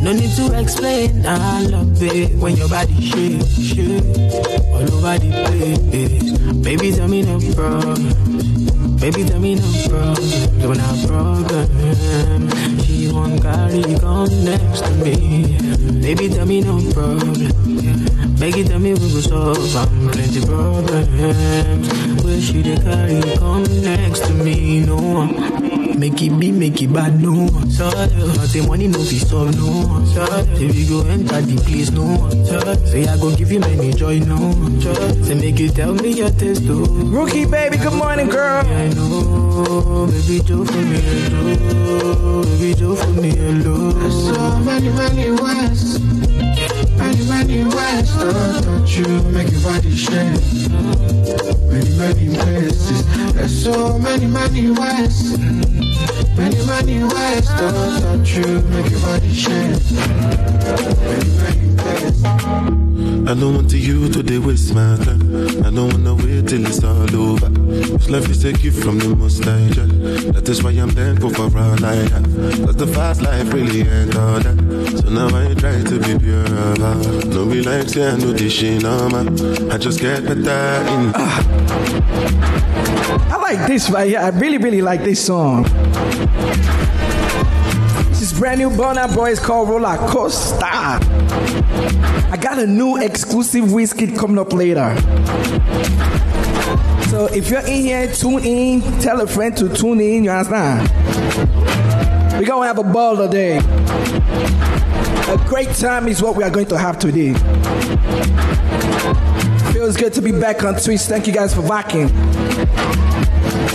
No 0.00 0.12
need 0.12 0.30
to 0.36 0.58
explain. 0.58 1.26
I 1.26 1.62
love 1.66 2.02
it 2.02 2.36
when 2.36 2.56
your 2.56 2.70
body 2.70 3.00
shakes. 3.02 3.58
Shake. 3.60 4.02
All 4.72 4.94
over 4.94 5.18
the 5.18 5.30
place. 5.44 6.38
Baby, 6.64 6.92
tell 6.92 7.08
me 7.08 7.20
no 7.22 7.38
problem. 7.54 8.27
Baby, 9.00 9.24
tell 9.24 9.40
me 9.40 9.54
no 9.54 9.70
problem. 9.88 10.60
Don't 10.60 10.78
have 10.78 11.06
problem. 11.06 12.50
She 12.80 13.10
won't 13.12 13.40
carry 13.40 13.82
come 14.00 14.44
next 14.44 14.80
to 14.80 14.90
me. 15.02 15.56
Baby, 16.02 16.28
tell 16.28 16.46
me 16.46 16.60
no 16.60 16.80
problem. 16.92 17.36
It 18.40 18.66
tell 18.66 18.78
me 18.78 18.94
we 18.94 19.00
go 19.00 19.20
solve 19.20 19.76
I'm 19.76 20.08
plenty 20.10 20.40
problems. 20.44 22.24
Wish 22.24 22.50
you 22.50 22.62
the 22.62 22.76
carry 22.82 23.36
come 23.36 23.64
next 23.82 24.26
to 24.26 24.32
me. 24.32 24.80
No. 24.80 25.26
Make 25.98 26.22
it 26.22 26.38
be, 26.38 26.50
make 26.50 26.80
it 26.80 26.92
bad, 26.92 27.20
no 27.20 27.48
But 27.78 28.10
the 28.50 28.64
money 28.66 28.88
no 28.88 28.98
be 28.98 29.18
solve, 29.20 29.54
no 29.56 30.02
if 30.58 30.74
you 30.74 30.88
go 30.88 31.08
enter 31.08 31.40
the 31.42 31.62
place, 31.62 31.92
no 31.92 32.28
say 32.86 33.06
I 33.06 33.16
go 33.16 33.30
give 33.36 33.52
you 33.52 33.60
many 33.60 33.92
joy, 33.92 34.18
no 34.18 34.50
say 35.22 35.34
make 35.36 35.60
you 35.60 35.68
tell 35.68 35.94
me 35.94 36.10
your 36.10 36.30
taste, 36.30 36.66
though. 36.66 36.82
Rookie 36.82 37.46
baby, 37.46 37.76
good 37.76 37.92
morning, 37.92 38.30
girl. 38.30 38.66
I 38.66 38.88
know, 38.88 40.08
baby, 40.10 40.40
do 40.42 40.64
for 40.64 40.74
me, 40.74 40.98
hello. 40.98 42.42
Baby, 42.42 42.74
do 42.74 42.96
for 42.96 43.10
me, 43.10 43.30
hello. 43.30 43.92
There's 43.92 44.26
so 44.26 44.58
many, 44.58 44.88
many 44.88 45.30
ways. 45.30 46.00
Many, 46.98 47.28
many 47.28 47.62
ways 47.62 48.10
to 48.10 48.60
touch 48.60 48.96
you, 48.98 49.22
make 49.30 49.52
your 49.52 49.62
body 49.62 49.94
shake. 49.94 50.42
Many, 51.70 51.90
many 51.96 52.26
places. 52.34 53.06
There's 53.34 53.62
so 53.62 53.98
many, 54.00 54.26
many 54.26 54.72
ways. 54.72 55.87
Many, 56.36 56.66
many 56.66 57.02
ways 57.04 57.46
to 57.48 57.98
touch 58.00 58.36
you, 58.36 58.62
make 58.70 58.90
your 58.90 59.00
body 59.00 59.32
shake. 59.32 59.90
Many, 61.04 61.30
many 61.36 61.76
places. 61.76 62.87
I 62.98 63.34
don't 63.34 63.54
want 63.54 63.70
to 63.70 63.78
you 63.78 64.08
to 64.08 64.38
waste 64.40 64.74
my 64.74 64.96
time. 64.96 65.22
I 65.64 65.70
don't 65.70 65.92
wanna 65.92 66.14
wait 66.16 66.48
till 66.48 66.66
it's 66.66 66.82
all 66.82 67.14
over. 67.14 67.48
This 67.48 68.10
life 68.10 68.28
is 68.28 68.44
a 68.44 68.52
gift 68.52 68.82
from 68.82 68.98
the 68.98 69.14
most 69.14 69.44
high. 69.44 69.68
Jah. 69.68 69.86
That 70.32 70.48
is 70.48 70.64
why 70.64 70.72
I'm 70.72 70.90
thankful 70.90 71.30
for 71.30 71.58
all 71.58 71.84
I 71.84 71.94
have. 71.94 72.24
Cause 72.66 72.76
the 72.76 72.88
fast 72.88 73.22
life 73.22 73.52
really 73.52 73.82
ain't 73.82 74.16
all 74.16 74.40
that. 74.40 74.56
So 74.98 75.10
now 75.10 75.28
I 75.28 75.54
try 75.54 75.80
to 75.80 75.98
be 76.00 76.18
pure. 76.18 76.48
No 77.28 77.46
be 77.46 77.62
like 77.62 77.88
say 77.88 78.08
I 78.08 78.16
know 78.16 78.32
this 78.32 78.52
shit. 78.52 78.84
I 78.84 79.78
just 79.78 80.00
get 80.00 80.24
better 80.24 80.40
in. 80.92 81.12
I 83.30 83.36
like 83.40 83.68
this 83.68 83.90
right 83.90 84.08
here. 84.08 84.18
I 84.18 84.30
really, 84.30 84.58
really 84.58 84.82
like 84.82 85.04
this 85.04 85.24
song. 85.24 85.64
This 88.28 88.38
brand 88.38 88.60
new 88.60 88.68
Burna 88.68 89.12
Boy 89.14 89.30
is 89.30 89.40
called 89.40 89.70
Roller 89.70 89.96
Coaster. 89.96 90.66
I 90.66 92.38
got 92.38 92.58
a 92.58 92.66
new 92.66 92.98
exclusive 92.98 93.72
whiskey 93.72 94.14
coming 94.14 94.38
up 94.38 94.52
later. 94.52 94.94
So 97.08 97.24
if 97.32 97.48
you're 97.48 97.60
in 97.60 97.82
here, 97.84 98.12
tune 98.12 98.44
in. 98.44 98.82
Tell 99.00 99.22
a 99.22 99.26
friend 99.26 99.56
to 99.56 99.74
tune 99.74 100.02
in. 100.02 100.24
You 100.24 100.30
understand? 100.30 100.90
We're 102.34 102.44
gonna 102.44 102.66
have 102.66 102.76
a 102.76 102.84
ball 102.84 103.16
today. 103.16 103.60
A 105.28 105.38
great 105.48 105.74
time 105.76 106.06
is 106.06 106.20
what 106.20 106.36
we 106.36 106.44
are 106.44 106.50
going 106.50 106.66
to 106.66 106.76
have 106.76 106.98
today. 106.98 107.32
Feels 109.72 109.96
good 109.96 110.12
to 110.12 110.20
be 110.20 110.32
back 110.32 110.64
on 110.64 110.74
Twitch. 110.74 111.00
Thank 111.00 111.28
you 111.28 111.32
guys 111.32 111.54
for 111.54 111.62
rocking. 111.62 112.08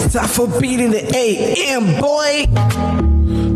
Stop 0.09 0.29
for 0.29 0.47
beating 0.61 0.91
the 0.91 1.11
AM, 1.15 1.99
boy. 1.99 2.82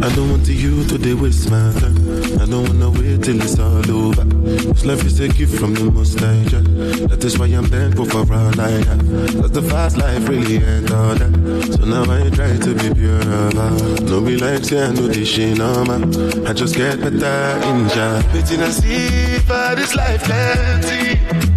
I 0.07 0.15
don't 0.15 0.31
want 0.31 0.45
to 0.45 0.53
you 0.53 0.85
to 0.85 0.97
the 0.97 1.13
waste 1.15 1.51
my 1.51 1.73
time. 1.81 1.97
I 2.39 2.45
don't 2.45 2.65
wanna 2.65 2.91
wait 2.91 3.23
till 3.25 3.41
it's 3.41 3.59
all 3.59 3.91
over. 3.91 4.23
This 4.23 4.85
life 4.85 5.03
is 5.03 5.19
a 5.19 5.27
gift 5.27 5.59
from 5.59 5.73
the 5.73 5.91
most 5.91 6.17
high. 6.17 6.45
Jah. 6.45 6.61
That 7.09 7.25
is 7.25 7.37
why 7.37 7.47
I'm 7.47 7.65
thankful 7.65 8.05
for 8.05 8.33
all 8.33 8.61
I 8.61 8.69
have. 8.87 8.99
Cause 9.41 9.51
the 9.51 9.61
fast 9.63 9.97
life 9.97 10.29
really 10.29 10.63
ain't 10.63 10.89
all 10.91 11.13
that. 11.13 11.73
So 11.73 11.83
now 11.83 12.03
I 12.03 12.29
try 12.29 12.55
to 12.55 12.73
be 12.73 12.93
pure 12.95 13.21
heart. 13.25 14.01
No 14.03 14.21
be 14.21 14.37
like 14.37 14.63
say 14.63 14.81
I 14.81 14.93
know 14.93 15.07
this 15.07 15.27
shit 15.27 15.57
no 15.57 15.83
man. 15.83 16.03
I 16.47 16.53
just 16.53 16.75
get 16.77 17.01
better 17.01 17.67
in 17.67 17.89
Jah. 17.89 18.23
Waiting 18.33 18.61
I 18.61 18.69
see 18.69 19.39
for 19.39 19.75
this 19.75 19.93
life 19.93 20.23
plenty. 20.23 21.56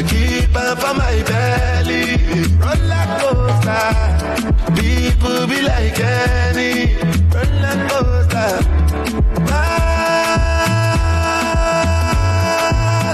I 0.00 0.02
keep 0.02 0.56
up 0.56 0.78
for 0.80 0.94
my 0.94 1.22
belly. 1.24 2.16
Roller 2.56 3.06
coaster. 3.20 3.92
People 4.80 5.46
be 5.46 5.60
like 5.60 6.00
any 6.00 6.96
roller 7.34 7.76
coaster. 7.90 8.52
My 9.44 9.92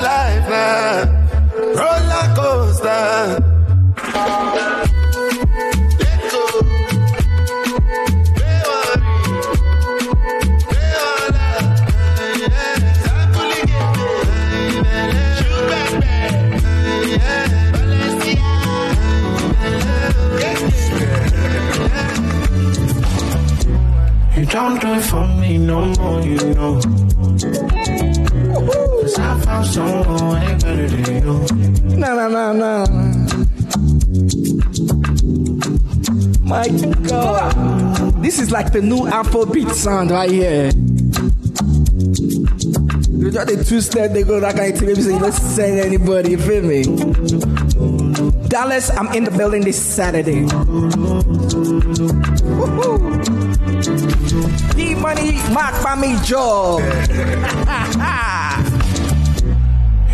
life 0.00 0.48
now. 0.48 1.10
Roller 1.74 2.26
coaster. 2.36 3.45
Don't 24.56 24.80
do 24.80 24.94
it 24.94 25.02
for 25.02 25.26
me 25.36 25.58
no 25.58 25.84
more, 25.84 26.22
you 26.22 26.38
know. 26.54 26.80
Cause 29.02 29.18
I 29.18 29.40
found 29.44 29.66
someone 29.66 30.32
way 30.32 30.56
better 30.62 30.88
than 30.88 31.22
you. 31.22 31.96
No, 31.98 32.16
no, 32.16 32.26
no, 32.30 32.52
no. 32.64 32.86
My 36.40 36.68
God. 37.06 38.22
This 38.22 38.38
is 38.38 38.50
like 38.50 38.72
the 38.72 38.80
new 38.80 39.00
Afrobeat 39.00 39.72
sound 39.72 40.10
right 40.10 40.30
here. 40.30 40.70
You 43.12 43.30
got 43.30 43.48
the 43.48 43.62
two 43.62 43.82
step, 43.82 44.12
they 44.12 44.22
go 44.22 44.38
like 44.38 44.56
I 44.56 44.72
baby 44.72 45.02
say, 45.02 45.18
let's 45.18 45.36
send 45.36 45.80
anybody, 45.80 46.30
you 46.30 46.38
feel 46.38 46.62
me? 46.62 46.84
Dallas, 48.48 48.88
I'm 48.90 49.12
in 49.12 49.24
the 49.24 49.32
building 49.36 49.64
this 49.64 49.76
Saturday. 49.76 50.46
D 53.26 53.35
money, 54.94 55.32
mark 55.52 55.82
by 55.82 55.94
me 55.94 56.16
job. 56.24 56.80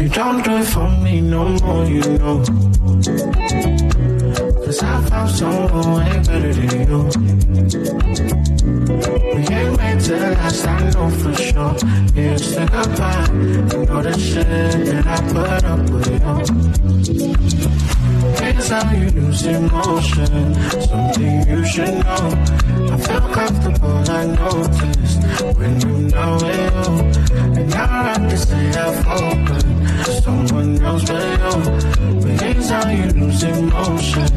You 0.02 0.08
don't 0.08 0.42
do 0.42 0.56
it 0.56 0.64
for 0.64 0.88
me 1.00 1.20
no 1.20 1.48
more, 1.60 1.84
you 1.84 2.00
know. 2.18 2.42
Cause 4.64 4.82
I 4.82 5.00
found 5.08 5.30
someone 5.30 5.94
way 5.94 6.10
better 6.26 6.52
than 6.52 6.88
you. 6.88 6.98
We 9.34 9.40
ain't 9.54 9.76
made 9.76 10.00
to 10.00 10.16
last, 10.16 10.66
I 10.66 10.68
know 10.90 11.08
for 11.08 11.34
sure. 11.34 11.78
Stick 12.38 12.72
up 12.72 12.88
by, 12.98 13.28
you 13.32 13.62
know 13.86 14.02
the 14.02 14.12
shit 14.18 14.46
that 14.86 15.06
I 15.06 15.08
put 15.32 15.64
up 15.64 15.90
with 15.90 16.10
you. 17.86 17.91
It's 18.54 18.68
how 18.68 18.92
you 18.92 19.10
lose 19.10 19.46
emotion, 19.46 20.54
something 20.82 21.48
you 21.48 21.64
should 21.64 21.94
know. 22.04 22.26
I 22.92 22.96
feel 22.98 23.26
comfortable, 23.32 24.10
I 24.10 24.26
noticed 24.26 25.22
when 25.56 25.80
you 25.80 25.96
know 26.12 26.36
it. 26.42 26.72
all. 26.74 27.00
And 27.56 27.70
now 27.70 28.12
I 28.12 28.14
can 28.14 28.36
say 28.36 28.70
I've 28.70 29.06
opened 29.06 29.82
someone 30.22 30.82
else 30.82 31.04
but 31.08 31.22
you. 31.40 31.54
But 32.20 32.42
it's 32.42 32.68
how 32.68 32.90
you 32.90 33.06
lose 33.20 33.42
emotion, 33.42 34.28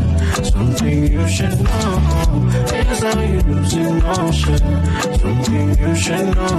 something 0.44 1.12
you 1.12 1.28
should 1.28 1.60
know. 1.60 2.50
It's 2.72 3.04
how 3.04 3.20
you 3.20 3.42
lose 3.42 3.74
emotion, 3.74 4.60
something 5.20 5.78
you 5.78 5.96
should 5.96 6.36
know. 6.36 6.58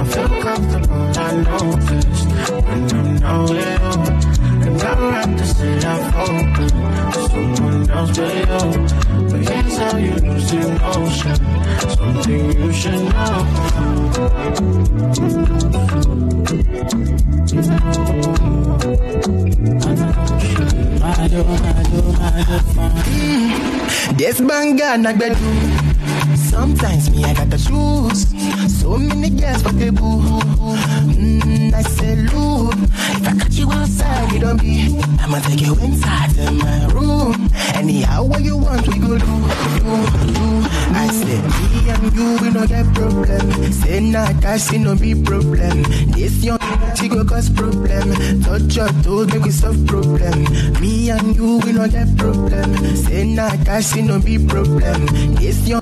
I 0.00 0.04
feel 0.12 0.28
comfortable, 0.42 1.18
I 1.18 1.32
noticed 1.48 2.28
when 2.66 2.88
you 2.90 3.02
know 3.20 3.46
it. 3.50 3.72
And 3.82 4.41
I 4.80 5.22
can 5.22 5.38
say 5.38 5.44
say 5.44 5.78
I 5.84 6.10
focus. 6.12 6.72
Someone 7.30 7.90
else 7.90 8.10
but 8.16 8.34
you. 8.34 8.88
But 9.30 9.40
here's 9.48 9.76
how 9.78 9.96
you 9.96 10.14
lose 10.14 10.52
emotion. 10.52 11.36
Something 11.96 12.52
you 12.52 12.72
should 12.72 13.12
Mm, 22.32 24.16
This 24.16 24.40
banga 24.40 24.96
na 24.98 25.12
gbedu. 25.12 25.36
Sometimes 26.50 27.10
me 27.10 27.24
I 27.24 27.34
gotta 27.34 27.58
choose. 27.58 28.26
So 28.82 28.98
many 28.98 29.30
girls 29.30 29.62
for 29.62 29.72
the 29.72 29.92
boo. 29.92 30.18
Mm, 31.06 31.72
I 31.72 31.82
say 31.82 32.16
look, 32.16 32.74
if 32.74 33.28
I 33.28 33.38
catch 33.38 33.54
you 33.54 33.70
outside, 33.70 34.32
you 34.32 34.40
don't 34.40 34.60
be. 34.60 34.98
I'ma 35.20 35.38
take 35.38 35.60
you 35.60 35.74
inside 35.78 36.36
in 36.36 36.58
my 36.58 36.86
room. 36.86 37.48
Anyhow, 37.74 38.24
what 38.24 38.42
you 38.42 38.56
want, 38.56 38.86
we 38.88 38.98
go 38.98 39.16
do, 39.18 39.34
do, 39.78 39.94
do. 40.34 40.46
I 40.94 41.06
say 41.14 41.38
me 41.40 41.90
and 41.90 42.12
you, 42.12 42.38
we 42.42 42.50
no 42.50 42.66
get 42.66 42.86
problem. 42.92 43.72
Say 43.72 44.00
nah, 44.00 44.32
cash, 44.40 44.72
no 44.72 44.96
be 44.96 45.14
problem. 45.14 45.82
This 46.10 46.42
young 46.42 46.58
she 46.96 47.08
go 47.08 47.24
cause 47.24 47.50
problem. 47.50 48.42
Touch 48.42 48.76
your 48.76 48.88
toes, 49.02 49.32
make 49.32 49.44
we 49.44 49.50
solve 49.52 49.86
problem. 49.86 50.42
Me 50.80 51.10
and 51.10 51.36
you, 51.36 51.58
we 51.64 51.72
no 51.72 51.86
get 51.88 52.16
problem. 52.18 52.74
Say 52.96 53.32
nah, 53.32 53.50
cash, 53.64 53.94
no 53.94 54.20
be 54.20 54.44
problem. 54.44 55.06
This 55.36 55.68
young 55.68 55.81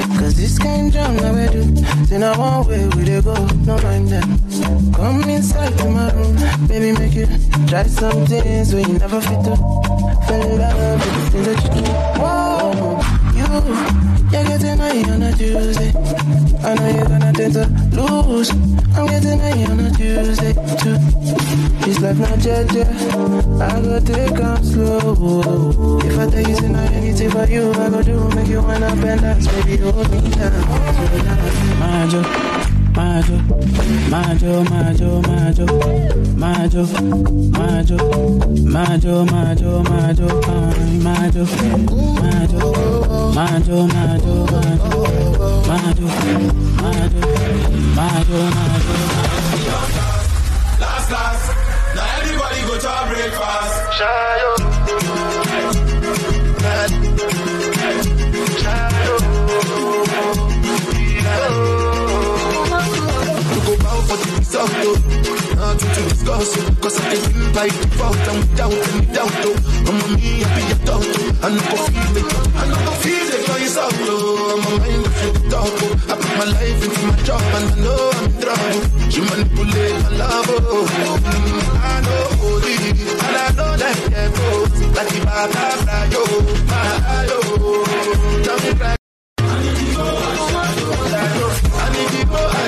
Cause 0.21 0.35
this 0.35 0.59
kind 0.59 0.91
drum 0.91 1.15
now 1.15 1.33
we 1.33 1.47
do. 1.49 1.65
Now 2.19 2.37
one 2.37 2.67
way 2.67 2.85
we 2.95 3.03
they 3.09 3.21
go, 3.23 3.33
no 3.65 3.75
mind 3.81 4.09
them. 4.09 4.93
Come 4.93 5.23
inside 5.27 5.75
to 5.79 5.89
my 5.89 6.13
room, 6.13 6.35
baby, 6.67 6.91
make 6.91 7.15
you 7.15 7.25
try 7.67 7.81
some 7.87 8.27
things 8.27 8.71
when 8.71 8.87
you 8.87 8.99
never 8.99 9.19
fit 9.19 9.43
to. 9.45 9.55
Fell 10.27 10.41
in 10.45 10.59
love 10.59 11.01
with 11.01 11.15
the 11.15 11.29
things 11.31 11.45
that 11.47 11.59
you 11.63 11.81
do. 11.81 11.91
Whoa, 12.21 12.50
you're 14.31 14.43
getting 14.45 14.77
high 14.77 15.11
on 15.11 15.21
a 15.23 15.31
Tuesday. 15.33 15.91
I 16.63 16.75
know 16.75 16.89
you're 16.89 17.05
gonna 17.05 17.33
tend 17.33 17.53
to 17.53 17.65
lose. 17.95 18.49
I'm 18.51 19.07
getting 19.07 19.39
high 19.39 19.63
on 19.71 19.79
a 19.79 19.91
Tuesday 19.91 20.53
too. 20.81 20.97
This 21.85 21.99
life 21.99 22.17
not 22.17 22.39
jet 22.39 22.69
I 22.71 23.81
go 23.81 23.99
take 23.99 24.39
on 24.39 24.63
slow. 24.63 25.99
If 26.03 26.17
I 26.19 26.39
you 26.39 26.55
say 26.55 26.69
not 26.69 26.91
anything 26.91 27.31
for 27.31 27.45
you, 27.45 27.71
I 27.73 27.89
go 27.89 28.01
do 28.01 28.29
make 28.35 28.47
you 28.47 28.61
wanna 28.61 28.95
bend 28.95 29.21
dance, 29.21 29.47
baby, 29.47 29.77
hold 29.77 30.09
me 30.11 30.29
down. 30.31 30.51
Majo, 31.79 32.21
Majo, 32.21 32.60
Majo, 32.93 33.37
Majo, 34.09 34.63
Majo, 34.63 35.21
Majo, 35.21 35.65
Majo, 36.35 36.83
Majo, 37.51 37.97
Majo, 38.65 39.25
Majo, 39.25 39.83
Majo, 39.83 40.27
Majo, 40.31 40.65
Majo, 41.01 41.45
Majo, 43.33 43.87
Majo, 43.87 44.27
Majo, 45.67 46.07
Majo, 46.81 47.21
Majo, 47.95 48.39
Majo. 48.55 48.95
Last, 50.79 51.11
last. 51.11 51.45
Now 51.95 52.17
everybody 52.19 52.59
go 52.67 52.75
to 52.79 52.93
breakfast. 53.09 53.75
You 54.87 54.97
go 54.97 55.13
bow 61.23 61.80
for 64.11 64.17
the 64.25 64.31
result, 64.39 64.71
though. 64.83 64.99
Nothing 65.55 65.91
to 65.95 66.01
discuss, 66.09 66.49
oh. 66.57 66.75
Cause 66.81 66.97
I 66.99 67.15
can 67.15 67.21
win 67.31 67.53
by 67.53 67.67
default 67.67 68.17
and 68.31 68.39
without 68.43 68.73
any 68.73 69.05
doubt, 69.15 69.35
though. 69.43 69.57
I'm 69.87 69.97
a 70.01 70.07
me, 70.17 70.43
I 70.43 70.49
be 70.55 70.63
a 70.71 70.77
doubt, 70.85 71.07
oh. 71.07 71.45
I 71.45 71.49
no 71.55 71.61
go 71.71 71.77
feel 71.87 72.11
I 72.59 72.63
no 72.67 72.75
go 72.85 72.91
feel 73.03 73.27
it 73.35 73.47
yourself, 73.47 73.95
oh. 73.95 74.51
I'm 74.51 74.63
a 74.67 74.71
mind 74.79 75.05
of 75.07 75.15
you 75.21 75.49
talk, 75.49 75.75
oh. 75.85 76.11
I 76.11 76.15
put 76.19 76.33
my 76.39 76.47
life 76.55 76.79
into 76.85 77.01
my 77.07 77.15
job 77.27 77.41
and 77.55 77.65
I 77.71 77.75
know 77.83 78.11
I'm 78.11 78.25
in 78.25 78.33
trouble. 78.41 78.81
You 79.15 79.21
manipulate 79.31 79.97
my 80.03 80.11
love, 80.21 80.49
oh. 80.49 80.87
Mm, 81.21 81.67
I 81.79 81.95
know 82.05 82.23
holy, 82.41 82.75
and 83.25 83.35
I 83.43 83.47
know 83.57 83.71
that 83.81 83.97
devil. 84.11 84.57
Like 84.95 85.09
the 85.13 85.19
baba, 85.25 85.97
yo, 86.11 86.23
my, 86.67 86.83
yo. 87.29 87.39
Don't 88.43 89.00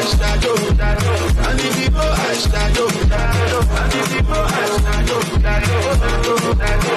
ashtajo 0.04 0.54
daro 0.80 1.14
and 1.47 1.60
the 1.60 1.70
people 1.80 2.12
ashtajo 2.28 2.86
daro 3.12 3.60
and 3.82 3.91
the 3.93 4.01
people 4.12 4.43
ashtajo 4.60 5.18
daro 5.45 5.78
daro 6.60 6.93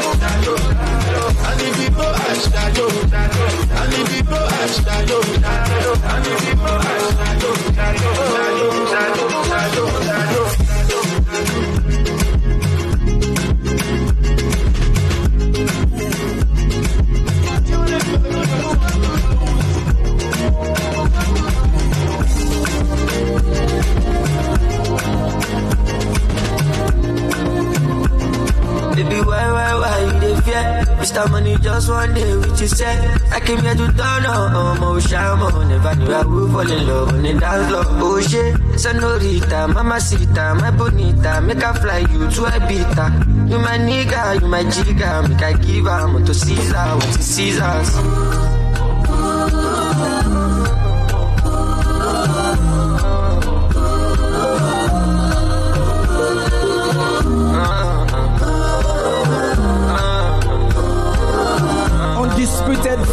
and 1.47 1.59
the 1.61 1.69
people 1.79 2.13
ashtajo 2.27 2.87
daro 3.15 3.45
and 3.81 3.93
the 3.93 4.01
people 4.11 4.47
ashtajo 4.63 5.19
daro 5.45 5.93
and 6.15 6.25
the 6.25 6.35
people 6.45 6.95
dey? 30.57 30.93
Mr. 31.01 31.31
Money 31.31 31.57
just 31.61 31.89
one 31.91 32.15
day 32.15 32.37
with 32.37 32.61
you 32.61 32.69
said. 32.69 32.99
I 33.33 33.41
came 33.41 33.61
here 33.61 33.75
to 33.75 33.87
turn 33.93 34.27
on, 34.27 34.55
um, 34.55 34.83
oh, 34.83 34.99
shaman 34.99 35.69
Never 35.69 35.95
knew 35.97 36.13
I 36.13 36.25
would 36.25 36.51
fall 36.53 36.71
in 36.71 36.87
love 36.87 37.09
on 37.13 37.23
the 37.23 37.33
dance 37.35 37.69
floor. 37.69 37.85
Oh 37.87 38.21
shit, 38.21 38.57
senorita, 38.81 39.69
mamacita, 39.69 40.55
my 40.61 40.71
bonita. 40.71 41.41
Make 41.43 41.63
I 41.65 41.73
fly 41.75 41.99
you 41.99 42.31
to 42.35 42.41
Ibiza. 42.57 43.51
You 43.51 43.59
my 43.59 43.79
nigga, 43.79 44.41
you 44.41 44.49
my 44.49 44.65
jigga 44.65 45.29
Make 45.29 45.43
I 45.43 45.53
give 45.55 45.85
her 45.87 46.25
to 46.25 46.35
Caesar, 46.35 46.97
what 46.97 47.09
is 47.19 47.27
Caesar's 47.27 48.45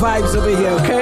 vibes 0.03 0.35
over 0.35 0.55
here, 0.59 0.75
okay? 0.83 0.99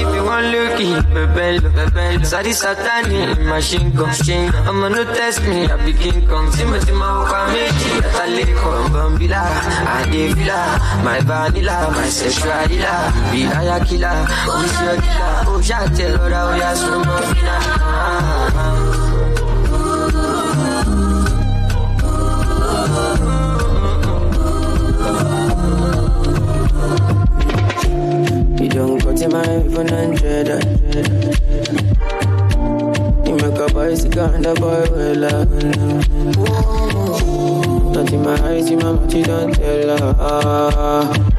If 0.00 0.08
you 0.14 0.22
want 0.22 0.46
looky, 0.54 0.94
bebel, 1.12 1.58
bebel 1.74 2.24
Sadi 2.24 2.50
satani, 2.50 3.20
machine 3.50 3.90
gun, 3.90 4.06
machine 4.06 4.50
gun 4.52 4.68
I'ma 4.68 4.88
no 4.88 5.02
test 5.12 5.42
me, 5.42 5.66
I 5.66 5.74
be 5.84 5.92
King 5.92 6.24
Kong. 6.28 6.46
Sima 6.54 6.78
sima 6.86 7.08
waka 7.18 7.50
meji, 7.52 7.90
ataleko 7.98 8.70
Bambila, 8.94 9.42
adevila 9.94 10.60
My 11.02 11.18
vanilla, 11.28 11.90
my 11.90 12.08
sexual 12.08 12.68
Be 13.32 13.40
higher 13.42 13.84
killer, 13.84 14.18
who's 14.46 14.76
your 14.84 14.96
killer? 15.02 15.34
Oh, 15.50 15.60
tell 15.96 16.14
her 16.18 16.30
how 16.30 16.54
you 16.60 16.76
swim 16.76 17.02
You 17.36 17.42
don't 18.62 18.94
go 18.94 19.05
to 29.16 29.28
my 29.30 29.64
even 29.64 29.88
hundred. 29.88 30.48
You 33.26 33.34
make 33.36 33.58
a 33.58 33.72
bicycle 33.72 34.24
and 34.24 34.46
a 34.46 34.54
boy 34.54 34.84
well 34.90 35.24
up. 35.24 35.48
Not 37.94 38.12
in 38.12 38.22
my 38.22 38.36
eyes, 38.48 38.70
in 38.70 38.78
my 38.78 38.92
mouth, 38.92 39.14
you 39.14 39.24
don't 39.24 39.54
tell 39.54 39.98
her. 39.98 41.36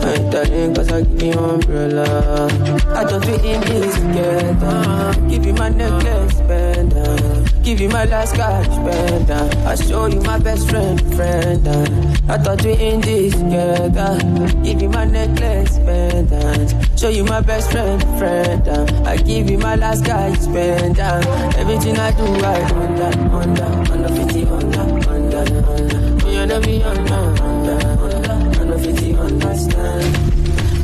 I 0.00 0.16
telling 0.30 0.74
cause 0.74 0.92
I 0.92 1.02
give 1.02 1.22
you 1.22 1.32
umbrella. 1.32 2.48
I 2.94 3.04
don't 3.04 3.24
fit 3.24 3.44
in 3.44 3.60
this 3.60 3.94
together. 3.96 5.28
Give 5.28 5.44
you 5.44 5.52
my 5.52 5.68
necklace, 5.68 6.40
pendant. 6.40 7.62
Give 7.62 7.80
you 7.80 7.88
my 7.90 8.04
last 8.04 8.34
cash 8.34 8.66
uh, 8.68 9.64
I 9.66 9.74
show 9.74 10.06
you 10.06 10.20
my 10.22 10.38
best 10.38 10.70
friend, 10.70 11.00
friend. 11.16 12.15
Uh, 12.28 12.32
I 12.32 12.38
thought 12.38 12.64
we 12.64 12.72
in 12.72 13.00
this 13.00 13.34
together. 13.34 14.18
Give 14.62 14.82
you 14.82 14.88
my 14.88 15.04
necklace, 15.04 15.78
pendant. 15.78 16.98
Show 16.98 17.08
you 17.10 17.24
my 17.24 17.40
best 17.40 17.70
friend, 17.70 18.02
friend. 18.18 18.68
uh, 18.68 18.86
I 19.04 19.16
give 19.18 19.50
you 19.50 19.58
my 19.58 19.76
last 19.76 20.04
cash 20.04 20.38
spend. 20.40 20.98
uh, 20.98 21.52
Everything 21.56 21.96
I 21.98 22.10
do, 22.12 22.24
I 22.24 22.64
under, 22.72 23.10
under, 23.36 23.92
under 23.92 24.08
50, 24.08 24.44
under, 24.44 24.80
under, 25.08 25.38
under. 25.38 26.16
Under, 26.36 26.56
under, 26.56 27.14
under, 27.42 28.60
under 28.60 28.78
50, 28.78 29.14
understand. 29.16 30.14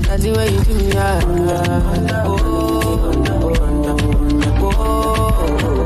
That's 0.05 0.23
the 0.25 0.33
way 0.33 0.49
you 0.53 0.61
do 0.65 0.75
me, 0.75 0.89
yeah. 0.93 1.21
oh, 2.25 2.39
oh, 2.43 3.13
oh, 4.61 4.75
oh, 4.75 5.82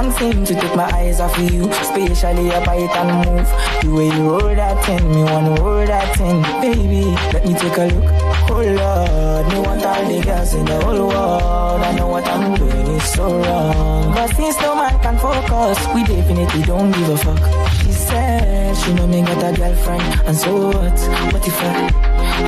Can't 0.00 0.14
seem 0.14 0.46
to 0.46 0.54
take 0.54 0.74
my 0.74 0.90
eyes 0.96 1.20
off 1.20 1.36
of 1.36 1.50
you, 1.52 1.68
especially 1.68 2.46
your 2.46 2.64
bite 2.64 2.96
and 2.96 3.10
move. 3.20 3.46
The 3.82 3.88
way 3.94 4.06
you 4.06 4.30
roll 4.30 4.54
that 4.56 4.82
thing, 4.86 5.06
me 5.12 5.22
wanna 5.24 5.60
roll 5.60 5.84
that 5.84 6.16
thing, 6.16 6.40
baby. 6.64 7.04
Let 7.34 7.44
me 7.44 7.52
take 7.52 7.76
a 7.76 7.84
look. 7.92 8.08
Oh 8.48 8.64
Lord, 8.64 9.44
me 9.52 9.58
want 9.60 9.84
all 9.84 10.04
the 10.08 10.24
girls 10.24 10.54
in 10.54 10.64
the 10.64 10.80
whole 10.80 11.06
world. 11.06 11.82
I 11.82 11.92
know 11.96 12.08
what 12.08 12.26
I'm 12.26 12.56
doing 12.56 12.86
is 12.96 13.12
so 13.12 13.42
wrong, 13.42 14.14
but 14.14 14.34
since 14.36 14.58
no 14.62 14.74
man 14.74 14.98
can 15.02 15.18
focus, 15.18 15.78
we 15.94 16.02
definitely 16.04 16.62
don't 16.62 16.92
give 16.92 17.10
a 17.10 17.16
fuck. 17.18 17.70
She 17.82 17.92
said 17.92 18.74
she 18.78 18.94
know 18.94 19.06
me 19.06 19.20
got 19.20 19.52
a 19.52 19.54
girlfriend, 19.54 20.02
and 20.24 20.34
so 20.34 20.68
what? 20.68 20.98
What 21.32 21.46
if 21.46 21.60
I? 21.60 21.92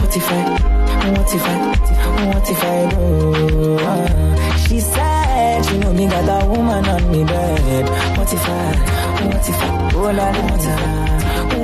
What 0.01 0.17
if 0.17 0.33
I? 0.33 0.43
What 1.13 1.35
if 1.35 1.45
I? 1.45 1.57
What 2.33 2.49
if 2.49 2.65
I 2.65 2.89
do? 2.97 3.79
She 4.67 4.81
said 4.81 5.22
she 5.65 5.79
know 5.79 5.93
me 5.93 6.07
got 6.07 6.43
a 6.43 6.47
woman 6.47 6.85
on 6.87 7.11
me 7.11 7.25
bed. 7.25 7.85
What 8.17 8.33
if 8.33 8.49
I? 8.49 8.73
What 9.27 9.49
if 9.49 9.63
I? 9.63 9.91
Oh 9.95 10.11
la 10.19 10.31
la. 10.31 11.13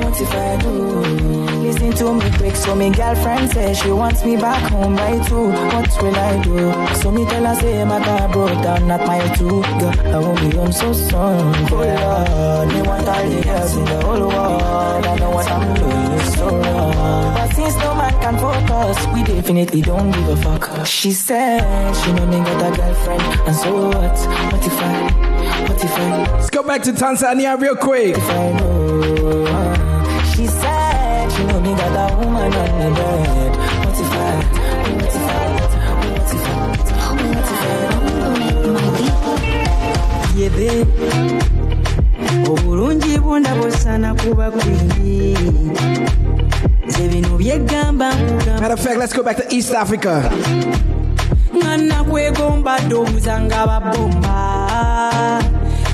What 0.09 0.21
if 0.21 0.31
I 0.33 0.57
do? 0.61 0.73
Listen 1.63 1.91
to 1.93 2.13
me 2.13 2.37
quick, 2.37 2.55
so 2.55 2.75
me 2.75 2.89
girlfriend 2.89 3.51
says 3.51 3.77
she 3.79 3.91
wants 3.91 4.23
me 4.23 4.35
back 4.37 4.71
home 4.71 4.95
by 4.95 5.19
two. 5.27 5.49
What 5.49 6.01
will 6.01 6.15
I 6.15 6.41
do? 6.41 6.95
So 7.01 7.11
me 7.11 7.25
tell 7.25 7.45
her 7.45 7.55
say 7.55 7.83
my 7.85 8.03
car 8.03 8.27
broke 8.29 8.61
down, 8.63 8.87
not 8.87 9.05
my 9.05 9.19
two. 9.35 9.61
Girl, 9.61 10.15
I 10.15 10.19
won't 10.19 10.39
be 10.41 10.57
home 10.57 10.71
so 10.71 10.93
soon. 10.93 11.11
Oh 11.11 11.85
Lord, 11.85 12.67
me 12.73 12.81
want 12.87 13.07
all 13.07 13.29
the 13.29 13.41
girls 13.43 13.75
in 13.75 13.85
the 13.85 14.01
whole 14.05 14.27
world. 14.27 15.05
I 15.05 15.15
know 15.17 15.29
what 15.31 15.47
I'm 15.47 15.73
doing 15.75 16.19
so 16.35 16.45
wrong. 16.49 17.33
But 17.35 17.53
since 17.53 17.75
no 17.77 17.95
can 18.21 18.37
focus, 18.37 18.97
we 19.13 19.23
definitely 19.23 19.81
don't 19.81 20.11
give 20.11 20.27
a 20.29 20.35
fuck. 20.37 20.85
She 20.85 21.11
said 21.11 21.93
she 21.95 22.11
know 22.13 22.25
me 22.25 22.37
got 22.37 22.73
a 22.73 22.75
girlfriend, 22.75 23.21
and 23.47 23.55
so 23.55 23.87
what? 23.87 24.17
What 24.51 24.65
if 24.65 24.81
I? 24.81 25.11
What 25.67 25.83
if 25.83 25.91
I? 25.91 26.31
Let's 26.33 26.49
go 26.49 26.63
back 26.63 26.83
to 26.83 26.91
Tanzania 26.91 27.59
real 27.59 27.75
quick. 27.75 28.17
If 28.17 28.29
I 28.29 28.51
know, 28.53 29.45
uh, 29.47 30.23
she 30.33 30.47
said 30.47 31.29
she 31.31 31.43
know 31.45 31.59
me 31.61 31.73
got 31.75 32.11
a 32.11 32.15
woman 32.17 32.53
on 32.53 32.79
the 32.79 32.89
bed. 32.95 33.55
What 33.85 33.99
if 33.99 34.11
I? 34.11 34.35
What 34.95 35.15
if 35.15 35.15
I? 35.15 35.49
What 35.59 36.33
if 36.33 36.45
I? 36.45 36.65
What 37.25 37.51
if 37.51 37.63
I? 37.65 37.79
yebe 40.39 40.85
obulungi 42.49 43.19
bundabosana 43.19 44.15
kuba 44.15 44.51
kwingi 44.51 45.37
nze 45.37 45.49
bino 45.49 46.28
byegamba 46.28 46.28
Matter 48.59 48.73
of 48.73 48.79
fact, 48.79 48.97
let's 48.99 49.13
go 49.13 49.23
back 49.23 49.37
to 49.37 49.55
East 49.55 49.71
Africa. 49.73 50.29
nga 51.55 51.77
nakwegomba 51.77 52.79
ddobuuza 52.79 53.41
nga 53.41 53.67
babomba 53.67 54.37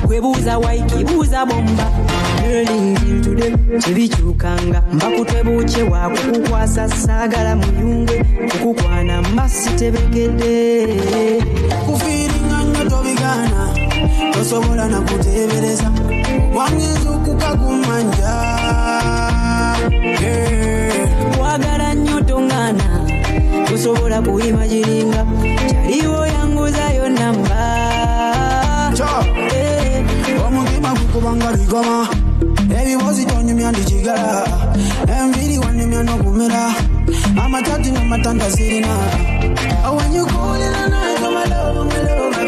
kwebuuza 0.06 0.58
waiki 0.58 1.03
buuza 1.03 1.45
bomba. 1.45 1.86
Tebikyukanga 3.80 4.84
mbakutwe 4.93 5.43
buukye 5.43 5.84
wakukukwasa 5.84 6.89
saagala 6.89 7.56
muyungwe 7.56 8.26
kukukwana 8.51 9.22
masi 9.22 9.70
tebegedde 9.70 10.88
kufiiringa 11.86 12.58
nnyo 12.64 12.89
tobigaana 12.89 13.62
tosobola 14.34 14.88
nakuteebereza 14.88 15.91
wangenza 16.56 17.10
okukakumanja 17.10 18.32
wagala 21.56 21.88
nnyo 21.95 22.18
toŋŋaana 22.28 22.88
tosobola 23.68 24.18
kuyimagiringa 24.28 25.22
kyaliwo 25.72 26.22
yanguzayo 26.36 27.06
namba. 27.18 27.60
Eh. 29.56 30.03
Omutima 30.45 30.89
gukubanga 30.99 31.49
bigoma 31.58 31.97
ebiwozi 32.80 33.24
tonyumya 33.30 33.72
ndikigala 33.72 34.34
enviri 35.16 35.56
wanyumya 35.64 36.01
nokumera. 36.08 36.64
Amatati 37.43 37.89
namatanda 37.95 38.47
zirina 38.56 38.93
awenyikulira 39.88 40.82
nazo 40.91 41.28
malova 41.36 41.84
malova 41.91 42.39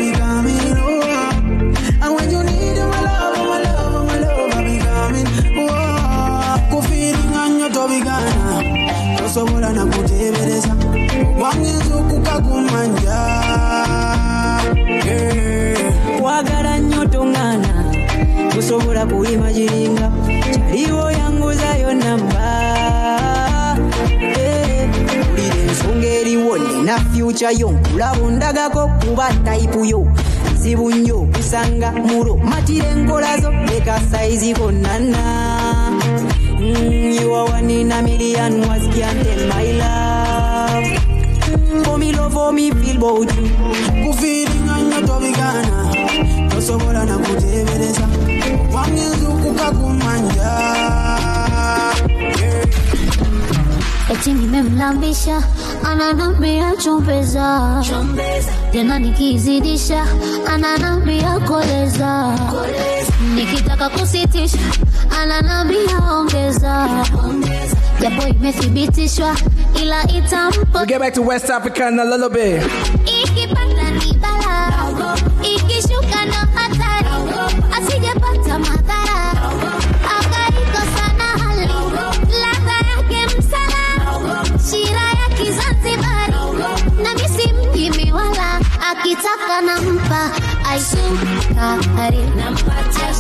tosobola 9.38 9.70
nakuteebereza 9.74 10.76
wangenza 11.42 11.96
okukakumanja 12.02 13.18
wagala 16.26 16.78
nnyo 16.80 17.04
toŋŋaana 17.14 17.72
tosobola 18.52 19.06
kuyimagiringa 19.06 20.08
kyaliwo 20.78 21.12
yanguzayo 21.20 21.94
namba. 21.94 22.46
Wulira 25.30 25.58
ensonga 25.70 26.08
eriwo 26.20 26.58
nina 26.58 26.98
fyuca 27.10 27.50
yo. 27.60 27.70
Nkulaba 27.72 28.22
ondagako 28.26 28.88
kuba 29.02 29.34
tayipu 29.46 29.86
yo. 29.86 30.02
Zibu 30.58 30.92
nnyo 30.92 31.18
kusanga 31.34 31.92
mulo 31.92 32.38
matira 32.38 32.88
enkola 32.90 33.38
zo 33.38 33.52
leka 33.52 34.02
sayizi 34.12 34.54
konnana 34.54 35.57
Mm, 36.68 37.20
you 37.22 37.34
are 37.34 37.46
one 37.50 37.70
in 37.70 37.92
a 37.92 38.02
million 38.02 38.60
was 38.68 38.84
can't 38.94 39.24
tell 39.26 39.48
my 39.48 39.72
love 39.82 40.86
For 41.86 41.98
me 41.98 42.12
love, 42.12 42.34
for 42.34 42.52
me 42.52 42.72
feel 42.72 42.98
about 42.98 43.36
you 43.36 43.50
kufiiringa 44.04 44.78
nnyo 44.78 45.02
tobigana 45.08 45.94
tosobola 46.50 47.06
nakuteebereza 47.06 48.08
wangenza 48.74 49.30
okukakumanja 49.30 50.52
eti 54.12 54.34
nimemlambisha 54.34 55.44
ananambia 55.84 56.74
chombeza. 56.76 57.84
Tena 58.72 59.00
nikizidisha 59.00 60.06
ananambia 60.48 61.40
koleza. 61.40 62.38
Nikitaka 63.36 63.90
kusitisha 63.90 64.58
ananambia 65.22 65.98
ongeza 66.12 66.88
japo 68.00 68.28
imethibitishwa 68.28 69.36
ila 69.82 70.04
itampo 70.04 70.80
We 70.80 70.86
get 70.86 71.00
back 71.00 71.14
to 71.14 71.22
West 71.22 71.50
Africa 71.50 71.88
in 71.90 72.00
a 72.00 72.06
little 72.06 72.30
bit. 72.30 72.62
ikipanda 73.06 73.92
ni 73.92 74.14
bala 74.14 75.18
ikishuka 75.44 76.26
na 76.26 76.34
hatari 76.34 77.08
asijapata 77.78 78.60
madhara. 78.60 79.34
Akaikosa 80.20 81.14
na 81.18 81.44
hali 81.44 81.68
ladha 82.42 82.78
yake 82.90 83.38
msala 83.38 84.06
shira 84.70 85.02
ya 85.02 85.38
kizanzibari 85.38 86.34
na 87.04 87.14
misi 87.14 87.54
mjimi 87.54 88.12
wala 88.12 88.60
akitaka 88.92 89.62
nampa 89.66 90.32
aisukari 90.70 92.18
nampatia 92.36 93.14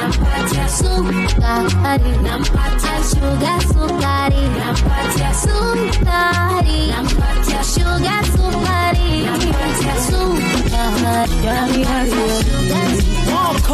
nampatia 0.00 0.68
sukari 0.68 2.10
nampatia 2.24 2.96
shuga 3.10 3.54
sukari 3.68 4.42
nampatia 4.58 5.30
sukari 5.42 6.78
nampatia 6.92 7.60
shuga 7.72 8.16
sukari 8.32 9.08
nampatia 9.26 9.94
sukari 10.06 10.60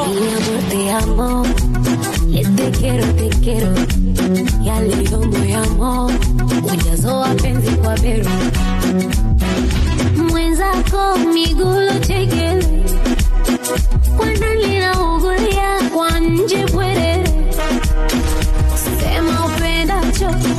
Mi 0.07 0.23
amor, 0.33 0.61
te 0.71 0.91
amo. 0.91 1.45
Te 2.57 2.71
quiero, 2.79 3.07
te 3.19 3.29
quiero. 3.43 3.73
Ya 4.63 4.81
le 4.81 4.97
digo 4.97 5.19
moyamo. 5.27 6.11
Ujazo 6.73 7.21
wapenzi 7.21 7.71
kwa 7.77 7.95
bero. 7.99 8.31
Mwenzako 10.31 11.19
migulo 11.35 11.93
chekele. 12.07 12.85
Kwa 14.17 14.27
ndani 14.27 14.79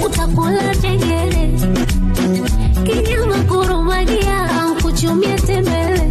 utakula 0.08 0.76
tengere, 0.82 1.44
kinyama 2.86 3.38
kurumagia, 3.48 4.50
kuchumie 4.82 5.36
tembele? 5.36 6.04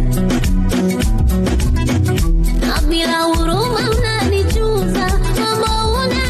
Na 2.61 2.81
bila 2.89 3.17
huruma 3.23 3.81
mnanichuza, 3.81 5.05
kama 5.35 5.89
una 5.89 6.25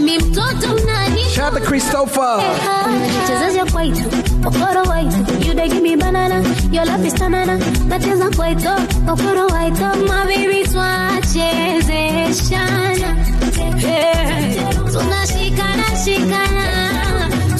mi 0.00 0.18
mtoto 0.18 0.68
mnani 0.82 1.22
Christopher. 1.66 2.40
Unajichezaje 2.86 3.64
kwaito 3.72 4.02
okoro 4.46 4.82
waito 4.88 5.16
you 5.46 5.54
dey 5.54 5.68
give 5.68 5.82
me 5.82 5.96
banana 5.96 6.42
your 6.72 6.86
love 6.86 7.06
is 7.06 7.14
tanana 7.14 7.58
nacheza 7.88 8.30
kwaito 8.36 8.70
okoro 9.12 9.46
waito 9.46 9.86
my 9.96 10.24
baby 10.26 10.64
twachezeshana. 10.72 13.27
Hey, 13.76 14.56
tunashikana 14.92 15.86
shikana 16.02 16.66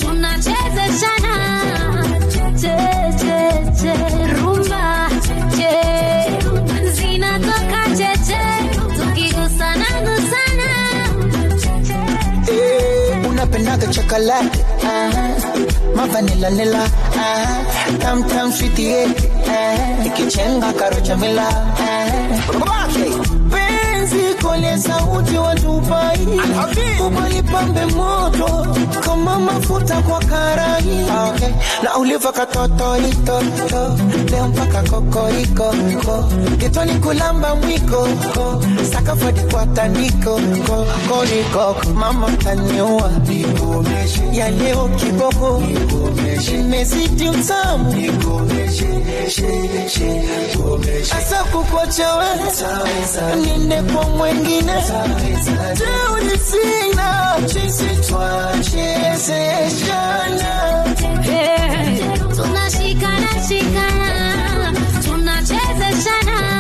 tunachezeshana 0.01 1.35
che 2.61 2.77
che 3.21 3.39
che 3.81 3.95
rumba 4.35 4.85
che 5.57 5.75
zinatoka 6.97 7.83
cheche 7.99 8.43
tukigusana 8.97 9.89
gusana 10.05 10.69
Eh, 12.51 13.27
unapendaga 13.29 13.87
chocolate 13.95 14.59
uh-huh. 14.81 15.95
mavanila 15.95 16.51
nila 16.51 16.83
uh-huh. 16.85 17.99
tam 17.99 18.19
tam 18.29 18.51
sweet 18.53 18.79
yeah. 18.79 19.07
uh-huh. 19.07 20.07
ikichenga 20.07 20.73
karocha 20.73 21.17
mila 21.17 21.47
uh-huh. 21.77 23.28
Kole 24.49 24.79
sauti 24.79 25.37
watupai 25.39 26.19
ubalipambe 27.07 27.87
moto 27.87 28.67
kama 29.05 29.39
mafuta 29.39 30.03
kwa 30.03 30.19
karai. 30.21 31.05
Okay. 31.29 31.49
na 31.83 31.97
uliva 31.97 32.33
katotoitoto 32.33 33.97
leo 34.31 34.49
mpaka 34.49 34.83
kokoriko 34.83 35.75
ko 36.05 36.25
getoni 36.57 36.93
kulamba 36.95 37.55
mwiko 37.55 38.09
ko 38.35 38.63
sakafadi 38.93 39.41
kwa 39.41 39.67
tandiko 39.67 40.41
ko 40.67 40.87
koriko 41.09 41.77
mama 41.95 42.31
taniua 42.33 43.11
ya 44.33 44.51
leo 44.51 44.89
kiboko. 44.89 45.63
Imezidi 46.55 47.29
utamu 47.29 47.95
asa 51.19 51.45
kukwachawe 51.45 52.27
ninde 53.43 53.83
kwa 53.83 54.09
mwengine 54.09 54.38
teuni 55.79 56.39
sina 56.39 57.09
chisi 57.47 57.89
twachezeshana 58.09 60.85
tunashikana 62.37 63.31
shikana 63.49 64.73
tunachezeshana 65.05 66.58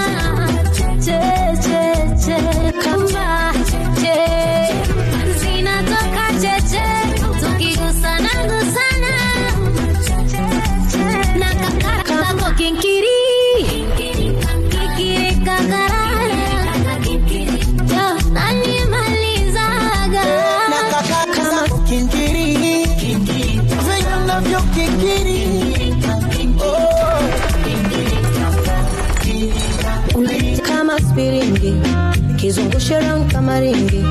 kama 33.59 34.02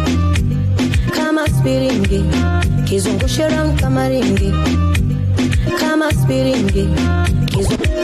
kama 1.15 1.47
spiringi 1.47 2.23
kizungushe 2.85 3.47
round 3.47 3.79
kama 3.79 4.09
ringi 4.09 4.51
kama 5.79 6.11
spiringi 6.11 6.89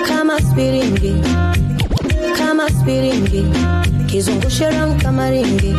kama 0.07 0.39
spiringi 0.39 1.13
kama 2.37 2.69
spiringi 2.69 3.43
kizungushe 4.07 4.69
round 4.69 5.03
kama 5.03 5.29
ringi 5.31 5.75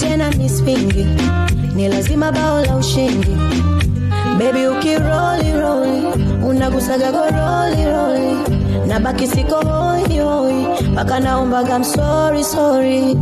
tena 0.00 0.30
mispingi 0.30 1.06
ni 1.74 1.88
lazima 1.88 2.32
bao 2.32 2.64
la 2.66 2.76
ushindi. 2.76 3.36
Bebi 4.38 4.66
ukiroli 4.66 5.52
roli 5.52 6.02
unagusaga 6.48 7.12
goroli 7.12 7.84
roli 7.84 8.36
na 8.88 9.00
baki 9.00 9.26
siko 9.26 9.54
hoi 9.56 10.18
hoi 10.18 10.66
mpaka 10.92 11.20
naombaga 11.20 11.78
msori 11.78 12.44
sori 12.44 13.16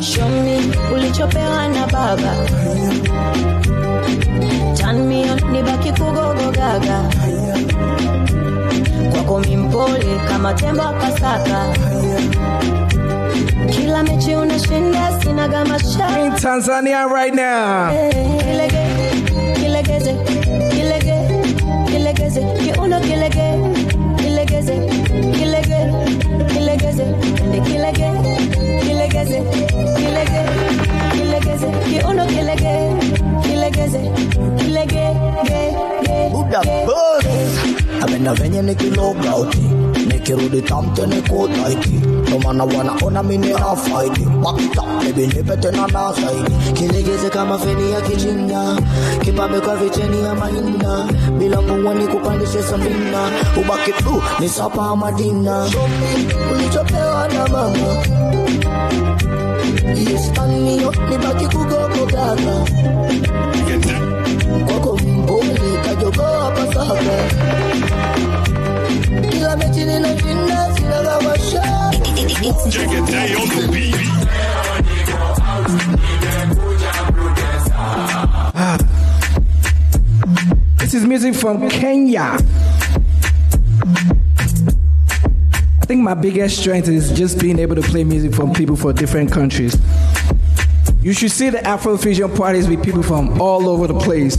shomi 0.00 0.72
ulichopewa 0.94 1.68
na 1.68 1.86
baba. 1.86 2.34
Tanmio 4.76 5.34
ni 5.52 5.62
baki 5.62 5.92
kugogo 5.92 6.50
gaga 6.52 7.02
kwako 9.12 9.38
mimpole 9.40 10.20
kama 10.28 10.54
tembo 10.54 10.82
wa 10.82 10.92
pasaka. 10.92 11.66
Kila 13.70 14.02
mechi 14.02 14.34
unashinda 14.34 15.20
sinaga 15.22 15.60
In 16.24 16.32
Tanzania 16.32 17.06
right 17.06 17.34
now. 17.34 17.90
kilege 18.38 18.86
kilegeze 19.54 20.14
kilege 20.70 21.14
kilegeze. 21.86 22.40
Kiuno 22.42 23.00
kilege 23.00 23.54
kilegeze 24.16 24.78
kilege 25.32 25.92
kilegeze 26.52 27.04
kilege, 27.38 27.60
kilege 27.60 28.10
kilegeze 29.24 29.40
kilege 29.96 30.40
kilegeze 31.12 31.66
kiuno 32.00 32.26
kilege 32.26 32.74
kilegeze 33.42 34.00
kilege 34.58 35.06
ge 35.44 35.60
ge 36.06 36.30
Buda 36.32 36.60
boss 36.86 37.26
Amena 38.02 38.34
venye 38.34 38.62
nikiloga 38.62 39.36
uti 39.36 39.58
Nikirudi 40.06 40.62
tamte 40.62 41.06
nikutaiki 42.30 42.36
Ndo 42.36 42.38
maana 42.38 42.64
wanaona 42.64 43.22
mimi 43.22 43.48
na 43.48 43.76
faidi 43.76 44.20
Bakta 44.24 44.82
baby 44.82 45.26
nipe 45.26 45.56
tena 45.56 45.86
na 45.86 46.12
zaidi 46.12 46.72
kilegeze 46.72 47.30
kama 47.30 47.58
feni 47.58 47.92
ya 47.92 48.00
kichina 48.00 48.76
kipambe 49.24 49.60
kwa 49.60 49.76
vicheni 49.76 50.22
ya 50.24 50.34
mahina. 50.34 51.06
Bila 51.38 51.60
mvua 51.62 51.94
ni 51.94 52.06
kupandishe 52.06 52.62
safina. 52.62 53.30
Ubaki 53.60 53.92
tu 53.92 54.22
ni 54.40 54.48
sapa 54.48 54.96
madina 54.96 55.66
Ulichopewa 56.54 57.28
na 57.28 57.48
mama. 57.48 57.96
Istanio 60.14 60.92
nibaki 61.10 61.46
kugogo 61.46 62.06
gaga. 62.06 62.64
Kwako 64.66 64.96
mbole 64.96 65.78
kajogoa 65.84 66.50
pasaka 66.50 67.16
Kila 69.30 69.56
mechi 69.56 69.84
ninashinda 69.84 71.02
sina 72.40 72.52
kama 72.52 72.70
sha 72.70 72.80
This 80.78 80.94
is 80.94 81.04
music 81.04 81.34
from 81.34 81.68
Kenya. 81.68 82.36
I 85.82 85.86
think 85.86 86.02
my 86.02 86.14
biggest 86.14 86.58
strength 86.58 86.88
is 86.88 87.12
just 87.12 87.38
being 87.40 87.58
able 87.58 87.76
to 87.76 87.82
play 87.82 88.04
music 88.04 88.34
from 88.34 88.52
people 88.52 88.76
from 88.76 88.94
different 88.94 89.30
countries. 89.30 89.76
You 91.02 91.12
should 91.12 91.30
see 91.30 91.50
the 91.50 91.58
Afrofusion 91.58 92.34
parties 92.36 92.68
with 92.68 92.82
people 92.82 93.02
from 93.02 93.40
all 93.40 93.68
over 93.68 93.86
the 93.86 93.98
place. 93.98 94.36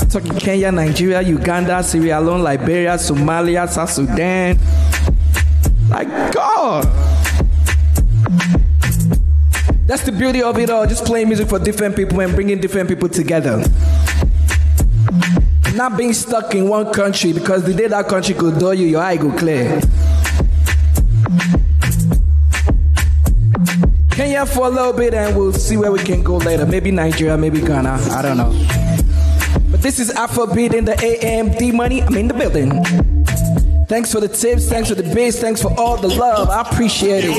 I'm 0.00 0.08
talking 0.08 0.34
Kenya, 0.38 0.70
Nigeria, 0.72 1.20
Uganda, 1.22 1.82
Sierra 1.82 2.20
Leone, 2.20 2.42
Liberia, 2.42 2.94
Somalia, 2.94 3.68
South 3.68 3.90
Sudan. 3.90 4.58
Like 5.90 6.33
God. 6.64 6.84
That's 9.86 10.02
the 10.04 10.12
beauty 10.16 10.42
of 10.42 10.58
it 10.58 10.70
all. 10.70 10.86
Just 10.86 11.04
playing 11.04 11.28
music 11.28 11.46
for 11.46 11.58
different 11.58 11.94
people 11.94 12.18
and 12.20 12.34
bringing 12.34 12.58
different 12.58 12.88
people 12.88 13.10
together. 13.10 13.62
Not 15.74 15.98
being 15.98 16.14
stuck 16.14 16.54
in 16.54 16.66
one 16.66 16.90
country 16.94 17.34
because 17.34 17.64
the 17.64 17.74
day 17.74 17.86
that 17.88 18.08
country 18.08 18.34
could 18.34 18.58
do 18.58 18.72
you, 18.72 18.86
your 18.86 19.02
eye 19.02 19.16
go 19.18 19.30
clear. 19.36 19.78
Kenya 24.12 24.46
for 24.46 24.66
a 24.66 24.70
little 24.70 24.94
bit 24.94 25.12
and 25.12 25.36
we'll 25.36 25.52
see 25.52 25.76
where 25.76 25.92
we 25.92 25.98
can 25.98 26.22
go 26.22 26.38
later. 26.38 26.64
Maybe 26.64 26.90
Nigeria, 26.90 27.36
maybe 27.36 27.60
Ghana. 27.60 27.98
I 28.10 28.22
don't 28.22 28.38
know. 28.38 28.52
But 29.70 29.82
this 29.82 29.98
is 29.98 30.10
Afrobeat 30.14 30.72
in 30.72 30.86
the 30.86 30.92
AMD 30.92 31.74
money. 31.74 32.02
I'm 32.02 32.16
in 32.16 32.28
the 32.28 32.34
building. 32.34 33.13
Thanks 33.86 34.12
for 34.12 34.20
the 34.20 34.28
tips, 34.28 34.68
thanks 34.68 34.88
for 34.88 34.94
the 34.94 35.14
bass, 35.14 35.38
thanks 35.38 35.60
for 35.60 35.72
all 35.78 35.96
the 35.96 36.08
love. 36.08 36.48
I 36.48 36.62
appreciate 36.62 37.24
it. 37.26 37.34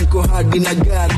Niko 0.00 0.22
hadi 0.22 0.60
na 0.60 0.74
gari. 0.74 1.14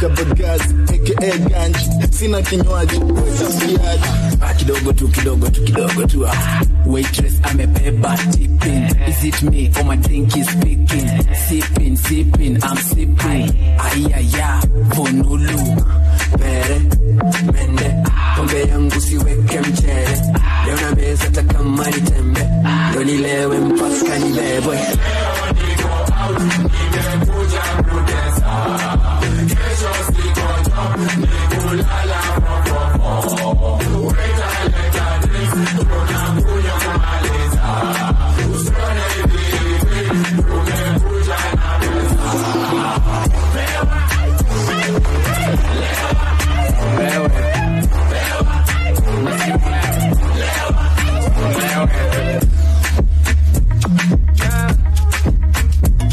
Kabagazi 0.00 0.74
aka 0.94 1.38
ganji 1.38 1.90
sina 2.10 2.42
kinywaji 2.42 2.96
wetasiaji 2.98 4.38
Ah, 4.40 4.54
kidogo 4.54 4.92
tu 4.92 5.08
kidogo 5.08 5.48
tu 5.50 5.62
kidogo 5.64 6.06
tu. 6.06 6.26
Ah. 6.26 6.62
waitress 6.86 7.34
amebeba 7.42 8.16
tipping 8.32 8.84
is 9.08 9.24
it 9.24 9.42
me 9.44 9.70
or 9.78 9.84
my 9.84 9.96
drink 9.96 10.36
is 10.36 10.46
speaking 10.48 11.08
sipping 11.46 11.96
sipping 11.96 12.58
i'm 12.64 12.76
sipping. 12.76 13.52
Ayaya 13.78 14.60
vonulu. 14.94 15.86
Pere 16.38 16.78
mende. 17.52 17.94
Pombe 18.36 18.60
yangu 18.68 19.00
siweke 19.00 19.60
mchere 19.60 20.18
leo 20.66 20.76
na 20.80 20.94
meza 20.96 21.30
takamani 21.30 22.00
tembe 22.00 22.48
ndo 22.90 23.04
nilewe 23.04 23.58
mpaka 23.58 24.18
nibebwe 24.18 24.78
Yeah, 26.42 27.31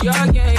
yeah, 0.04 0.32
yeah, 0.32 0.50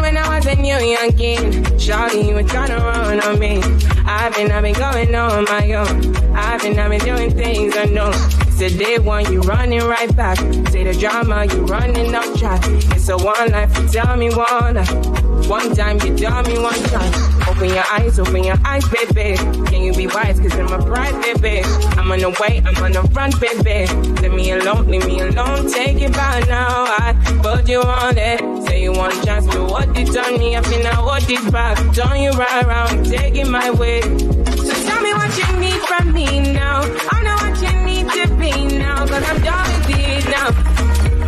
when 0.00 0.16
I 0.16 0.36
was 0.36 0.46
a 0.46 0.54
new 0.56 0.74
youngin. 0.74 1.62
Shawty, 1.78 2.28
you 2.28 2.34
were 2.34 2.42
trying 2.42 2.68
to 2.68 2.76
run 2.76 3.20
on 3.20 3.38
me. 3.38 3.60
I've 4.06 4.34
been, 4.34 4.50
I've 4.50 4.62
been 4.62 4.74
going 4.74 5.14
on 5.14 5.44
my 5.44 5.72
own. 5.72 6.16
I've 6.34 6.62
been, 6.62 6.78
I've 6.78 6.90
been 6.90 7.00
doing 7.00 7.30
things 7.30 7.76
unknown. 7.76 8.14
Said 8.50 8.78
day 8.78 8.98
one, 8.98 9.30
you 9.32 9.40
running 9.42 9.82
right 9.82 10.14
back. 10.16 10.38
Say 10.70 10.84
the 10.84 10.96
drama, 10.98 11.44
you 11.46 11.64
running 11.66 12.14
off 12.14 12.38
track. 12.38 12.62
It's 12.64 13.08
a 13.08 13.16
one 13.16 13.50
life, 13.50 13.78
you 13.78 13.88
tell 13.88 14.16
me 14.16 14.30
one 14.30 14.74
life. 14.74 15.48
One 15.48 15.74
time, 15.74 15.98
you 16.00 16.16
tell 16.16 16.42
me 16.42 16.58
one 16.58 16.82
time. 16.84 17.29
Open 17.60 17.74
your 17.74 17.84
eyes, 17.92 18.18
open 18.18 18.42
your 18.42 18.56
eyes, 18.64 18.88
baby. 18.88 19.36
Can 19.66 19.82
you 19.82 19.92
be 19.92 20.06
wise? 20.06 20.40
Cause 20.40 20.54
I'm 20.54 20.72
a 20.72 20.78
bride, 20.82 21.12
baby. 21.20 21.60
I'm 21.98 22.10
on 22.10 22.20
the 22.20 22.30
way, 22.40 22.62
I'm 22.64 22.74
on 22.82 22.92
the 22.92 23.02
run, 23.12 23.32
baby. 23.38 23.84
Leave 24.22 24.32
me 24.32 24.50
alone, 24.52 24.88
leave 24.88 25.06
me 25.06 25.20
alone. 25.20 25.70
Take 25.70 26.00
it 26.00 26.10
by 26.14 26.40
now. 26.48 26.86
I 26.88 27.12
put 27.42 27.68
you 27.68 27.82
on 27.82 28.16
it. 28.16 28.40
Say 28.66 28.82
you 28.84 28.92
want 28.92 29.12
chance, 29.26 29.44
but 29.44 29.70
what 29.70 29.94
it 29.94 30.16
on 30.16 30.38
me? 30.38 30.56
I 30.56 30.62
feel 30.62 30.82
now 30.82 31.04
what 31.04 31.28
it 31.28 31.52
back. 31.52 31.76
Turn 31.94 32.22
you 32.22 32.30
right 32.30 32.64
around, 32.64 33.04
take 33.04 33.34
it 33.34 33.46
my 33.46 33.70
way. 33.72 34.00
So 34.00 34.72
tell 34.88 35.02
me 35.02 35.12
what 35.12 35.36
you 35.36 35.60
need 35.60 35.82
from 35.82 36.14
me 36.14 36.40
now. 36.54 36.80
I 37.12 37.22
know 37.22 37.36
what 37.44 37.60
you 37.60 37.72
need 37.84 38.08
to 38.08 38.36
be 38.36 38.78
now. 38.78 39.06
Cause 39.06 39.22
I'm 39.22 39.38
done 39.42 39.68
with 39.84 39.98
it 39.98 40.24
now. 40.30 40.48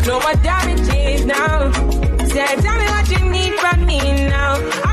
No 0.06 0.18
more 0.18 0.32
damages 0.42 1.26
now. 1.26 1.70
Say, 2.24 2.46
tell 2.56 2.78
me 2.78 2.86
what 2.86 3.10
you 3.10 3.20
need 3.28 3.52
from 3.60 3.84
me 3.84 4.00
now. 4.30 4.54
I 4.82 4.91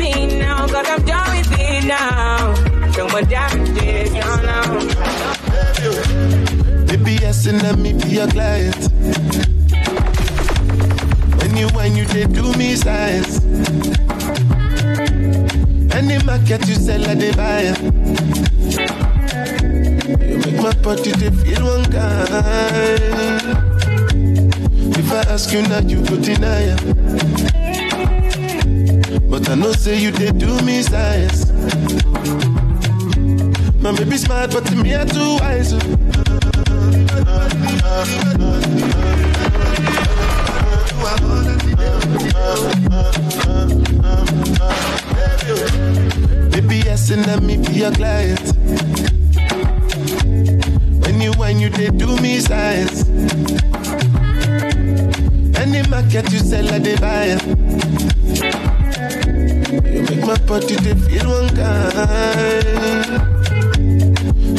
to 0.00 0.14
be 0.28 0.38
now. 0.38 0.66
Cause 0.66 0.88
I'm 0.88 1.04
done 1.04 1.36
with 1.36 1.52
it 1.58 1.84
now. 1.84 2.54
No 2.96 3.08
more 3.08 3.22
damages, 3.22 4.12
no, 4.12 4.36
no. 4.48 4.60
Baby, 6.86 7.12
yes, 7.20 7.46
and 7.46 7.62
let 7.62 7.78
me 7.78 7.92
be 7.92 8.08
your 8.08 8.28
client. 8.28 8.76
When 11.38 11.56
you 11.56 11.68
when 11.68 11.96
you 11.96 12.04
they 12.06 12.26
do 12.26 12.52
me 12.54 12.74
size. 12.76 13.44
Any 15.92 16.18
market 16.24 16.66
you 16.68 16.74
sell, 16.74 17.04
I 17.08 17.14
they 17.14 17.32
buy. 17.32 17.74
You 20.26 20.38
make 20.38 20.62
my 20.62 20.72
body 20.82 21.12
they 21.12 21.30
feel 21.30 21.64
one 21.66 21.84
kind. 21.84 23.42
If 24.96 25.12
I 25.12 25.20
ask 25.32 25.52
you 25.52 25.62
now, 25.62 25.80
you 25.80 26.04
go 26.04 26.16
deny 26.16 26.74
it. 26.74 27.49
But 29.30 29.48
I 29.48 29.54
know 29.54 29.72
say 29.72 29.96
you 30.00 30.10
they 30.10 30.32
do 30.32 30.60
me 30.62 30.82
size. 30.82 31.52
My 33.80 33.92
baby 33.96 34.16
smart, 34.16 34.50
but 34.50 34.66
to 34.66 34.74
me 34.74 34.96
I 34.96 35.04
too 35.04 35.36
wise. 35.40 35.72
Baby, 46.50 46.82
yes, 46.84 47.10
and 47.10 47.26
let 47.26 47.42
me 47.42 47.56
be 47.56 47.72
your 47.72 47.92
client. 47.92 48.52
When 51.04 51.20
you 51.20 51.32
when 51.38 51.60
you 51.60 51.70
they 51.70 51.90
do 51.90 52.16
me 52.16 52.40
size. 52.40 53.08
Any 55.56 55.88
market 55.88 56.32
you 56.32 56.40
sell, 56.40 56.68
I 56.74 56.78
they 56.80 56.96
buy. 56.96 57.69
You 59.84 60.02
make 60.02 60.24
my 60.26 60.36
body 60.46 60.76
they 60.76 60.94
feel 60.94 61.28
one 61.28 61.48
kind. 61.56 63.06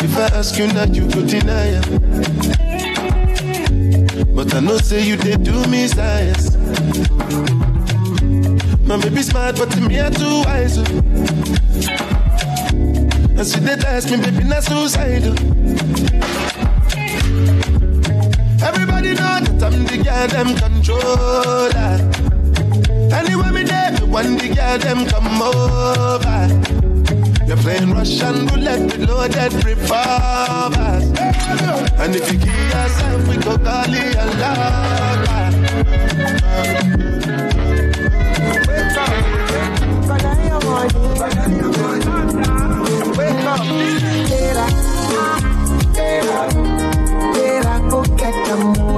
If 0.01 0.17
I 0.17 0.25
ask 0.37 0.57
you 0.57 0.67
now, 0.67 0.85
you 0.85 1.07
go 1.09 1.25
deny 1.25 1.67
it. 1.79 1.85
But 4.35 4.53
I 4.53 4.59
know 4.59 4.77
say 4.77 5.05
you 5.05 5.17
they 5.17 5.37
do 5.37 5.65
me 5.67 5.87
size. 5.87 6.57
My 8.85 8.97
baby 8.97 9.21
smart, 9.21 9.55
but 9.57 9.71
to 9.71 9.81
me 9.81 10.01
I 10.01 10.09
too 10.09 10.41
wise. 10.45 10.77
oh. 10.77 10.85
And 13.37 13.47
she 13.47 13.59
they 13.59 13.75
test 13.75 14.11
me, 14.11 14.17
baby, 14.17 14.43
not 14.43 14.63
suicidal. 14.63 15.35
Everybody 18.63 19.13
know 19.13 19.39
that 19.39 19.63
I'm 19.63 19.85
the 19.85 19.97
girl 20.03 20.27
them 20.27 20.55
controller. 20.55 21.71
Ah. 21.75 22.20
Anywhere 23.13 23.51
me 23.51 23.63
there, 23.63 23.91
want 24.05 24.39
the 24.39 24.47
girl 24.55 24.77
them 24.77 25.05
come 25.05 25.41
over. 25.41 26.47
You're 27.45 27.57
playing 27.57 27.91
Russian 27.91 28.47
roulette 28.47 28.83
with 28.97 29.09
loaded 29.09 29.53
revolvers. 29.65 31.11
And 31.99 32.15
if 32.15 32.31
you 32.31 32.37
give 32.39 32.55
yourself, 32.55 33.27
we 33.27 33.35
go 33.37 33.57
call 33.57 33.93
it 33.93 34.15
a 34.15 34.31
Wake 43.17 43.45
up, 43.45 43.61
Tera, 44.29 44.67
Tera, 45.93 46.39
Tera, 47.33 47.89
go 47.89 48.03
get 48.15 48.35
the 48.47 48.55
moolah. 48.57 48.81
Wake 48.81 48.90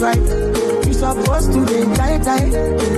drive. 0.00 0.86
You 0.86 0.94
supposed 0.94 1.52
to 1.52 1.60
be 1.66 1.78
die, 1.94 2.18
die. 2.24 2.50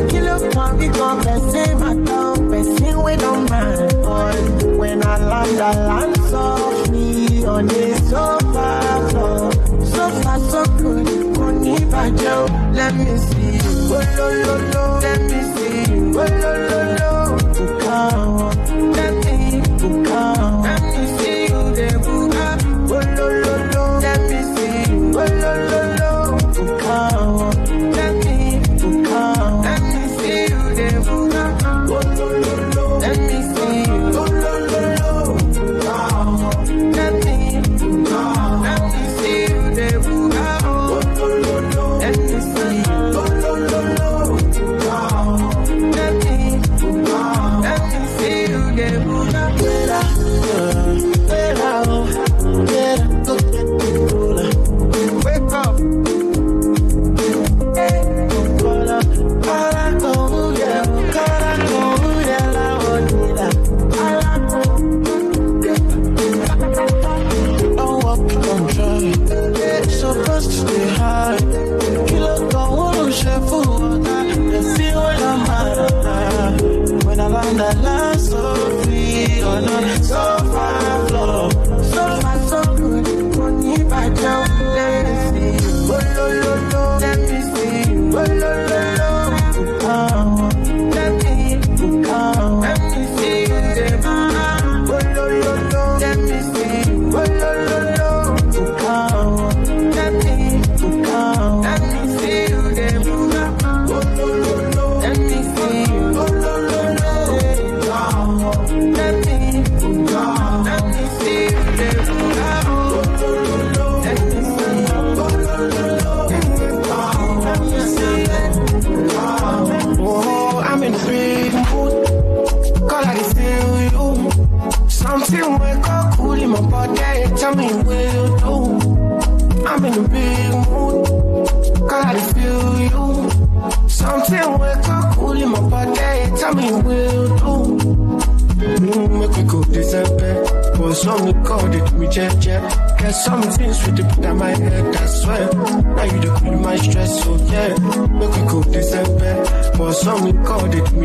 Kill 0.08 0.28
up 0.28 0.54
one, 0.54 0.78
person, 0.78 1.80
my 1.80 1.94
dog, 2.06 2.38
person 2.50 3.02
we 3.02 3.16
don't 3.16 3.50
mind. 3.50 3.92
Boy, 4.06 4.78
when 4.78 5.04
I 5.04 5.16
land, 5.18 5.60
I 5.60 5.72
land 5.88 6.16
softly 6.30 7.44
on 7.44 7.66
the 7.66 7.86
sofa 8.08 8.68
floor. 9.10 9.52
So 9.94 10.10
far, 10.22 10.38
so 10.50 10.64
good. 10.78 11.38
Money 11.38 11.76
bajo, 11.92 12.36
let 12.72 12.94
me 12.94 13.18
see. 13.26 13.58
Oh, 13.94 14.00
lo, 14.18 14.26
lo, 14.44 14.54
lo. 14.74 14.84
Let 15.00 15.20
me 15.30 15.40
see. 15.54 15.84
Oh, 16.14 16.26
lo, 16.42 16.52
lo. 16.68 16.81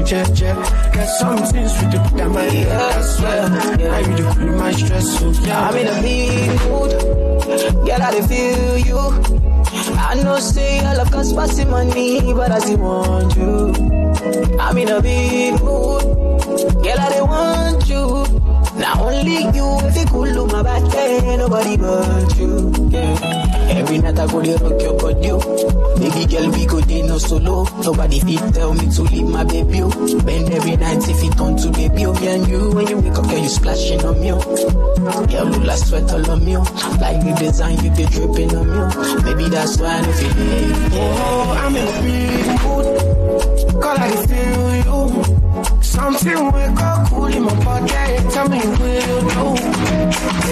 Jet 0.08 0.34
jet. 0.34 0.56
Get 0.94 1.06
some 1.20 1.38
things 1.52 1.74
with 1.80 1.92
the 1.92 2.00
put 2.10 2.22
on 2.22 2.34
my 2.34 2.42
head, 2.44 2.68
I 2.68 3.02
swear. 3.02 3.50
Now 3.50 3.98
you 4.00 4.16
the 4.16 4.46
my 4.58 4.72
stress, 4.72 5.20
so 5.20 5.30
yeah. 5.46 5.68
I'm 5.70 5.76
in 5.76 5.88
a 5.88 6.02
big 6.02 6.62
mood. 6.70 6.92
Girl, 7.86 8.02
I 8.02 8.12
dey 8.12 8.28
feel 8.28 8.78
you. 8.78 8.98
I 10.00 10.16
know 10.24 10.40
say 10.40 10.80
all 10.86 11.00
of 11.00 11.14
us 11.14 11.34
passing 11.34 11.70
money, 11.70 12.34
but 12.34 12.52
I 12.52 12.60
still 12.60 12.78
want 12.80 13.36
you. 13.36 13.74
I'm 14.60 14.78
in 14.78 14.90
a 14.90 15.02
big 15.02 15.54
mood. 15.62 16.02
Girl, 16.04 17.00
I 17.00 17.10
dey 17.10 17.22
want 17.22 17.88
you. 17.90 18.26
Not 18.80 19.00
only 19.00 19.42
you, 19.58 19.80
if 19.88 19.98
you 19.98 20.06
cool 20.06 20.28
look 20.28 20.52
my 20.52 20.62
back, 20.64 20.84
nobody 21.38 21.78
but 21.78 22.38
you. 22.38 22.72
Yeah. 22.90 23.74
Every 23.78 23.98
night 24.00 24.18
I 24.20 24.28
go 24.28 24.42
dey 24.42 24.56
rock 24.56 24.82
your 24.82 24.98
body, 24.98 25.30
oh. 25.32 25.87
Baby 26.00 26.26
girl 26.26 26.50
we 26.52 26.66
go 26.66 26.82
dey 26.82 27.02
no 27.04 27.18
solo. 27.18 27.64
Nobody 27.84 28.20
fit 28.20 28.54
tell 28.54 28.74
me 28.74 28.90
to 28.92 29.02
leave 29.04 29.28
my 29.28 29.44
baby. 29.44 29.82
Oh. 29.82 29.90
Bend 30.24 30.52
every 30.54 30.76
night 30.78 31.08
if 31.08 31.24
it 31.24 31.40
on 31.40 31.56
to 31.58 31.70
baby. 31.72 32.06
Oh. 32.06 32.14
Me 32.14 32.28
and 32.28 32.48
you 32.48 32.70
when 32.72 32.88
you 32.88 32.98
wake 33.00 33.14
up, 33.18 33.26
girl 33.28 33.38
you 33.38 33.50
splashing 33.50 34.04
on 34.06 34.20
me. 34.20 34.32
Oh. 34.32 35.26
Girl 35.28 35.64
you 35.64 35.72
sweat 35.78 36.12
all 36.12 36.32
on 36.32 36.46
me. 36.46 36.58
Oh. 36.58 36.98
Like 37.02 37.20
the 37.24 37.36
design 37.40 37.84
you 37.84 37.92
be 37.92 38.06
dripping 38.06 38.56
on 38.56 38.68
me. 38.68 38.78
Oh. 38.78 39.22
Maybe 39.24 39.50
that's 39.50 39.78
why 39.80 39.98
I 39.98 40.02
don't 40.02 40.14
feel 40.16 40.32
it. 40.32 40.92
Oh, 40.94 41.56
I'm 41.62 41.76
in 41.76 41.88
a 41.88 42.02
mood. 42.64 43.82
Call 43.82 43.98
I 43.98 44.26
feel 44.26 44.76
you. 45.28 45.37
Something 45.98 46.52
wake 46.52 46.80
up 46.80 47.10
cool 47.10 47.26
in 47.26 47.42
my 47.42 47.56
body. 47.66 47.90
Tell 48.30 48.48
me 48.48 48.60
will 48.60 49.22
do. 49.34 49.46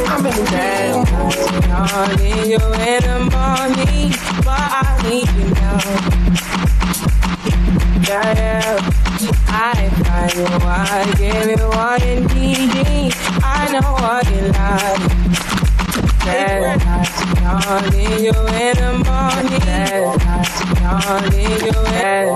I'm 0.09 0.25
in 0.25 0.33
a 0.33 0.43
big 0.49 0.95
mood. 1.13 1.37
Calling 1.69 2.49
you 2.49 2.63
in 2.81 3.01
the 3.05 3.17
morning, 3.29 4.09
but 4.43 4.63
I 4.73 4.99
need 5.03 5.29
you 5.37 5.47
now. 5.53 5.79
Yeah. 8.09 8.91
I 9.47 9.89
find 10.03 10.33
you, 10.35 10.45
I 10.65 11.13
give 11.15 11.47
you 11.51 11.65
what 11.69 12.01
you 12.03 12.17
need. 12.33 13.13
I 13.43 13.69
know 13.71 13.91
what 14.01 14.25
you 14.31 14.41
like. 14.51 15.01
Yeah, 16.25 16.73
calling 17.61 18.19
you 18.23 18.33
in 18.33 18.75
the 18.81 18.91
morning. 19.05 20.54
Yeah, 20.85 21.01
calling 21.01 21.33
you, 21.33 21.73
yeah, 21.97 22.29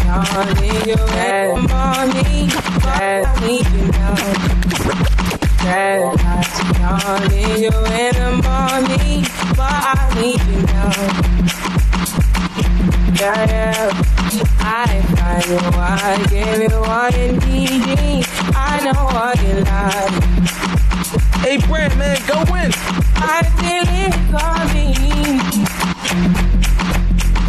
calling 0.00 0.88
you 0.88 0.96
in 0.96 1.52
the 1.52 1.60
morning, 1.68 2.48
but 2.80 2.96
I 2.96 3.28
need 3.44 3.68
you 3.74 3.84
now. 3.92 4.16
Yeah, 5.64 6.16
calling 6.80 7.60
you 7.62 7.74
in 7.92 8.16
I 9.58 9.60
need 10.14 10.40
you 10.48 10.60
now. 10.64 10.96
Yeah, 13.20 13.52
yeah. 13.52 13.92
I 14.60 14.62
find 15.14 15.44
you, 15.44 15.60
I 15.76 16.24
give 16.30 16.60
you 16.62 16.80
what 16.80 17.12
you 17.18 17.32
need. 17.36 18.24
I 18.56 18.80
know 18.82 19.04
what 19.12 19.36
you 19.42 19.54
like. 19.60 20.24
Hey, 21.42 21.56
Brand, 21.58 21.94
man, 21.98 22.16
go 22.26 22.38
in. 22.54 22.72
I 23.16 23.42
feel 23.58 23.86
it 24.00 24.14
coming. 24.32 26.53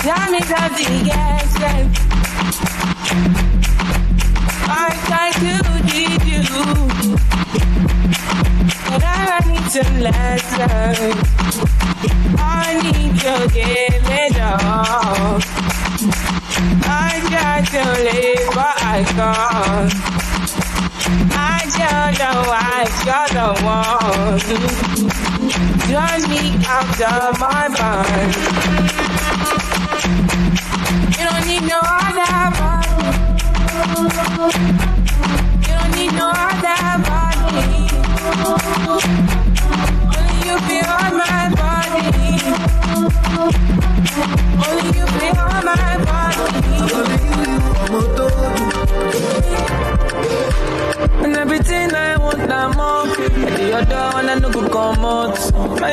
Tell 0.05 0.29
me 0.31 0.39
something, 0.41 1.03
yes, 1.03 1.57
yes. 1.59 1.89
I 4.69 4.93
to 5.41 5.55
need 5.89 6.21
you. 6.29 6.45
But 8.85 9.01
I 9.03 9.41
need 9.49 9.65
some 9.71 9.99
lessons. 10.01 11.17
I 12.37 12.77
need 12.83 13.13
to 13.21 13.33
give 13.51 14.05
it 14.21 14.37
all. 14.41 15.41
I 16.85 17.19
try 17.25 17.65
to 17.73 17.83
live, 18.05 18.47
but 18.53 18.75
I 18.83 19.01
can't. 19.09 19.93
I 21.33 21.65
just 21.65 22.19
know 22.19 22.39
I 22.53 22.85
got 23.09 23.29
the 23.33 23.49
one. 23.65 24.39
Turn 25.89 26.21
me 26.29 26.43
out 26.67 27.01
of 27.01 27.39
my 27.39 27.65
mind. 27.69 29.04
No, 31.67 31.79
I 31.81 32.11
never. 34.85 34.94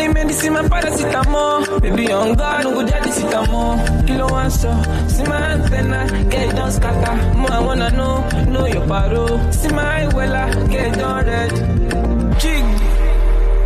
My 0.03 0.09
medicine, 0.09 0.53
my 0.53 0.62
paracetamol. 0.62 1.81
Baby, 1.81 2.11
on 2.12 2.35
God, 2.35 2.65
no 2.65 2.74
go 2.74 2.87
daddy 2.87 3.11
sitamol. 3.11 4.07
Kilo 4.07 4.29
one 4.29 4.51
so, 4.51 4.70
see 5.07 5.23
my 5.24 5.37
antenna, 5.53 6.01
get 6.29 6.57
done 6.57 6.73
scatter. 6.73 7.37
More 7.39 7.53
I 7.53 7.61
wanna 7.61 7.91
know, 7.91 8.29
know 8.53 8.66
your 8.66 8.83
paro. 8.87 9.24
See 9.55 9.69
my 9.69 10.07
wella, 10.12 10.45
get 10.70 10.99
done 10.99 11.24
red. 11.27 11.51
Jig. 12.41 12.65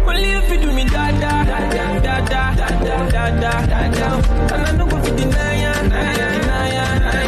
Only 0.07 0.31
if 0.39 0.51
you 0.51 0.59
do 0.61 0.73
me 0.73 0.85
da 0.85 1.11
da 1.23 1.45
da 1.45 1.59
da 1.75 2.01
da 2.01 2.21
da 2.29 2.55
da 2.55 2.69
da 2.85 3.31
da 3.33 3.67
da 3.67 3.81
da. 3.99 4.09
And 4.55 4.67
I 4.69 4.73
no 4.77 4.87
go 4.87 5.01
fit 5.03 5.17
deny 5.17 5.55
ya, 5.63 5.73
deny 5.83 6.19
ya, 6.19 6.27
deny 6.39 6.69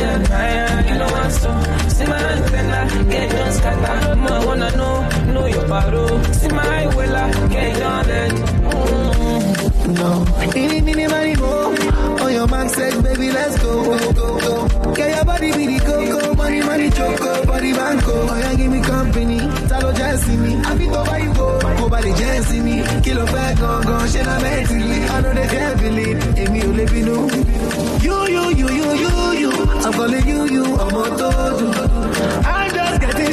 ya, 0.00 0.18
deny 0.18 0.48
ya. 0.54 0.82
Kilo 0.86 1.06
one 1.10 1.30
so, 1.30 1.50
see 1.88 2.06
my 2.06 2.18
antenna, 2.32 3.04
get 3.10 3.30
done 3.30 3.52
scatter. 3.52 4.16
More 4.16 4.32
I 4.32 4.44
wanna 4.44 4.70
know, 4.76 5.08
know 5.32 5.46
your 5.46 5.64
paro. 5.64 6.04
See 6.34 6.48
my 6.48 6.86
wella, 6.94 7.50
get 7.50 7.78
done 7.78 8.06
red. 8.06 8.87
No, 9.88 10.24
any, 10.54 10.78
any, 10.78 11.06
money, 11.06 11.34
mo. 11.36 11.72
On 11.72 12.20
oh, 12.20 12.28
your 12.28 12.46
man 12.46 12.68
said, 12.68 13.02
baby, 13.02 13.32
let's 13.32 13.58
go, 13.62 13.84
go, 13.84 14.12
go, 14.12 14.38
go. 14.38 14.94
Get 14.94 15.16
your 15.16 15.24
body 15.24 15.52
be 15.52 15.66
the 15.66 15.78
coco, 15.84 16.34
money, 16.34 16.60
money, 16.60 16.90
choco, 16.90 17.46
body 17.46 17.72
banco. 17.72 18.12
Oh. 18.12 18.28
oh, 18.30 18.38
yeah, 18.38 18.54
give 18.54 18.70
me 18.70 18.82
company, 18.82 19.38
talo 19.70 19.96
just 19.96 20.24
see 20.26 20.36
me. 20.36 20.56
I 20.56 20.74
be 20.76 20.86
go 20.86 21.04
by 21.04 21.18
you 21.18 21.32
go, 21.32 21.58
go 21.60 21.88
by 21.88 22.00
the 22.02 22.10
just 22.10 22.50
see 22.50 22.60
me. 22.60 22.82
Kilo 23.02 23.24
fat, 23.26 23.58
go, 23.58 23.82
go, 23.82 24.06
shit, 24.06 24.26
I'm 24.26 24.42
mentally. 24.42 25.08
I 25.08 25.20
know 25.22 25.32
they 25.32 25.46
can't 25.46 25.80
believe, 25.80 26.64
you 26.64 26.72
live, 26.72 26.92
you 26.92 27.06
know. 27.06 27.28
You, 28.02 28.16
you, 28.28 28.44
you, 28.60 28.68
you, 28.68 28.92
you, 28.92 29.32
you. 29.40 29.50
I'm 29.52 29.92
calling 29.92 30.26
you, 30.28 30.44
you, 30.50 30.64
I'm 30.64 30.94
on 30.94 31.18
to 31.18 31.28
I'm 31.28 31.97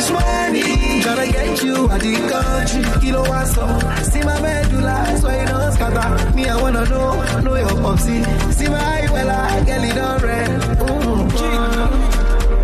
getting 0.09 0.13
money. 0.13 1.03
Gotta 1.03 1.31
get 1.31 1.63
you 1.63 1.89
out 1.89 1.99
the 1.99 2.13
country. 2.29 3.01
Kilo 3.01 3.27
one 3.27 3.45
so. 3.45 3.65
See 4.11 4.23
my 4.23 4.39
medulla, 4.41 5.17
so 5.19 5.29
you 5.29 5.45
don't 5.45 5.71
scatter. 5.73 6.35
Me, 6.35 6.47
I 6.47 6.61
wanna 6.61 6.85
know, 6.85 7.41
know 7.41 7.55
your 7.55 7.81
popsy. 7.81 8.23
See 8.51 8.67
my 8.69 9.07
well, 9.11 9.29
I 9.29 9.63
get 9.63 9.83
it 9.83 9.97
on 9.97 10.21
red. 10.21 10.49
Ooh, 10.81 11.25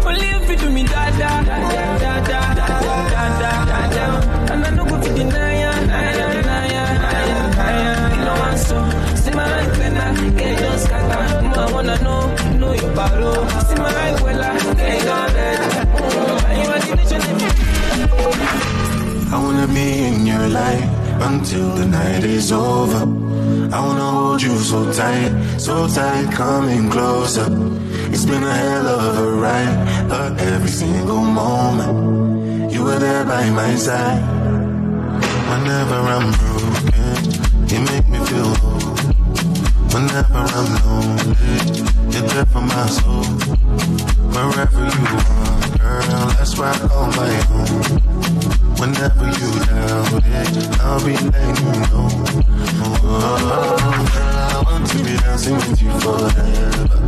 Only 0.08 0.28
if 0.28 0.50
you 0.50 0.58
do 0.58 0.70
me 0.72 0.84
da 0.84 1.10
da 1.12 1.44
da 1.44 1.58
da 1.70 1.90
da 1.98 2.20
da 2.30 2.54
da 2.54 2.68
da 3.66 3.88
da. 3.96 4.54
And 4.54 4.66
I 4.66 4.70
no 4.72 4.84
go 4.86 5.02
fit 5.02 5.16
deny 5.16 5.62
ya, 5.62 5.72
deny 5.80 6.18
ya, 6.18 6.28
deny 6.34 6.68
ya, 6.74 6.84
deny 6.94 7.74
ya. 7.84 7.94
You 8.16 8.24
know. 8.26 8.40
See 9.16 9.32
my 9.32 9.44
antenna, 9.44 10.32
get 10.38 10.62
it 10.62 10.80
scatter. 10.80 11.42
More 11.48 11.58
I 11.60 11.72
wanna 11.72 11.98
know, 12.04 12.22
know 12.60 12.74
your 12.74 12.92
paro. 12.96 13.32
See 13.68 13.76
my 13.76 13.90
eye, 13.90 14.22
well, 14.24 14.44
I 14.44 14.74
get 14.76 15.02
it 15.02 15.08
on 15.10 15.21
I 19.34 19.38
wanna 19.42 19.66
be 19.68 20.04
in 20.04 20.26
your 20.26 20.48
life 20.50 20.90
until 21.22 21.70
the 21.76 21.86
night 21.86 22.26
is 22.26 22.52
over. 22.52 23.04
I 23.74 23.80
wanna 23.80 24.10
hold 24.12 24.42
you 24.42 24.58
so 24.58 24.92
tight, 24.92 25.32
so 25.58 25.88
tight, 25.88 26.30
coming 26.34 26.90
closer. 26.90 27.48
It's 28.12 28.26
been 28.26 28.44
a 28.44 28.54
hell 28.54 28.88
of 28.88 29.18
a 29.26 29.32
ride, 29.46 30.10
but 30.10 30.38
every 30.38 30.70
single 30.70 31.24
moment 31.24 32.74
you 32.74 32.84
were 32.84 33.00
there 33.00 33.24
by 33.24 33.50
my 33.52 33.74
side. 33.76 34.22
Whenever 35.50 36.00
I'm 36.16 36.28
broken, 36.42 37.24
you 37.72 37.80
make 37.90 38.08
me 38.10 38.20
feel 38.28 38.54
whole. 38.60 38.96
Whenever 39.94 40.42
I'm 40.60 40.70
lonely, 40.84 41.36
you're 42.12 42.28
there 42.32 42.46
for 42.48 42.64
my 42.74 42.86
soul. 42.98 43.24
Wherever 44.36 44.84
you 44.96 45.08
are, 45.40 45.78
girl, 45.78 46.26
that's 46.36 46.58
where 46.58 46.74
I 46.74 46.78
call 46.90 47.08
my 47.08 47.34
home. 47.48 48.11
Whenever 48.82 49.28
you 49.28 49.52
doubt 49.66 50.26
it, 50.26 50.82
I'll 50.82 50.98
be 51.06 51.14
letting 51.14 51.66
you 51.68 51.82
know. 51.92 52.10
Oh, 52.82 52.98
girl, 53.00 54.34
I 54.50 54.64
want 54.66 54.90
to 54.90 54.98
be 55.04 55.16
dancing 55.18 55.54
with 55.54 55.80
you 55.84 55.92
forever. 56.00 57.00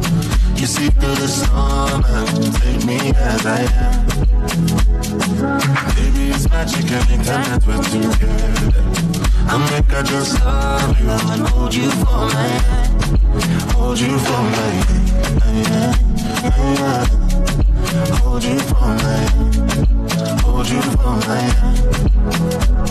You 0.56 0.68
see 0.68 0.90
through 0.92 1.16
the 1.16 1.28
storm 1.28 2.06
and 2.06 2.54
take 2.58 2.86
me 2.86 3.00
as 3.16 3.46
I 3.48 3.66
am. 3.74 4.06
Baby, 5.96 6.30
it's 6.30 6.48
magic 6.48 6.92
anytime 6.92 7.44
that 7.50 7.66
we're 7.66 7.82
together. 7.82 8.84
I 9.50 9.58
make 9.72 9.92
I 9.92 10.04
just 10.04 10.40
love 10.46 11.00
you 11.02 11.10
and 11.10 11.48
hold 11.48 11.74
you 11.74 11.90
for 11.90 12.30
my 12.30 12.50
hand. 12.68 13.72
Hold 13.72 14.00
you 14.00 14.20
for 14.20 14.44
my 14.54 14.70
hand. 14.86 15.98
Hold 18.22 18.44
you 18.44 18.60
for 18.60 18.76
my 18.80 19.18
hand. 19.18 19.93
Hold 20.54 20.70
you 20.70 20.82
for 20.84 20.98
my 20.98 21.36
hand. 21.36 21.80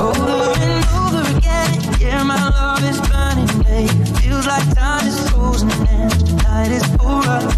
Over 0.01 0.53
and 0.59 0.85
over 0.99 1.39
again, 1.39 2.01
yeah, 2.01 2.25
my 2.25 2.35
love 2.51 2.83
is 2.83 3.01
burning, 3.09 3.63
babe. 3.63 4.19
Feels 4.19 4.49
like 4.49 4.75
time 4.75 5.07
is 5.07 5.31
frozen 5.31 5.71
and 5.87 6.43
night 6.43 6.73
is 6.73 6.83
over. 6.99 7.52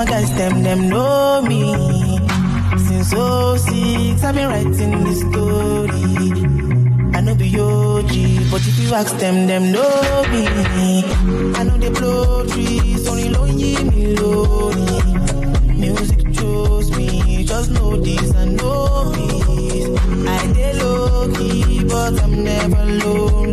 My 0.00 0.06
guys 0.06 0.30
them 0.34 0.62
them 0.62 0.88
know 0.88 1.42
me. 1.42 1.62
Since 2.86 3.10
06, 3.10 4.24
I've 4.24 4.34
been 4.34 4.48
writing 4.48 5.04
this 5.04 5.20
story. 5.28 6.28
I 7.16 7.20
know 7.20 7.34
be 7.34 7.48
OG, 7.60 8.12
but 8.50 8.62
if 8.70 8.78
you 8.78 8.94
ask 8.94 9.14
them, 9.18 9.46
them 9.46 9.72
know 9.72 10.24
me. 10.32 10.42
I 11.58 11.64
know 11.64 11.76
they 11.76 11.90
blow 11.90 12.46
trees, 12.46 13.06
only 13.08 13.28
lonely 13.28 13.76
me 13.90 14.16
lonely. 14.16 15.02
Music 15.82 16.20
chose 16.32 16.88
me, 16.96 17.44
just 17.44 17.70
know 17.70 17.96
this 17.96 18.34
and 18.36 18.56
know 18.56 19.12
me. 19.16 19.28
I 20.28 20.52
dey 20.54 20.72
low 20.80 21.28
key, 21.36 21.84
but 21.84 22.22
I'm 22.22 22.42
never 22.42 22.84
lonely. 23.04 23.49